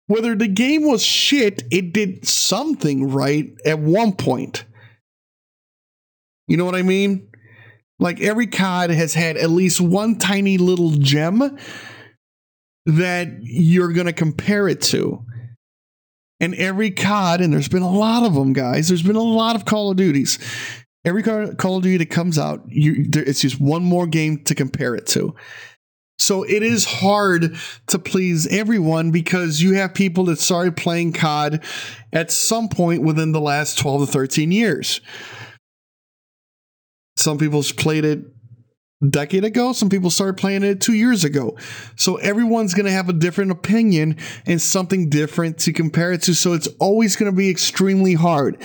Whether 0.07 0.35
the 0.35 0.47
game 0.47 0.87
was 0.87 1.03
shit, 1.03 1.63
it 1.71 1.91
did 1.91 2.27
something 2.27 3.11
right 3.11 3.51
at 3.65 3.79
one 3.79 4.13
point. 4.13 4.63
You 6.47 6.57
know 6.57 6.65
what 6.65 6.75
I 6.75 6.83
mean? 6.83 7.27
Like 7.99 8.21
every 8.21 8.47
COD 8.47 8.89
has 8.91 9.13
had 9.13 9.37
at 9.37 9.49
least 9.49 9.79
one 9.79 10.17
tiny 10.17 10.57
little 10.57 10.91
gem 10.91 11.57
that 12.85 13.39
you're 13.41 13.93
going 13.93 14.07
to 14.07 14.13
compare 14.13 14.67
it 14.67 14.81
to. 14.81 15.23
And 16.39 16.53
every 16.55 16.91
COD, 16.91 17.41
and 17.41 17.53
there's 17.53 17.69
been 17.69 17.81
a 17.81 17.91
lot 17.91 18.23
of 18.23 18.33
them, 18.33 18.53
guys, 18.53 18.89
there's 18.89 19.01
been 19.01 19.15
a 19.15 19.21
lot 19.21 19.55
of 19.55 19.65
Call 19.65 19.91
of 19.91 19.97
Duties. 19.97 20.37
Every 21.05 21.23
Call 21.23 21.77
of 21.77 21.83
Duty 21.83 21.97
that 21.97 22.09
comes 22.09 22.37
out, 22.37 22.63
you, 22.67 23.05
there, 23.09 23.23
it's 23.23 23.39
just 23.39 23.61
one 23.61 23.83
more 23.83 24.05
game 24.05 24.43
to 24.45 24.55
compare 24.55 24.95
it 24.95 25.07
to. 25.07 25.33
So 26.17 26.43
it 26.43 26.63
is 26.63 26.85
hard 26.85 27.55
to 27.87 27.99
please 27.99 28.47
everyone 28.47 29.11
because 29.11 29.61
you 29.61 29.73
have 29.73 29.93
people 29.93 30.25
that 30.25 30.39
started 30.39 30.77
playing 30.77 31.13
COD 31.13 31.61
at 32.13 32.31
some 32.31 32.69
point 32.69 33.01
within 33.01 33.31
the 33.31 33.41
last 33.41 33.77
12 33.77 34.07
to 34.07 34.11
13 34.11 34.51
years. 34.51 35.01
Some 37.17 37.37
people 37.37 37.63
played 37.63 38.05
it 38.05 38.25
decade 39.09 39.43
ago. 39.43 39.73
Some 39.73 39.89
people 39.89 40.09
started 40.09 40.37
playing 40.37 40.63
it 40.63 40.81
two 40.81 40.93
years 40.93 41.23
ago. 41.23 41.57
So 41.95 42.15
everyone's 42.17 42.73
going 42.73 42.85
to 42.85 42.91
have 42.91 43.09
a 43.09 43.13
different 43.13 43.51
opinion 43.51 44.17
and 44.45 44.61
something 44.61 45.09
different 45.09 45.59
to 45.59 45.73
compare 45.73 46.11
it 46.11 46.21
to. 46.23 46.33
So 46.33 46.53
it's 46.53 46.67
always 46.79 47.15
going 47.15 47.31
to 47.31 47.35
be 47.35 47.49
extremely 47.49 48.13
hard. 48.13 48.61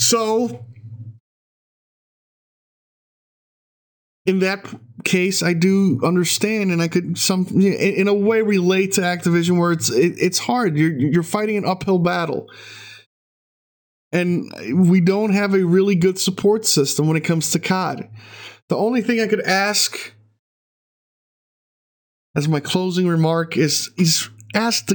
So 0.00 0.64
in 4.26 4.40
that 4.40 4.66
case, 5.04 5.42
I 5.42 5.52
do 5.52 6.00
understand, 6.04 6.70
and 6.72 6.82
I 6.82 6.88
could 6.88 7.16
some 7.16 7.46
in 7.60 8.08
a 8.08 8.14
way 8.14 8.42
relate 8.42 8.92
to 8.92 9.00
Activision, 9.00 9.58
where 9.58 9.72
it's 9.72 9.90
it, 9.90 10.14
it's 10.18 10.38
hard. 10.38 10.76
You're 10.76 10.96
you're 10.96 11.22
fighting 11.22 11.56
an 11.56 11.64
uphill 11.64 11.98
battle, 11.98 12.50
and 14.16 14.50
we 14.88 15.00
don't 15.00 15.32
have 15.32 15.52
a 15.52 15.62
really 15.62 15.94
good 15.94 16.18
support 16.18 16.64
system 16.64 17.06
when 17.06 17.18
it 17.18 17.20
comes 17.20 17.50
to 17.50 17.58
COD. 17.58 18.08
The 18.68 18.76
only 18.76 19.02
thing 19.02 19.20
I 19.20 19.26
could 19.26 19.42
ask 19.42 20.14
as 22.34 22.48
my 22.48 22.60
closing 22.60 23.06
remark 23.06 23.58
is 23.58 23.90
is 23.98 24.30
ask 24.54 24.86
the 24.86 24.94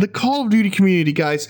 the 0.00 0.08
Call 0.08 0.44
of 0.44 0.50
Duty 0.50 0.70
community, 0.70 1.12
guys. 1.12 1.48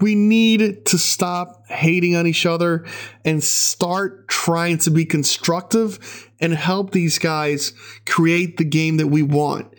We 0.00 0.14
need 0.14 0.86
to 0.86 0.96
stop 0.96 1.66
hating 1.66 2.14
on 2.14 2.28
each 2.28 2.46
other 2.46 2.86
and 3.24 3.42
start 3.42 4.28
trying 4.28 4.78
to 4.78 4.92
be 4.92 5.04
constructive 5.04 6.30
and 6.40 6.54
help 6.54 6.92
these 6.92 7.18
guys 7.18 7.72
create 8.06 8.58
the 8.58 8.64
game 8.64 8.98
that 8.98 9.08
we 9.08 9.22
want. 9.22 9.74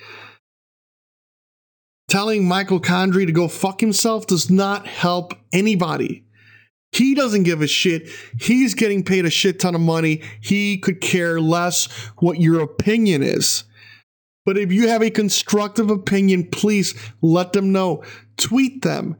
Telling 2.09 2.45
Michael 2.45 2.81
Condrey 2.81 3.25
to 3.25 3.31
go 3.31 3.47
fuck 3.47 3.79
himself 3.79 4.27
does 4.27 4.49
not 4.49 4.87
help 4.87 5.33
anybody. 5.53 6.25
He 6.91 7.13
doesn't 7.15 7.43
give 7.43 7.61
a 7.61 7.67
shit. 7.67 8.09
He's 8.39 8.73
getting 8.73 9.03
paid 9.03 9.25
a 9.25 9.29
shit 9.29 9.59
ton 9.59 9.75
of 9.75 9.81
money. 9.81 10.21
He 10.41 10.77
could 10.77 11.01
care 11.01 11.39
less 11.39 11.85
what 12.17 12.41
your 12.41 12.61
opinion 12.61 13.21
is. 13.21 13.63
But 14.45 14.57
if 14.57 14.71
you 14.71 14.87
have 14.87 15.03
a 15.03 15.11
constructive 15.11 15.91
opinion, 15.91 16.49
please 16.49 16.95
let 17.21 17.53
them 17.53 17.71
know. 17.71 18.03
Tweet 18.37 18.81
them. 18.81 19.17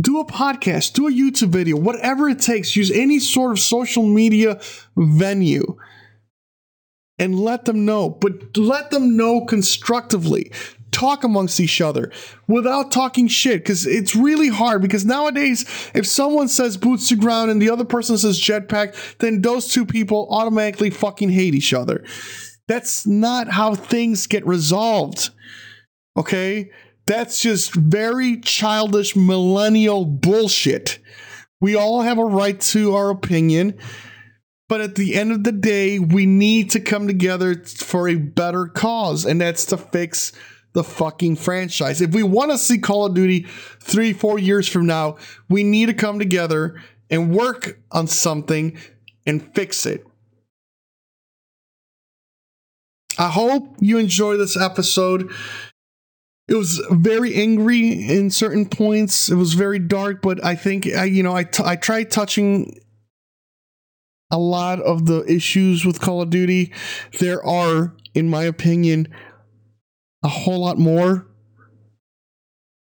Do 0.00 0.20
a 0.20 0.26
podcast, 0.26 0.92
do 0.92 1.08
a 1.08 1.10
YouTube 1.10 1.48
video, 1.48 1.76
whatever 1.76 2.28
it 2.28 2.38
takes. 2.38 2.76
Use 2.76 2.90
any 2.90 3.18
sort 3.18 3.52
of 3.52 3.58
social 3.58 4.04
media 4.04 4.60
venue 4.96 5.76
and 7.18 7.40
let 7.40 7.64
them 7.64 7.84
know. 7.84 8.10
But 8.10 8.56
let 8.56 8.90
them 8.90 9.16
know 9.16 9.44
constructively. 9.44 10.52
Talk 10.98 11.22
amongst 11.22 11.60
each 11.60 11.80
other 11.80 12.10
without 12.48 12.90
talking 12.90 13.28
shit 13.28 13.62
because 13.62 13.86
it's 13.86 14.16
really 14.16 14.48
hard. 14.48 14.82
Because 14.82 15.04
nowadays, 15.04 15.64
if 15.94 16.08
someone 16.08 16.48
says 16.48 16.76
boots 16.76 17.08
to 17.10 17.14
ground 17.14 17.52
and 17.52 17.62
the 17.62 17.70
other 17.70 17.84
person 17.84 18.18
says 18.18 18.40
jetpack, 18.40 19.16
then 19.18 19.40
those 19.40 19.68
two 19.68 19.86
people 19.86 20.26
automatically 20.28 20.90
fucking 20.90 21.30
hate 21.30 21.54
each 21.54 21.72
other. 21.72 22.04
That's 22.66 23.06
not 23.06 23.46
how 23.46 23.76
things 23.76 24.26
get 24.26 24.44
resolved. 24.44 25.30
Okay? 26.16 26.72
That's 27.06 27.40
just 27.40 27.74
very 27.74 28.40
childish 28.40 29.14
millennial 29.14 30.04
bullshit. 30.04 30.98
We 31.60 31.76
all 31.76 32.02
have 32.02 32.18
a 32.18 32.24
right 32.24 32.60
to 32.60 32.96
our 32.96 33.10
opinion, 33.10 33.78
but 34.68 34.80
at 34.80 34.96
the 34.96 35.14
end 35.14 35.30
of 35.30 35.44
the 35.44 35.52
day, 35.52 36.00
we 36.00 36.26
need 36.26 36.72
to 36.72 36.80
come 36.80 37.06
together 37.06 37.54
for 37.64 38.08
a 38.08 38.16
better 38.16 38.66
cause, 38.66 39.24
and 39.24 39.40
that's 39.40 39.64
to 39.66 39.76
fix 39.76 40.32
the 40.72 40.84
fucking 40.84 41.36
franchise. 41.36 42.00
If 42.00 42.12
we 42.14 42.22
want 42.22 42.50
to 42.50 42.58
see 42.58 42.78
Call 42.78 43.06
of 43.06 43.14
Duty 43.14 43.46
three, 43.80 44.12
four 44.12 44.38
years 44.38 44.68
from 44.68 44.86
now, 44.86 45.16
we 45.48 45.64
need 45.64 45.86
to 45.86 45.94
come 45.94 46.18
together 46.18 46.80
and 47.10 47.34
work 47.34 47.80
on 47.90 48.06
something 48.06 48.76
and 49.26 49.54
fix 49.54 49.86
it. 49.86 50.06
I 53.18 53.30
hope 53.30 53.76
you 53.80 53.98
enjoy 53.98 54.36
this 54.36 54.56
episode. 54.56 55.32
It 56.46 56.54
was 56.54 56.80
very 56.90 57.34
angry 57.34 57.88
in 58.08 58.30
certain 58.30 58.66
points. 58.66 59.28
It 59.28 59.34
was 59.34 59.54
very 59.54 59.78
dark, 59.78 60.22
but 60.22 60.44
I 60.44 60.54
think 60.54 60.86
I, 60.86 61.04
you 61.04 61.22
know, 61.22 61.34
I, 61.34 61.44
t- 61.44 61.62
I 61.64 61.76
tried 61.76 62.10
touching 62.10 62.80
a 64.30 64.38
lot 64.38 64.80
of 64.80 65.06
the 65.06 65.24
issues 65.30 65.84
with 65.84 66.00
Call 66.00 66.22
of 66.22 66.30
Duty. 66.30 66.72
There 67.18 67.44
are, 67.44 67.94
in 68.14 68.30
my 68.30 68.44
opinion, 68.44 69.08
a 70.28 70.30
whole 70.30 70.58
lot 70.58 70.76
more. 70.76 71.26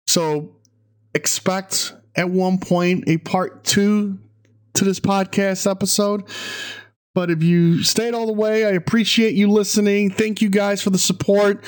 So 0.06 0.56
expect 1.14 1.94
at 2.16 2.30
one 2.30 2.58
point 2.58 3.04
a 3.06 3.18
part 3.18 3.64
two 3.64 4.18
to 4.72 4.84
this 4.84 4.98
podcast 4.98 5.70
episode. 5.70 6.24
But 7.14 7.30
if 7.30 7.42
you 7.42 7.82
stayed 7.82 8.14
all 8.14 8.26
the 8.26 8.32
way, 8.32 8.64
I 8.64 8.70
appreciate 8.70 9.34
you 9.34 9.50
listening. 9.50 10.08
Thank 10.10 10.40
you 10.40 10.48
guys 10.48 10.80
for 10.80 10.88
the 10.88 10.98
support. 10.98 11.62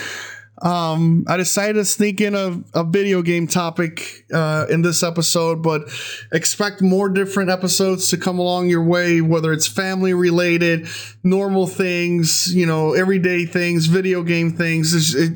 Um, 0.62 1.24
I 1.26 1.36
decided 1.36 1.74
to 1.74 1.84
sneak 1.84 2.20
in 2.20 2.34
a, 2.34 2.62
a 2.74 2.84
video 2.84 3.22
game 3.22 3.46
topic 3.46 4.24
uh, 4.32 4.66
in 4.68 4.82
this 4.82 5.02
episode, 5.02 5.62
but 5.62 5.82
expect 6.32 6.82
more 6.82 7.08
different 7.08 7.50
episodes 7.50 8.10
to 8.10 8.18
come 8.18 8.38
along 8.38 8.68
your 8.68 8.84
way, 8.84 9.20
whether 9.20 9.52
it's 9.52 9.66
family 9.66 10.12
related, 10.12 10.86
normal 11.24 11.66
things, 11.66 12.54
you 12.54 12.66
know, 12.66 12.92
everyday 12.92 13.46
things, 13.46 13.86
video 13.86 14.22
game 14.22 14.52
things. 14.52 15.14
It, 15.14 15.32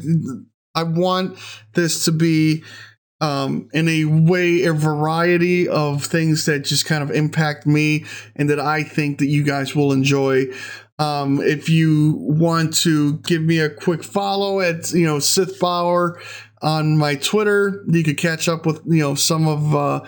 I 0.74 0.82
want 0.82 1.38
this 1.72 2.04
to 2.04 2.12
be 2.12 2.64
um, 3.20 3.68
in 3.72 3.88
a 3.88 4.04
way, 4.04 4.64
a 4.64 4.72
variety 4.72 5.68
of 5.68 6.04
things 6.04 6.46
that 6.46 6.60
just 6.60 6.86
kind 6.86 7.02
of 7.02 7.10
impact 7.10 7.66
me 7.66 8.04
and 8.36 8.50
that 8.50 8.60
I 8.60 8.82
think 8.82 9.18
that 9.18 9.26
you 9.26 9.42
guys 9.42 9.74
will 9.74 9.92
enjoy. 9.92 10.46
Um, 10.98 11.40
if 11.40 11.68
you 11.68 12.16
want 12.18 12.74
to 12.78 13.14
give 13.18 13.42
me 13.42 13.58
a 13.58 13.68
quick 13.68 14.04
follow 14.04 14.60
at, 14.60 14.92
you 14.92 15.06
know, 15.06 15.18
Sith 15.18 15.58
Bauer 15.58 16.20
on 16.64 16.96
my 16.96 17.14
Twitter. 17.14 17.84
You 17.86 18.02
could 18.02 18.16
catch 18.16 18.48
up 18.48 18.64
with 18.64 18.80
you 18.86 19.00
know 19.00 19.14
some 19.14 19.46
of 19.46 19.74
uh, 19.74 20.00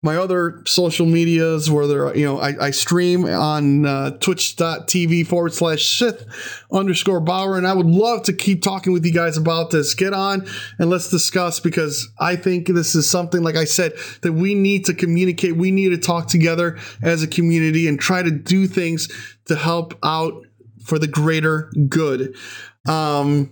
my 0.00 0.16
other 0.16 0.62
social 0.64 1.06
medias 1.06 1.68
where 1.70 1.86
there 1.88 2.16
you 2.16 2.24
know 2.24 2.38
I, 2.38 2.66
I 2.66 2.70
stream 2.70 3.24
on 3.24 3.84
uh, 3.84 4.10
twitch.tv 4.12 5.26
forward 5.26 5.52
slash 5.52 5.86
Sith 5.86 6.24
underscore 6.72 7.20
Bauer, 7.20 7.58
and 7.58 7.66
I 7.66 7.74
would 7.74 7.86
love 7.86 8.22
to 8.24 8.32
keep 8.32 8.62
talking 8.62 8.92
with 8.92 9.04
you 9.04 9.12
guys 9.12 9.36
about 9.36 9.70
this. 9.70 9.94
Get 9.94 10.14
on 10.14 10.46
and 10.78 10.88
let's 10.88 11.10
discuss 11.10 11.58
because 11.58 12.08
I 12.18 12.36
think 12.36 12.68
this 12.68 12.94
is 12.94 13.10
something 13.10 13.42
like 13.42 13.56
I 13.56 13.64
said 13.64 13.94
that 14.22 14.32
we 14.32 14.54
need 14.54 14.84
to 14.86 14.94
communicate. 14.94 15.56
We 15.56 15.72
need 15.72 15.90
to 15.90 15.98
talk 15.98 16.28
together 16.28 16.78
as 17.02 17.24
a 17.24 17.26
community 17.26 17.88
and 17.88 17.98
try 17.98 18.22
to 18.22 18.30
do 18.30 18.68
things 18.68 19.08
to 19.46 19.56
help 19.56 19.98
out 20.04 20.44
for 20.84 21.00
the 21.00 21.08
greater 21.08 21.72
good. 21.88 22.36
Um, 22.86 23.50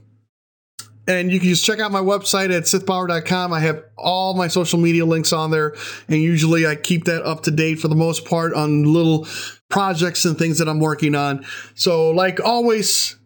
and 1.06 1.32
you 1.32 1.40
can 1.40 1.48
just 1.48 1.64
check 1.64 1.80
out 1.80 1.90
my 1.90 2.00
website 2.00 2.54
at 2.56 2.64
sithbauer.com. 2.64 3.52
I 3.52 3.60
have 3.60 3.82
all 3.96 4.34
my 4.34 4.48
social 4.48 4.78
media 4.78 5.04
links 5.04 5.32
on 5.32 5.50
there, 5.50 5.74
and 6.08 6.20
usually 6.20 6.66
I 6.66 6.76
keep 6.76 7.04
that 7.04 7.24
up 7.24 7.42
to 7.44 7.50
date 7.50 7.80
for 7.80 7.88
the 7.88 7.94
most 7.94 8.24
part 8.24 8.54
on 8.54 8.84
little 8.84 9.26
projects 9.68 10.24
and 10.24 10.38
things 10.38 10.58
that 10.58 10.68
I'm 10.68 10.80
working 10.80 11.14
on. 11.14 11.44
So, 11.74 12.10
like 12.10 12.40
always, 12.40 13.16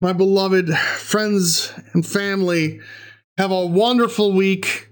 my 0.00 0.12
beloved 0.12 0.70
friends 0.70 1.72
and 1.92 2.04
family, 2.06 2.80
have 3.38 3.50
a 3.50 3.66
wonderful 3.66 4.32
week 4.32 4.88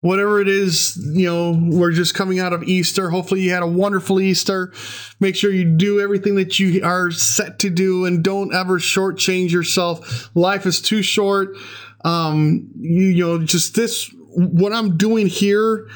whatever 0.00 0.40
it 0.40 0.48
is, 0.48 0.96
you 1.14 1.26
know, 1.26 1.58
we're 1.70 1.92
just 1.92 2.14
coming 2.14 2.38
out 2.38 2.52
of 2.52 2.62
Easter. 2.62 3.10
Hopefully, 3.10 3.40
you 3.42 3.50
had 3.50 3.62
a 3.62 3.66
wonderful 3.66 4.20
Easter. 4.20 4.72
Make 5.20 5.36
sure 5.36 5.50
you 5.50 5.64
do 5.64 6.00
everything 6.00 6.36
that 6.36 6.58
you 6.58 6.84
are 6.84 7.10
set 7.10 7.58
to 7.60 7.70
do 7.70 8.04
and 8.04 8.22
don't 8.22 8.54
ever 8.54 8.78
shortchange 8.78 9.50
yourself. 9.50 10.30
Life 10.34 10.66
is 10.66 10.80
too 10.80 11.02
short. 11.02 11.56
Um, 12.04 12.70
you, 12.76 13.06
you 13.06 13.26
know, 13.26 13.44
just 13.44 13.74
this, 13.74 14.10
what 14.34 14.72
I'm 14.72 14.96
doing 14.96 15.26
here 15.26 15.88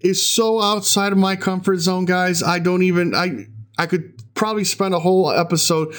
is 0.00 0.24
so 0.24 0.62
outside 0.62 1.12
of 1.12 1.18
my 1.18 1.36
comfort 1.36 1.78
zone, 1.78 2.04
guys. 2.04 2.42
I 2.42 2.60
don't 2.60 2.82
even, 2.82 3.14
I, 3.14 3.46
I 3.76 3.86
could 3.86 4.14
probably 4.34 4.64
spend 4.64 4.94
a 4.94 5.00
whole 5.00 5.30
episode 5.30 5.94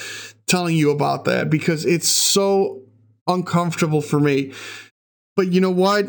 telling 0.46 0.76
you 0.76 0.90
about 0.90 1.26
that 1.26 1.50
because 1.50 1.84
it's 1.84 2.08
so 2.08 2.82
uncomfortable 3.28 4.00
for 4.00 4.18
me 4.18 4.52
But 5.36 5.52
you 5.52 5.60
know 5.60 5.70
what? 5.70 6.06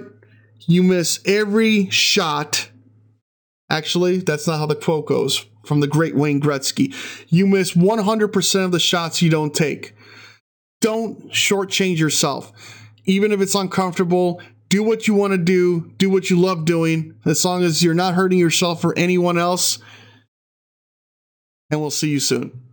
You 0.68 0.84
miss 0.84 1.20
every 1.26 1.89
shot. 1.89 2.70
Actually, 3.70 4.18
that's 4.18 4.47
not 4.47 4.59
how 4.59 4.66
the 4.66 4.76
quote 4.76 5.05
goes 5.05 5.45
from 5.66 5.80
the 5.80 5.88
great 5.88 6.16
Wayne 6.16 6.41
Gretzky. 6.41 6.93
You 7.30 7.47
miss 7.47 7.74
100% 7.74 8.66
of 8.66 8.72
the 8.72 8.80
shots 8.80 9.22
you 9.22 9.30
don't 9.30 9.53
take. 9.53 9.95
Don't 10.82 11.30
shortchange 11.30 11.99
yourself. 11.99 12.51
Even 13.05 13.32
if 13.32 13.41
it's 13.41 13.55
uncomfortable, 13.55 14.41
do 14.70 14.84
what 14.84 15.07
you 15.07 15.14
want 15.14 15.32
to 15.32 15.38
do, 15.38 15.91
do 15.97 16.09
what 16.09 16.30
you 16.30 16.39
love 16.39 16.66
doing, 16.66 17.16
as 17.26 17.43
long 17.45 17.64
as 17.64 17.84
you're 17.84 17.93
not 17.93 18.16
hurting 18.16 18.39
yourself 18.39 18.84
or 18.84 18.97
anyone 18.97 19.38
else. 19.38 19.80
And 21.70 21.80
we'll 21.80 21.91
see 21.91 22.09
you 22.09 22.20
soon. 22.20 22.70